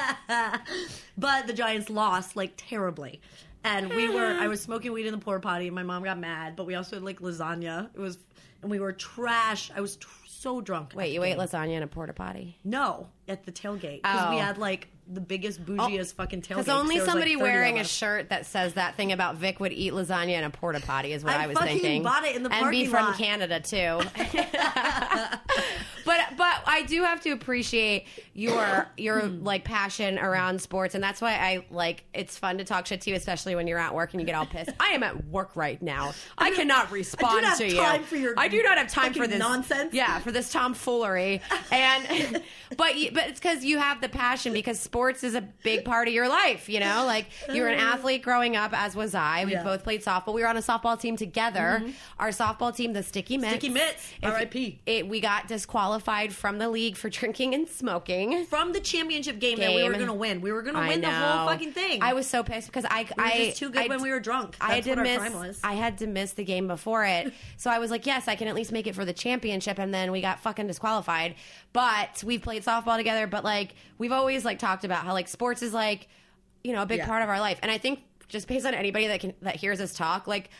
[1.18, 3.20] But the Giants lost like terribly.
[3.64, 6.16] And we were, I was smoking weed in the porta potty, and my mom got
[6.18, 6.54] mad.
[6.54, 7.90] But we also had like lasagna.
[7.92, 8.18] It was,
[8.62, 9.70] and we were trash.
[9.74, 10.92] I was tr- so drunk.
[10.94, 12.56] Wait, you ate lasagna in a porta potty?
[12.62, 14.38] No, at the tailgate because we Oh.
[14.38, 16.48] had like the biggest oh, bougiest fucking tailgate.
[16.48, 19.72] Because only was, like, somebody wearing a shirt that says that thing about Vick would
[19.72, 22.02] eat lasagna in a porta potty is what I, I was thinking.
[22.02, 23.18] bought it in the and be from lot.
[23.18, 24.00] Canada too.
[26.08, 29.44] but but I do have to appreciate your your mm.
[29.44, 32.04] like passion around sports, and that's why I like.
[32.14, 34.34] It's fun to talk shit to you, especially when you're at work and you get
[34.34, 34.70] all pissed.
[34.80, 36.14] I am at work right now.
[36.38, 38.06] I cannot respond have to time you.
[38.06, 39.92] for your I do not have time for this nonsense.
[39.92, 41.42] Yeah, for this tomfoolery.
[41.70, 42.42] And
[42.78, 46.08] but you, but it's because you have the passion because sports is a big part
[46.08, 46.70] of your life.
[46.70, 47.92] You know, like you were an uh.
[47.92, 49.44] athlete growing up, as was I.
[49.44, 49.62] We Yeah.
[49.62, 50.32] both played softball.
[50.32, 51.82] We were on a softball team together.
[51.82, 51.90] Mm-hmm.
[52.18, 53.52] Our softball team, the Sticky Mitts.
[53.52, 54.80] Sticky Mitts, R.I.P..
[54.86, 58.44] It, we got disqualified from the league for drinking and smoking.
[58.46, 60.40] from the championship game, that we were going to win.
[60.40, 62.02] We were going to win the whole fucking thing.
[62.02, 64.20] I was so pissed because I we I just too good I- when we were
[64.20, 64.56] drunk.
[64.60, 65.18] I had to miss.
[65.18, 65.60] our crime was.
[65.64, 68.48] I had to miss the game before it, so I was like, "Yes, I can
[68.48, 71.34] at least make it for the championship." And then we got fucking disqualified.
[71.72, 73.26] But we've played softball together.
[73.26, 76.08] But like, we've always like talked about how like sports is like,
[76.64, 77.06] you know, a big Yeah.
[77.06, 77.58] part of our life.
[77.62, 80.50] And I think just based on anybody that can that hears us talk, like,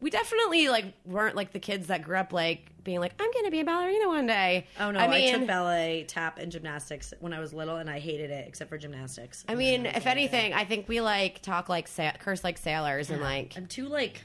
[0.00, 3.44] we definitely like weren't like the kids that grew up like being like, "I'm going
[3.44, 4.98] to be a ballerina one day." Oh no!
[4.98, 8.46] I I, took ballet, tap, and gymnastics when I was little, and I hated it
[8.48, 9.44] except for gymnastics.
[9.48, 13.20] I mean, if anything, I think we like talk like sa- curse like sailors and
[13.20, 14.22] like I'm too like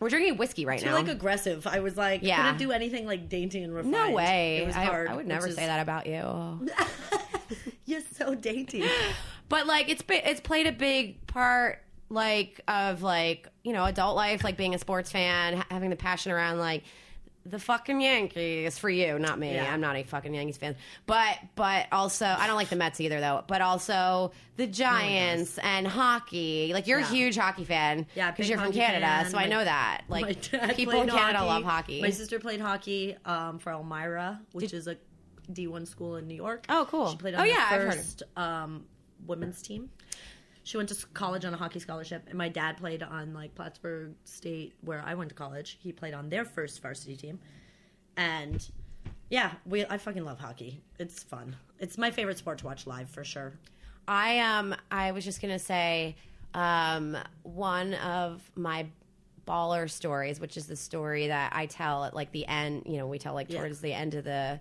[0.00, 0.84] we're drinking whiskey right now.
[0.84, 0.96] too now.
[0.96, 1.66] like aggressive.
[1.66, 2.36] I was like, Yeah.
[2.42, 3.92] couldn't do anything like dainty and refined.
[3.92, 4.58] no way.
[4.58, 5.08] It was I, hard.
[5.08, 6.66] I would never is- say that about you.
[7.84, 8.84] You're so dainty.
[9.48, 11.82] But like it's it's played a big part
[12.12, 15.96] like of like you know adult life, like being a sports fan, ha- having the
[15.96, 16.84] passion around like
[17.44, 19.52] the fucking Yankees for you, not me.
[19.54, 19.72] Yeah.
[19.74, 20.76] I'm not a fucking Yankees fan,
[21.06, 23.42] but but also I don't like the Mets either though.
[23.48, 26.70] But also the Giants and hockey.
[26.72, 27.06] Like you're Yeah.
[27.08, 29.30] a huge hockey fan, Yeah, because you're from Canada, fan.
[29.30, 30.02] so I know that.
[30.08, 30.40] Like
[30.76, 31.48] people in Canada hockey.
[31.48, 32.00] love hockey.
[32.02, 34.96] My sister played hockey um, for Elmira, which is a
[35.50, 36.64] D1 school in New York.
[36.68, 37.10] Oh, cool.
[37.10, 37.94] She played Oh, on yeah, the heard.
[37.94, 38.84] first um,
[39.26, 39.90] women's team.
[40.64, 44.14] She went to college on a hockey scholarship, and my dad played on like Plattsburgh
[44.24, 45.78] State, where I went to college.
[45.80, 47.38] He played on their first varsity team,
[48.16, 48.64] and
[49.28, 50.80] yeah, we I fucking love hockey.
[50.98, 51.56] It's fun.
[51.80, 53.54] It's my favorite sport to watch live for sure.
[54.06, 56.16] I um I was just gonna say
[56.54, 58.86] um one of my
[59.48, 62.84] baller stories, which is the story that I tell at like the end.
[62.86, 63.58] You know, we tell like Yeah.
[63.58, 64.60] towards the end of the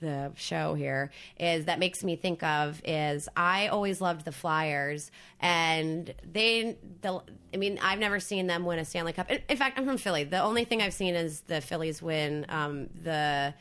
[0.00, 5.10] the show here is that makes me think of is I always loved the Flyers
[5.40, 9.30] and they the I mean I've never seen them win a Stanley Cup.
[9.30, 10.24] In, in fact, I'm from Philly.
[10.24, 13.54] The only thing I've seen is the Phillies win um, the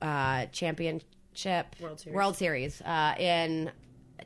[0.00, 2.14] uh, championship World Series.
[2.14, 3.70] World Series uh, in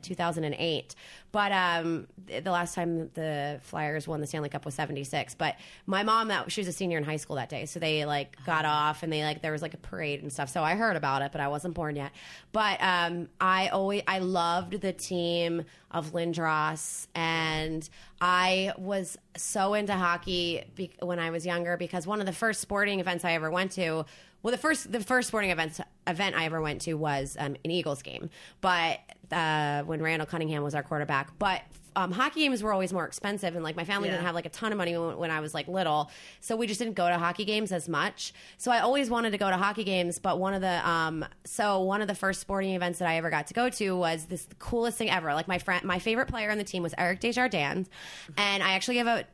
[0.03, 0.95] 2008.
[1.31, 5.35] But um, the last time the Flyers won the Stanley Cup was 76.
[5.35, 5.55] But
[5.85, 8.37] my mom, that she was a senior in high school that day, so they like
[8.45, 10.49] got off and they like there was like a parade and stuff.
[10.49, 12.11] So I heard about it, but I wasn't born yet.
[12.51, 17.87] But um, I always I loved the team of Lindros, and
[18.19, 22.61] I was so into hockey be- when I was younger because one of the first
[22.61, 24.05] sporting events I ever went to
[24.43, 27.71] well, the first the first sporting event event I ever went to was um, an
[27.71, 28.29] Eagles game,
[28.61, 28.99] but
[29.31, 31.37] uh, when Randall Cunningham was our quarterback.
[31.37, 31.61] But
[31.97, 34.13] um, hockey games were always more expensive, and like my family Yeah.
[34.15, 36.67] didn't have like a ton of money when, when I was like little, so we
[36.67, 38.33] just didn't go to hockey games as much.
[38.59, 41.81] So I always wanted to go to hockey games, but one of the um, so
[41.81, 44.45] one of the first sporting events that I ever got to go to was this
[44.45, 45.33] the coolest thing ever.
[45.33, 47.89] Like my friend, my favorite player on the team was Eric Desjardins,
[48.37, 49.25] and I actually have a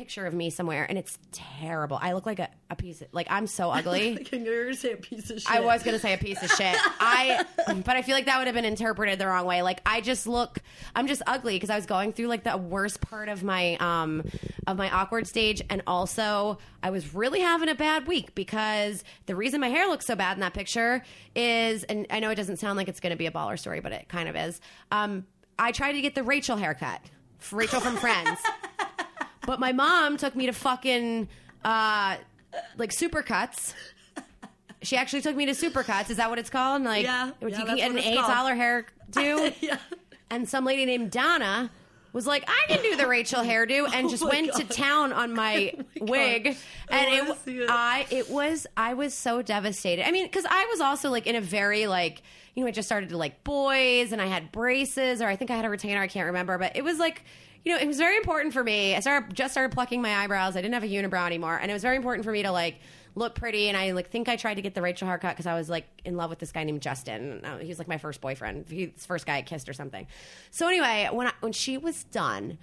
[0.00, 3.26] picture of me somewhere and it's terrible i look like a, a piece of like
[3.28, 5.50] i'm so ugly Can you say a piece of shit?
[5.50, 6.76] I was gonna say a piece of shit.
[7.00, 9.62] I, but I feel like that would have been interpreted the wrong way.
[9.62, 10.58] Like I just look,
[10.94, 14.24] I'm just ugly because I was going through like the worst part of my um
[14.66, 19.34] of my awkward stage, and also I was really having a bad week because the
[19.34, 21.02] reason my hair looks so bad in that picture
[21.34, 23.92] is, and I know it doesn't sound like it's gonna be a baller story, but
[23.92, 24.60] it kind of is.
[24.92, 25.26] Um,
[25.58, 27.00] I tried to get the Rachel haircut,
[27.52, 28.38] Rachel from Friends.
[29.50, 31.26] But my mom took me to fucking
[31.64, 32.16] uh,
[32.76, 33.74] like supercuts.
[34.82, 36.08] She actually took me to supercuts.
[36.08, 36.84] Is that what it's called?
[36.84, 37.32] Like, Yeah.
[37.40, 39.52] you Yeah, can get an eight dollar hairdo.
[39.60, 39.78] yeah.
[40.30, 41.68] and some lady named Donna
[42.12, 45.34] was like, "I can do the Rachel hairdo," and just Oh went to town on
[45.34, 46.56] my, Oh my wig.
[46.88, 47.68] And it, it.
[47.68, 50.06] I, it was, I was so devastated.
[50.06, 52.22] I mean, because I was also like in a very like,
[52.54, 55.50] you know, I just started to like boys, and I had braces, or I think
[55.50, 56.00] I had a retainer.
[56.00, 57.24] I can't remember, but it was like.
[57.64, 58.94] You know, it was very important for me.
[58.96, 60.56] I started just started plucking my eyebrows.
[60.56, 62.76] I didn't have a unibrow anymore, and it was very important for me to like
[63.14, 63.68] look pretty.
[63.68, 65.84] And I like think I tried to get the Rachel haircut because I was like
[66.04, 67.44] in love with this guy named Justin.
[67.44, 68.66] Uh, He was like my first boyfriend.
[68.68, 70.06] He's first guy I kissed or something.
[70.50, 72.56] So anyway, when I, when she was done,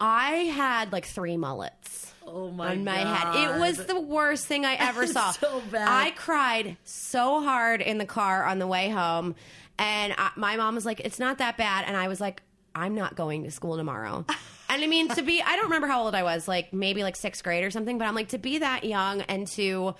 [0.00, 3.34] I had like three mullets Oh my on my God.
[3.34, 3.56] head.
[3.56, 5.32] It was the worst thing I ever saw.
[5.32, 5.88] So bad.
[5.88, 9.34] I cried so hard in the car on the way home,
[9.78, 12.42] and I, my mom was like, "It's not that bad," and I was like,
[12.74, 14.24] "I'm not going to school tomorrow."
[14.68, 17.16] and I mean, to be, I don't remember how old I was, like maybe like
[17.16, 19.94] sixth grade or something, but I'm like, to be that young and to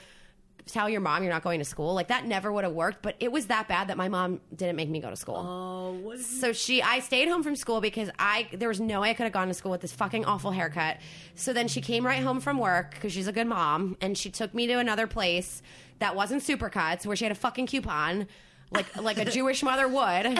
[0.66, 3.16] tell your mom you're not going to school, like that never would have worked, but
[3.18, 5.36] it was that bad that my mom didn't make me go to school.
[5.36, 6.20] Oh, what?
[6.20, 9.24] So she, I stayed home from school because I there was no way I could
[9.24, 10.98] have gone to school with this fucking awful haircut.
[11.34, 14.30] So then she came right home from work because she's a good mom, and she
[14.30, 15.60] took me to another place
[15.98, 18.28] that wasn't Supercuts where she had a fucking coupon,
[18.70, 20.38] like like a Jewish mother would,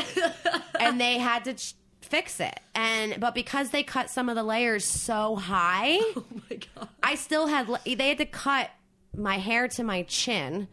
[0.79, 1.55] and they had to.
[1.55, 1.75] ch-
[2.11, 6.57] fix it and but because they cut some of the layers so high Oh my
[6.75, 6.89] god.
[7.03, 8.71] I still had they had to cut
[9.17, 10.69] my hair to my chin,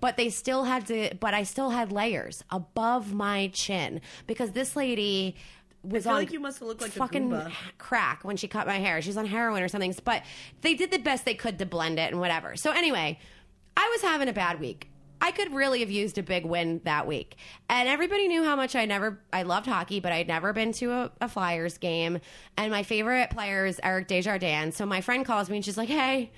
[0.00, 4.74] but they still had to but I still had layers above my chin because this
[4.76, 5.36] lady
[5.82, 7.52] was feel on like you must have looked like a fucking Goomba.
[7.78, 9.00] crack when she cut my hair.
[9.02, 10.22] She's on heroin or something, but
[10.62, 12.56] they did the best they could to blend it and whatever.
[12.56, 13.18] So anyway,
[13.76, 14.88] I was having a bad week.
[15.26, 17.34] I could really have used a big win that week.
[17.68, 20.92] And everybody knew how much I never I loved hockey, but I'd never been to
[20.92, 22.20] a, a Flyers game.
[22.56, 24.76] And my favorite player is Eric Desjardins.
[24.76, 26.30] So my friend calls me and she's like, Hey,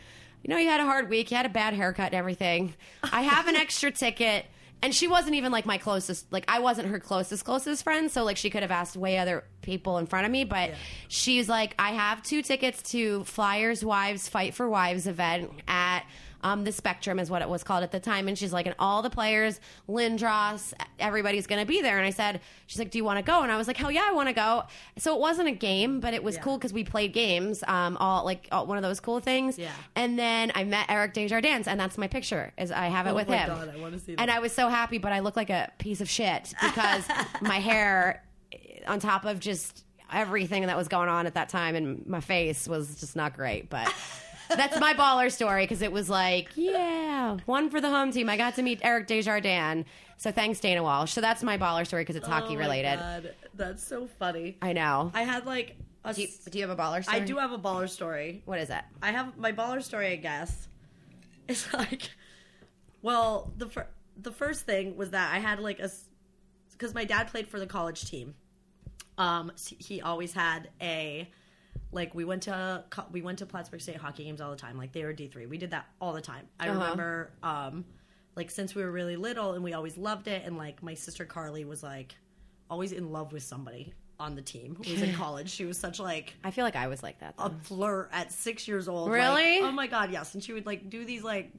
[0.42, 2.72] you know you had a hard week, you had a bad haircut and everything.
[3.02, 4.46] I have an extra ticket.
[4.80, 8.10] And she wasn't even like my closest, like I wasn't her closest, closest friend.
[8.10, 10.44] So like she could have asked way other people in front of me.
[10.44, 10.70] But
[11.08, 16.06] she's like, I have two tickets to Flyers Wives Fight for Lives event at
[16.42, 18.74] um, the Spectrum is what it was called at the time, and she's like, and
[18.78, 21.98] all the players, Lindros, everybody's going to be there.
[21.98, 23.42] And I said, she's like, do you want to go?
[23.42, 24.62] And I was like, hell yeah, I want to go.
[24.98, 26.42] So it wasn't a game, but it was Yeah.
[26.42, 29.58] cool because we played games, um, all like all, one of those cool things.
[29.58, 29.70] Yeah.
[29.96, 32.52] And then I met Eric Desjardins, and that's my picture.
[32.56, 33.48] Is I have it Oh with my him.
[33.48, 34.30] God, I And.
[34.30, 37.04] I was so happy, but I look like a piece of shit because
[37.40, 38.22] my hair,
[38.86, 42.66] on top of just everything that was going on at that time, and my face
[42.68, 43.68] was just not great.
[43.68, 43.92] But
[44.48, 48.28] that's my baller story because it was like, yeah, one for the home team.
[48.28, 49.84] I got to meet Eric Desjardins.
[50.16, 51.12] So thanks, Dana Walsh.
[51.12, 52.98] So that's my baller story because it's hockey Oh my related.
[52.98, 54.56] God, That's so funny.
[54.60, 55.12] I know.
[55.14, 56.12] I had like a.
[56.12, 57.20] do, you, do you have a baller story?
[57.20, 58.42] I do have a baller story.
[58.44, 58.82] What is it?
[59.00, 60.66] I have my baller story, I guess.
[61.46, 62.10] It's like,
[63.00, 63.86] well, the fir-
[64.20, 65.88] the first thing was that I had like a,
[66.72, 68.34] because my dad played for the college team.
[69.16, 71.28] Um, he always had a,
[71.92, 74.76] like we went to we went to Plattsburgh State hockey games all the time.
[74.76, 75.46] Like they were D three.
[75.46, 76.46] We did that all the time.
[76.60, 76.78] I Uh-huh.
[76.80, 77.84] remember, um,
[78.36, 80.42] like since we were really little and we always loved it.
[80.44, 82.14] And like my sister Carly was like,
[82.70, 85.48] always in love with somebody on the team who was in college.
[85.50, 87.34] She was such like I feel like I was like that.
[87.38, 89.10] a flirt at six years old.
[89.10, 89.60] Really?
[89.60, 90.34] Like, oh my god, yes.
[90.34, 91.50] And she would like do these like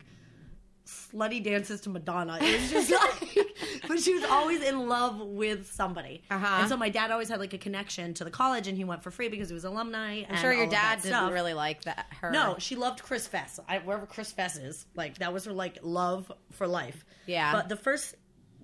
[0.90, 2.38] slutty dances to Madonna.
[2.42, 3.38] It was just like,
[3.88, 6.24] but she was always in love with somebody.
[6.30, 6.58] Uh-huh.
[6.60, 9.04] And so my dad always had like a connection to the college, and he went
[9.04, 10.24] for free because he was alumni.
[10.30, 12.08] I'm sure your dad didn't really like that.
[12.22, 12.32] Her.
[12.32, 13.60] No, she loved Chris Fess.
[13.68, 17.06] I, wherever Chris Fess is, like that was her like love for life.
[17.26, 17.52] Yeah.
[17.52, 18.16] But the first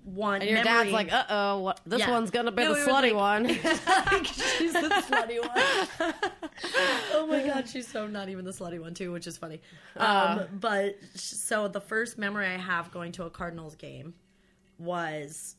[0.06, 2.10] one, And your memory- dad's like, uh oh, this Yeah.
[2.12, 3.48] one's gonna be No, the slutty like- one.
[4.24, 6.14] she's the slutty one.
[7.12, 9.60] oh my god, she's so not even the slutty one too, which is funny.
[9.96, 14.14] Um, but so the first memory I have going to a Cardinals game
[14.78, 15.56] was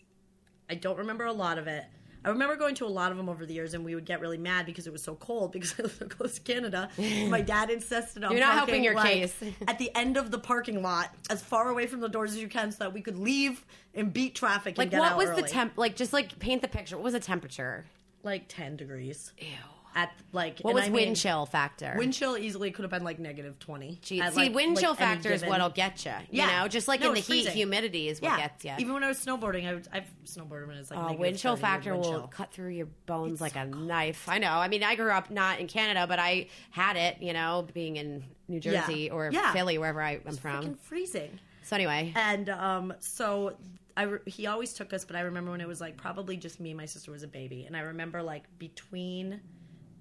[0.69, 1.83] I don't remember a lot of it.
[2.25, 4.19] I remember going to a lot of them over the years, and we would get
[4.19, 6.89] really mad because it was so cold because I lived so close to Canada.
[7.29, 9.35] My dad insisted on You're not parking, helping your like, case.
[9.67, 12.49] at the end of the parking lot, as far away from the doors as you
[12.49, 14.77] can, so that we could leave and beat traffic.
[14.77, 15.73] And like, what was the temp?
[15.77, 16.97] Like, just like paint the picture.
[16.97, 17.85] What was the temperature?
[18.23, 19.31] Like ten degrees.
[19.37, 19.47] Ew.
[19.95, 21.95] At like What and was I wind mean, chill factor?
[21.97, 23.99] Wind chill easily could have been like negative twenty.
[24.03, 26.11] See, like- wind chill any factor is what'll get you.
[26.29, 26.61] You Yeah.
[26.61, 28.73] know, just like No, in the heat, humidity is what Yeah, gets you.
[28.77, 31.37] even when I was snowboarding, I would, I've snowboarded when it's like Oh, negative wind
[31.39, 32.27] chill factor wind will chill.
[32.27, 34.29] cut through your bones like a knife.
[34.29, 34.51] I know.
[34.51, 37.17] I mean, I grew up not in Canada, but I had it.
[37.21, 38.85] You know, being in New Yeah.
[38.85, 39.51] Jersey or Yeah.
[39.53, 40.63] Philly, wherever I am from.
[40.63, 41.39] Freaking freezing.
[41.63, 43.57] So anyway, And um, so
[43.97, 46.59] I re- he always took us, but I remember when it was like probably just
[46.59, 46.69] me.
[46.69, 49.41] and My sister was a baby, and I remember like between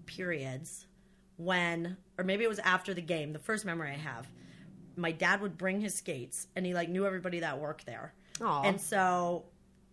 [0.06, 0.86] periods
[1.36, 3.32] when, or maybe it was after the game.
[3.32, 4.26] The first memory I have,
[4.96, 8.14] my dad would bring his skates, and he like knew everybody that worked there.
[8.40, 8.62] Aw.
[8.62, 9.44] And so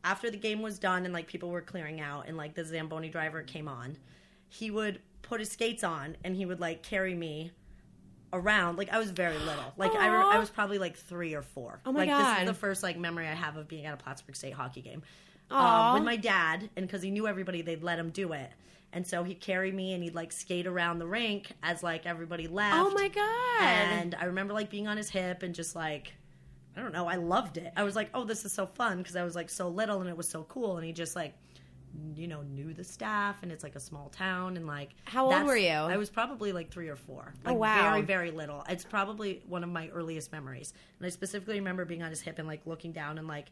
[0.03, 3.10] after the game was done and like people were clearing out, and like the zamboni
[3.10, 3.98] driver came on,
[4.48, 7.52] he would put his skates on, and he would like carry me
[8.31, 9.73] around like I was very little.
[9.77, 11.80] Like I, re- I was probably like three or four.
[11.85, 13.98] Oh my like this is the first like memory I have of being at a
[13.98, 15.03] Plattsburgh State hockey game
[15.52, 18.49] um, with my dad, and because he knew everybody, they'd let him do it.
[18.93, 22.47] And so he'd carry me and he'd like skate around the rink as like everybody
[22.47, 22.75] left.
[22.77, 23.61] oh my god!
[23.63, 26.13] And I remember like being on his hip and just like
[26.77, 27.71] I don't know, I loved it.
[27.75, 30.09] I was like, oh, this is so fun because I was like so little and
[30.09, 30.77] it was so cool.
[30.77, 31.33] And he just like
[32.15, 35.45] you know knew the staff and it's like a small town and like How old
[35.45, 35.69] were you?
[35.69, 37.33] I was probably like three or four.
[37.45, 37.91] Oh, like, Oh, wow.
[37.91, 38.63] Very very little.
[38.69, 40.73] It's probably one of my earliest memories.
[40.97, 43.51] And I specifically remember being on his hip and like looking down and like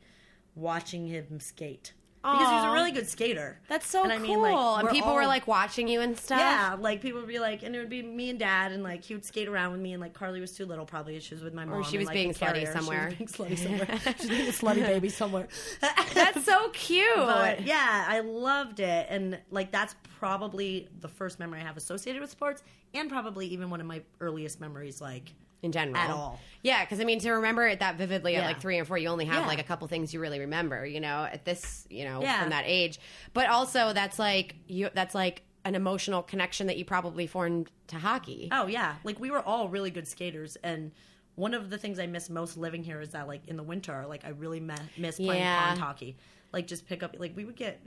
[0.55, 2.73] watching him skate because he was a Aw.
[2.73, 3.59] really good skater.
[3.67, 4.27] That's so And I cool.
[4.27, 6.39] mean, like, and we're people were all- like watching you and stuff.
[6.39, 9.03] Yeah, like people would be like, and it would be me and dad, and like
[9.03, 11.43] he would skate around with me, and like Carly was too little, probably she was
[11.43, 12.73] with my mom, she and, was like, being the slutty carrier.
[12.73, 13.11] somewhere.
[13.17, 13.99] She was being slutty somewhere.
[14.19, 15.47] she was being a slutty baby somewhere.
[16.13, 17.07] That's so cute.
[17.15, 22.21] but yeah, I loved it, and like that's probably the first memory I have associated
[22.21, 22.61] with sports,
[22.93, 26.39] and probably even one of my earliest memories, like in general At all.
[26.63, 29.07] Yeah, because I mean, to remember it that vividly at like three and four, you
[29.09, 29.47] only have Yeah.
[29.47, 30.85] like a couple things you really remember.
[30.85, 32.41] You know, at this, you know, Yeah.
[32.41, 32.99] from that age.
[33.33, 34.89] But also, that's like you.
[34.93, 38.49] That's like an emotional connection that you probably formed to hockey.
[38.51, 40.91] Oh yeah, like we were all really good skaters, and
[41.35, 44.05] one of the things I miss most living here is that like in the winter,
[44.07, 45.67] like I really me- miss playing Yeah.
[45.67, 46.17] pond hockey.
[46.51, 47.81] Like just pick up, like we would get,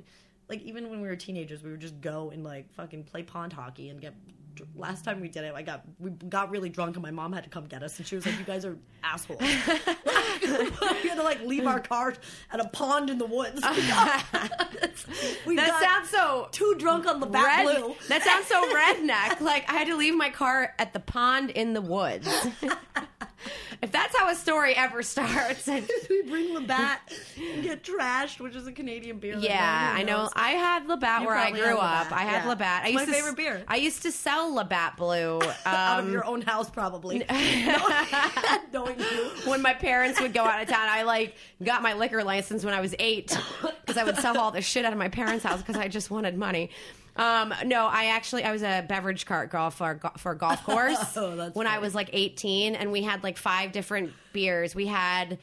[0.48, 3.52] like even when we were teenagers, we would just go and like fucking play pond
[3.52, 4.14] hockey and get.
[4.74, 7.44] Last time we did it, I got we got really drunk and my mom had
[7.44, 9.48] to come get us, and she was like, "You guys are assholes." we
[11.08, 12.14] had to like leave our car
[12.50, 13.56] at a pond in the woods.
[15.46, 17.80] we that sounds so too drunk on the back red.
[17.80, 17.94] blue.
[18.08, 19.40] That sounds so redneck.
[19.40, 22.28] like I had to leave my car at the pond in the woods.
[23.82, 27.00] If that's how a story ever starts, and we bring Labatt
[27.36, 29.36] and get trashed, which is a Canadian beer.
[29.38, 30.28] yeah, I know.
[30.34, 32.10] I had Labatt You where I grew up.
[32.10, 32.48] Labatt, I had yeah.
[32.48, 32.84] Labatt.
[32.84, 33.64] I It's my used to, favorite beer.
[33.68, 35.40] I used to sell Labatt Blue.
[35.66, 37.24] out of Um, your own house, probably.
[38.72, 39.30] Knowing you.
[39.46, 42.74] when my parents would go out of town, I like got my liquor license when
[42.74, 43.36] I was eight
[43.80, 46.10] because I would sell all the shit out of my parents' house because I just
[46.10, 46.70] wanted money.
[47.16, 50.64] Um, no, I actually I was a beverage cart girl for a for a golf
[50.66, 54.74] course Oh, when I was like eighteen, and we had like five different beers.
[54.74, 55.38] We had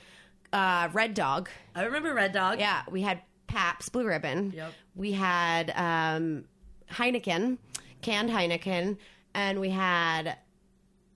[0.52, 2.60] uh, Red Dog, I remember Red Dog.
[2.60, 2.82] yeah.
[2.92, 4.52] We had Pabst Blue Ribbon.
[4.56, 4.74] Yep.
[4.96, 6.44] We had um,
[6.92, 7.58] Heineken,
[8.02, 8.98] canned Heineken,
[9.34, 10.38] and we had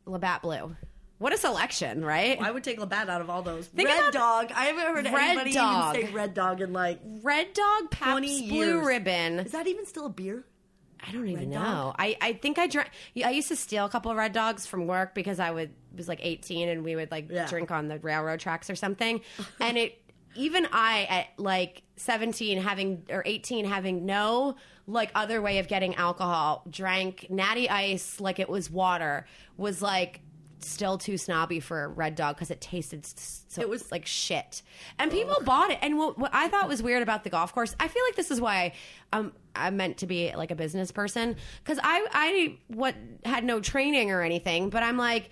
[0.05, 0.75] Labatt Blue.
[1.17, 2.37] What a selection, right?
[2.41, 3.67] I would take Labatt out of all those.
[3.67, 4.51] Think Red Dog.
[4.53, 5.95] I haven't heard Red anybody Dog.
[5.95, 8.85] even say Red Dog in like Red Dog 20 Pabst Blue.
[8.85, 9.39] Ribbon.
[9.39, 10.43] Is that even still a beer?
[11.07, 11.63] I don't even Red know.
[11.63, 11.95] Dog?
[11.99, 12.89] I, I think I drank.
[13.23, 16.07] I used to steal a couple of Red Dogs from work because I would was
[16.09, 17.47] like 18 and we would like Yeah.
[17.47, 19.21] drink on the railroad tracks or something.
[19.61, 20.01] and it
[20.35, 24.55] even I at like 17 having or 18 having no
[24.85, 29.25] like other way of getting alcohol drank natty ice like it was water
[29.55, 30.19] was like
[30.65, 34.61] still too snobby for a red dog because it tasted so It was- like shit.
[34.99, 35.79] And people bought it.
[35.81, 38.31] And what, what i thought was weird about the golf course i feel like this
[38.31, 38.73] is why
[39.13, 43.59] um, i'm meant to be like a business person because i i what had no
[43.59, 45.29] training or anything but i'm like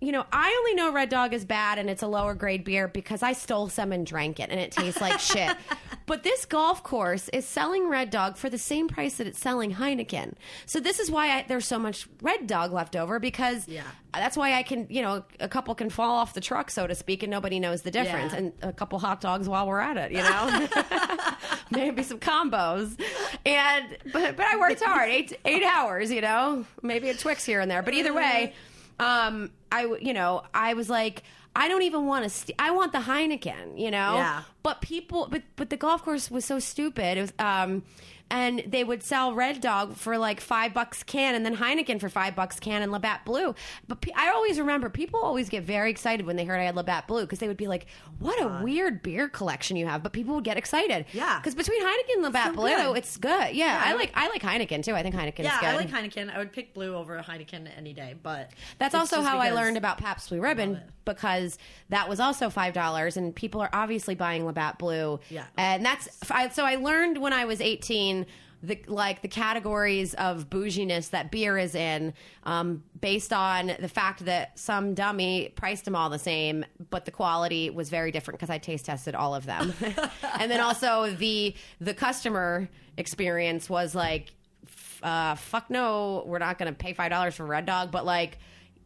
[0.00, 2.86] you know, I only know Red Dog is bad and it's a lower grade beer
[2.86, 5.56] because I stole some and drank it and it tastes like shit.
[6.06, 9.74] But this golf course is selling Red Dog for the same price that it's selling
[9.74, 10.34] Heineken.
[10.66, 13.82] So this is why I, there's so much Red Dog left over because Yeah.
[14.14, 16.94] that's why I can, you know, a couple can fall off the truck, so to
[16.94, 18.32] speak, and nobody knows the difference.
[18.32, 18.38] Yeah.
[18.38, 20.68] And a couple hot dogs while we're at it, you know?
[21.70, 22.98] Maybe some combos.
[23.44, 26.64] And, but, but I worked hard, eight, eight hours, you know?
[26.82, 27.82] Maybe a Twix here and there.
[27.82, 28.54] But either way,
[29.00, 31.22] um, I you know, I was like,
[31.54, 32.30] I don't even want to.
[32.30, 34.14] St- I want the Heineken, you know.
[34.14, 34.42] Yeah.
[34.62, 37.18] But people, but but the golf course was so stupid.
[37.18, 37.82] It was, um,
[38.30, 42.08] and they would sell Red Dog for like five bucks can, and then Heineken for
[42.08, 43.54] five bucks can, and Labatt Blue.
[43.86, 46.76] But pe- I always remember people always get very excited when they heard I had
[46.76, 47.86] Labatt Blue because they would be like,
[48.18, 51.38] "What a weird beer collection you have!" But people would get excited, Yeah.
[51.38, 52.96] Because between Heineken and Labatt So Blue, good.
[52.98, 53.54] it's good.
[53.54, 54.94] Yeah, Yeah, I I like I like Heineken too.
[54.94, 55.68] I think Heineken Yeah, is good.
[55.68, 56.34] I like Heineken.
[56.34, 59.76] I would pick blue over a Heineken any day, but That's also how I learned
[59.76, 60.80] about Pabst Blue Ribbon.
[61.16, 61.58] Because
[61.88, 65.18] that was also five dollars, and people are obviously buying Labatt Blue.
[65.30, 65.44] Yeah.
[65.56, 68.26] and that's I, so I learned when I was eighteen.
[68.60, 72.12] The, like the categories of bouginess that beer is in,
[72.42, 77.12] um, based on the fact that some dummy priced them all the same, but the
[77.12, 79.72] quality was very different because I taste tested all of them,
[80.40, 84.32] and then also the the customer experience was like
[85.02, 88.38] uh, fuck no, we're not going to pay five dollars for Red Dog, but like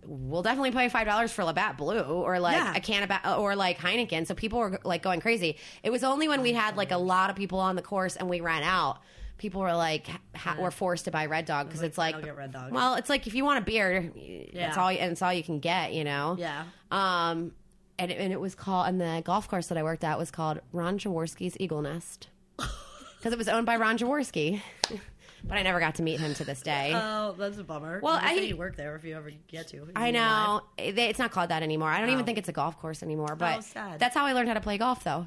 [0.04, 2.74] we'll definitely pay five dollars for Labatt Blue or like Yeah.
[2.74, 4.26] a can of ba- or like Heineken.
[4.26, 5.56] So people were like going crazy.
[5.82, 8.28] It was only when we had like a lot of people on the course and
[8.28, 8.98] we ran out.
[9.38, 10.06] People were like,
[10.36, 13.08] ha- were forced to buy Red Dog because it's like, "I'll Red Dog." well, it's
[13.10, 14.66] like if you want a beer, Yeah.
[14.66, 16.36] that's all, and it's all you can get, you know.
[16.38, 16.64] Yeah.
[16.92, 17.52] Um,
[17.98, 20.30] and it, and it was called, and the golf course that I worked at was
[20.30, 24.60] called Ron Jaworski's Eagle Nest because it was owned by Ron Jaworski.
[25.44, 26.92] but I never got to meet him to this day.
[27.22, 28.00] Oh, that's a bummer.
[28.02, 29.86] Well, I- you work there if you ever get to.
[29.96, 31.88] I know it's not called that anymore.
[31.88, 32.24] I don't even Oh.
[32.26, 33.36] think it's a golf course anymore.
[33.36, 35.26] But Oh, that's how I learned how to play golf, though,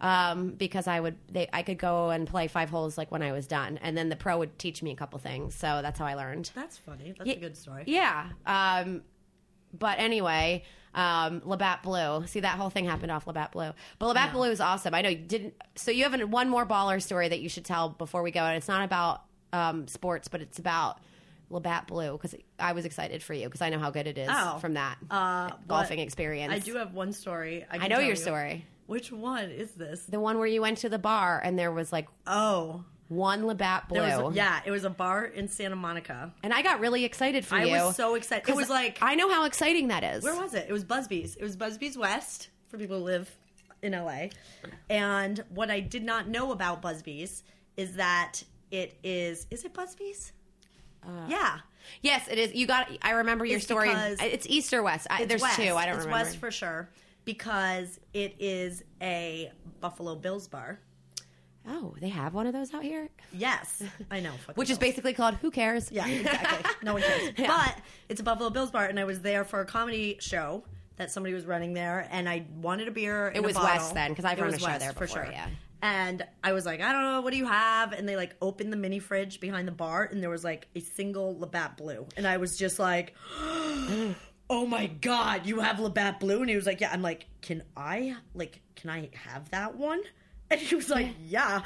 [0.00, 3.32] um, because I would they, I could go and play five holes like when I
[3.32, 5.54] was done, and then the pro would teach me a couple things.
[5.54, 6.50] So that's how I learned.
[6.54, 7.14] That's funny.
[7.16, 7.84] That's Ye- a good story.
[7.86, 8.28] Yeah.
[8.46, 9.02] Um,
[9.78, 10.64] but anyway,
[10.94, 12.26] um, Labatt Blue.
[12.26, 13.70] See that whole thing happened off Labatt Blue.
[13.98, 14.94] But Labatt Blue is awesome.
[14.94, 15.54] I know you didn't.
[15.76, 18.40] So you have an, one more baller story that you should tell before we go,
[18.44, 19.22] and it's not about
[19.52, 20.98] um, sports, but it's about
[21.50, 24.28] Labatt Blue because I was excited for you because I know how good it is
[24.30, 24.58] Oh.
[24.58, 26.52] from that Uh, golfing experience.
[26.52, 27.66] I do have one story.
[27.70, 28.16] I, I know your you.
[28.16, 28.66] story.
[28.86, 30.04] Which one is this?
[30.04, 33.88] The one where you went to the bar and there was like Oh, one Labatt
[33.88, 34.00] Blue.
[34.00, 34.60] there was yeah.
[34.64, 36.32] It was a bar in Santa Monica.
[36.42, 37.74] And I got really excited for I you.
[37.74, 38.48] I was so excited.
[38.48, 40.24] It was like I know how exciting that is.
[40.24, 40.66] Where was it?
[40.68, 41.36] It was Busby's.
[41.36, 43.30] It was Busby's West for people who live
[43.82, 44.28] in LA.
[44.88, 47.42] And what I did not know about Busby's
[47.76, 48.42] is that
[48.72, 49.46] it is.
[49.52, 50.32] Is it Busby's?
[51.04, 51.58] Uh, yeah,
[52.00, 52.54] Yes, it is.
[52.54, 52.88] You got.
[53.02, 53.90] I remember your It's story.
[53.92, 55.06] It's East or West.
[55.10, 55.56] I, there's West.
[55.56, 55.62] two.
[55.62, 55.92] I don't remember.
[55.98, 56.24] it's remember.
[56.24, 56.88] West for sure
[57.24, 59.50] because it is a
[59.80, 60.78] Buffalo Bills bar.
[61.68, 64.32] oh, they have one of those out here, Yes, I know.
[64.56, 66.70] which is basically called "Who Cares." Yeah, exactly.
[66.84, 67.32] No one cares.
[67.36, 67.76] But
[68.08, 70.62] it's a Buffalo Bills bar, and I was there for a comedy show
[70.96, 73.28] that somebody was running there, and I wanted a beer.
[73.28, 73.56] in a was.
[73.56, 75.26] West then, 'cause I've It run a show West, there for sure.
[75.30, 75.48] yeah.
[75.82, 77.92] And I was like, I don't know, what do you have?
[77.92, 80.80] And they like opened the mini fridge behind the bar, and there was like a
[80.80, 83.14] single Labatt Blue, and I was just like.
[84.52, 87.62] "Oh my god, you have Labatt Blue?" And he was like, "Yeah." I'm like, "Can
[87.74, 90.02] I like can I have that one?"
[90.50, 91.62] And he was like, "Yeah."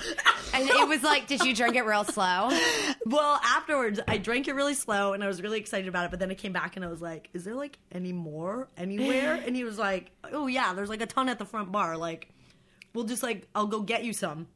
[0.54, 2.50] And it was like, did you drink it real slow?
[3.06, 6.12] well, afterwards, I drank it really slow, and I was really excited about it.
[6.12, 9.34] But then I came back and I was like, "Is there like any more anywhere?"
[9.44, 11.96] And he was like, "Oh yeah, there's like a ton at the front bar.
[11.96, 12.28] Like,
[12.96, 14.48] we'll just like I'll go get you some."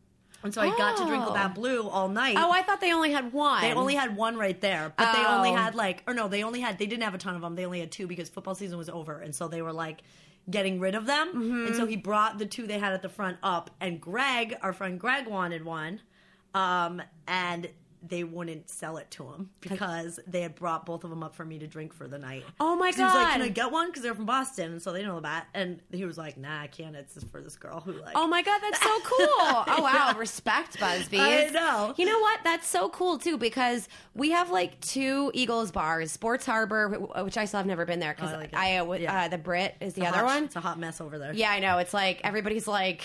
[0.42, 1.28] And so I got to drink Oh.
[1.28, 2.34] Labatt Blue all night.
[2.38, 3.60] Oh, I thought they only had one.
[3.60, 5.54] They only had one right there, but they only Oh.
[5.54, 7.56] had like, or no, they only had, they didn't have a ton of them.
[7.56, 9.18] They only had two because football season was over.
[9.18, 10.00] And so they were like
[10.50, 11.28] getting rid of them.
[11.28, 11.66] Mm-hmm.
[11.66, 13.68] And so he brought the two they had at the front up.
[13.82, 16.00] And Greg, our friend Greg, wanted one.
[16.54, 17.68] Um, and
[18.02, 21.44] they wouldn't sell it to him because they had brought both of them up for
[21.44, 22.44] me to drink for the night.
[22.58, 22.96] Oh my god!
[22.96, 25.20] He was like, "Can I get one?" Because they're from Boston, and so they know
[25.20, 25.46] that.
[25.54, 26.96] And he was like, "Nah, I can't.
[26.96, 29.26] It's just for this girl who like." Oh my god, that's so cool!
[29.28, 31.18] Oh wow, respect, Busby.
[31.20, 31.94] I know.
[31.96, 32.40] You know what?
[32.44, 36.88] That's so cool too because we have like two Eagles bars, Sports Harbor,
[37.24, 38.54] which I still have never been there because Oh, I like.
[38.54, 39.24] I, uh, Yeah.
[39.24, 40.44] uh, the Brit is the other hot- one.
[40.44, 41.32] It's a hot mess over there.
[41.32, 41.78] Yeah, I know.
[41.78, 43.02] It's like everybody's like,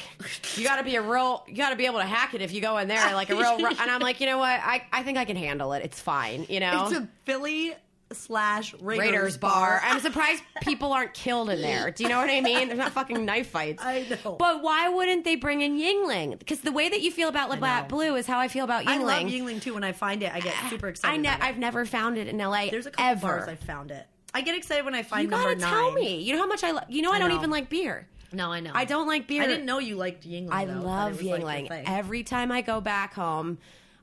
[0.56, 2.52] you got to be a real, you got to be able to hack it if
[2.54, 3.58] you go in there, like a real.
[3.66, 4.60] And I'm like, you know what?
[4.64, 5.84] I, I think I can handle it.
[5.84, 6.46] It's fine.
[6.50, 7.74] You know, It's a Philly
[8.12, 9.82] slash Raiders, Raiders bar.
[9.84, 11.92] I'm surprised people aren't killed in there.
[11.92, 12.68] Do you know what I mean?
[12.68, 13.84] There's not fucking knife fights.
[13.84, 14.34] I know.
[14.34, 16.38] But why wouldn't they bring in Yuengling?
[16.40, 17.90] Because the way that you feel about Labatt.
[17.90, 18.88] Blue is how I feel about Yuengling.
[18.88, 19.74] I love Yuengling too.
[19.74, 21.14] When I find it, I get ah, super excited.
[21.14, 22.70] I ne- I've never found it in LA.
[22.70, 23.28] There's a couple ever.
[23.28, 24.06] bars I've found it.
[24.34, 25.70] I get excited when I find you gotta nine.
[25.70, 26.22] tell me.
[26.22, 26.86] You know how much I love.
[26.90, 27.36] You know I, I don't know.
[27.36, 28.08] even like beer.
[28.34, 28.72] No, I know.
[28.74, 29.44] I don't like beer.
[29.44, 30.52] I didn't know you liked Yuengling.
[30.52, 31.84] I though, love was, like, Yuengling.
[31.88, 33.60] Every time I go back home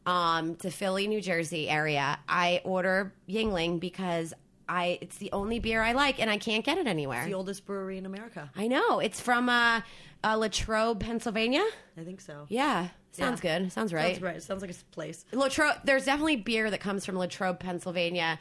[0.07, 4.35] um, to Philly, New Jersey area, I order Yuengling because
[4.69, 7.25] I it's the only beer I like, and I can't get it anywhere.
[7.27, 8.51] the oldest brewery in America.
[8.57, 9.81] I know it's from uh,
[10.25, 11.65] uh, Latrobe, Pennsylvania.
[11.97, 12.47] I think so.
[12.49, 13.59] Yeah, sounds Yeah.
[13.61, 13.73] good.
[13.73, 14.13] Sounds right.
[14.15, 14.37] Sounds right.
[14.37, 15.25] It sounds like a place.
[15.33, 15.77] Latrobe.
[15.85, 18.39] There's definitely beer that comes from Latrobe, Pennsylvania,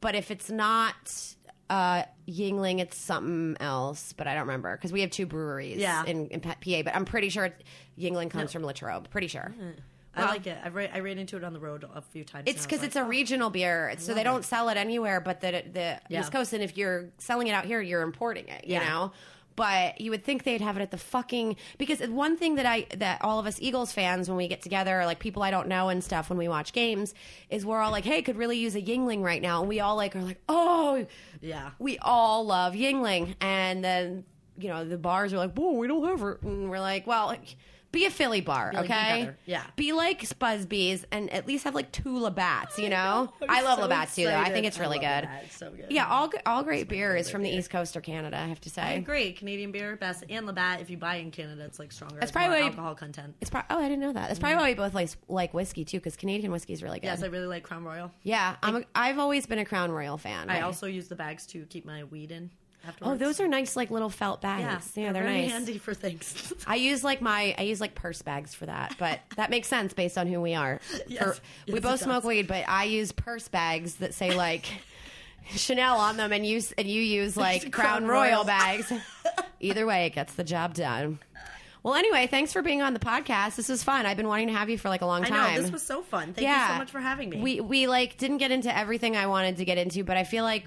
[0.00, 1.34] but if it's not
[1.68, 4.12] uh, Yuengling, it's something else.
[4.16, 6.04] But I don't remember because we have two breweries Yeah.
[6.04, 6.56] in, in Pa-.
[6.64, 7.62] But I'm pretty sure it's,
[7.98, 9.08] Yuengling comes from Latrobe.
[9.10, 9.54] Pretty sure.
[9.56, 9.74] I
[10.16, 10.58] Well- like it.
[10.64, 12.44] I ran, I ran into it on the road a few times.
[12.46, 14.44] It's because it's a regional beer, so they don't it.
[14.44, 16.20] sell it anywhere but the the Yeah.
[16.20, 16.52] East Coast.
[16.52, 18.64] And if you're selling it out here, you're importing it.
[18.64, 18.88] You Yeah.
[18.88, 19.12] know.
[19.56, 22.86] But you would think they'd have it at the fucking because one thing that I
[22.96, 25.90] that all of us Eagles fans when we get together, like people I don't know
[25.90, 27.12] and stuff when we watch games,
[27.50, 29.96] is we're all like, "Hey, could really use a Yuengling right now," and we all
[29.96, 31.04] like are like, "Oh,
[31.42, 31.70] Yeah.
[31.78, 34.24] we all love Yuengling," and then
[34.58, 37.26] you know the bars are like, "Whoa, we don't have it," and we're like, "Well."
[37.26, 37.56] like,
[37.92, 39.30] be a Philly bar, like, okay?
[39.46, 39.64] Yeah.
[39.76, 43.32] Be like Busby's and at least have like two Labatts, you know?
[43.48, 44.36] I love so Labatt's too, though.
[44.38, 45.28] I think it's really I good.
[45.44, 45.86] It's so good.
[45.90, 48.70] Yeah, all all great beer is from the East Coast or Canada, I have to
[48.80, 48.96] I say.
[48.98, 49.32] agree.
[49.32, 50.80] Canadian beer, best, and Labatt.
[50.80, 52.14] If you buy in Canada, it's like stronger.
[52.16, 53.34] That's It's probably why- alcohol content.
[53.40, 54.28] It's pro- oh, I didn't know that.
[54.28, 57.06] That's probably why we both like like whiskey too, because Canadian whiskey is really good.
[57.06, 58.12] Yes, I really like Crown Royal.
[58.22, 60.48] yeah, I'm a, I've always been a Crown Royal fan.
[60.48, 62.50] I also use the bags to keep my weed in.
[63.02, 64.92] Oh, those are nice, like little felt bags.
[64.94, 65.50] Yeah, they're, very nice.
[65.50, 66.52] handy for things.
[66.66, 69.92] I use like my I use like purse bags for that, but that makes sense
[69.92, 70.80] based on who we are.
[71.06, 71.38] Yes.
[71.66, 74.66] For- we both smoke weed, but I use purse bags that say like
[75.50, 78.92] Chanel on them, and you and you use like Crown Royal bags.
[79.60, 81.18] Either way, it gets the job done.
[81.82, 83.56] Well, anyway, thanks for being on the podcast.
[83.56, 84.04] This was fun.
[84.04, 85.54] I've been wanting to have you for like a long I time.
[85.54, 86.34] know this was so fun.
[86.34, 87.40] Thank you so much for having me.
[87.40, 90.44] We we like didn't get into everything I wanted to get into, but I feel
[90.44, 90.66] like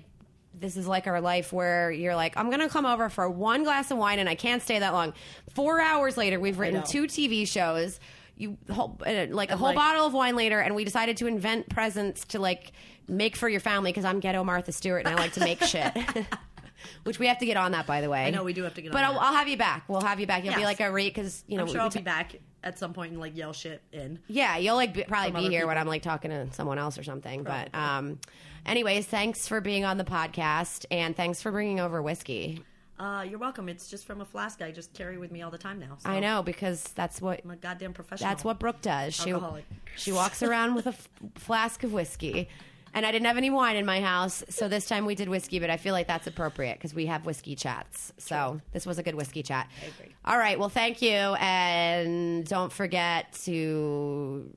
[0.53, 3.91] this is like our life where you're like, I'm gonna come over for one glass
[3.91, 5.13] of wine and I can't stay that long.
[5.53, 7.99] Four hours later, we've written two TV shows.
[8.35, 11.27] You whole, uh, like a whole like- bottle of wine later, and we decided to
[11.27, 12.71] invent presents to like
[13.07, 15.91] make for your family because I'm ghetto Martha Stewart and I like to make shit.
[17.03, 18.25] Which we have to get on that, by the way.
[18.25, 19.17] I know, we do have to get on But I'll.
[19.19, 19.84] I'll have you back.
[19.88, 20.43] We'll have you back.
[20.43, 22.93] You'll be like a rate because you know I'm sure I'll be back at some
[22.93, 24.19] point and like yell shit in.
[24.27, 25.77] yeah, you'll like be, probably be here when.
[25.77, 27.43] I'm like talking to someone else or something.
[27.43, 28.19] But um,
[28.65, 32.64] anyways, thanks for being on the podcast and thanks for bringing over whiskey.
[32.99, 33.68] Uh, you're welcome.
[33.69, 35.98] It's just from a flask I just carry with me all the time now.
[35.99, 38.30] So I know because that's what I'm a goddamn professional.
[38.30, 39.14] that's what Brooke does.
[39.14, 39.65] She Alcoholic.
[39.98, 42.48] she walks around with a f- flask of whiskey.
[42.95, 45.57] And I didn't have any wine in my house, so this time we did whiskey.
[45.57, 48.14] But I feel like that's appropriate because we have whiskey chats.
[48.19, 49.68] So this was a good whiskey chat.
[49.81, 50.14] I agree.
[50.23, 54.48] All right, well, thank you, and don't forget to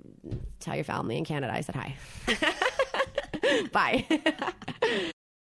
[0.60, 1.96] tell your family in Canada I said hi.
[3.72, 4.06] Bye.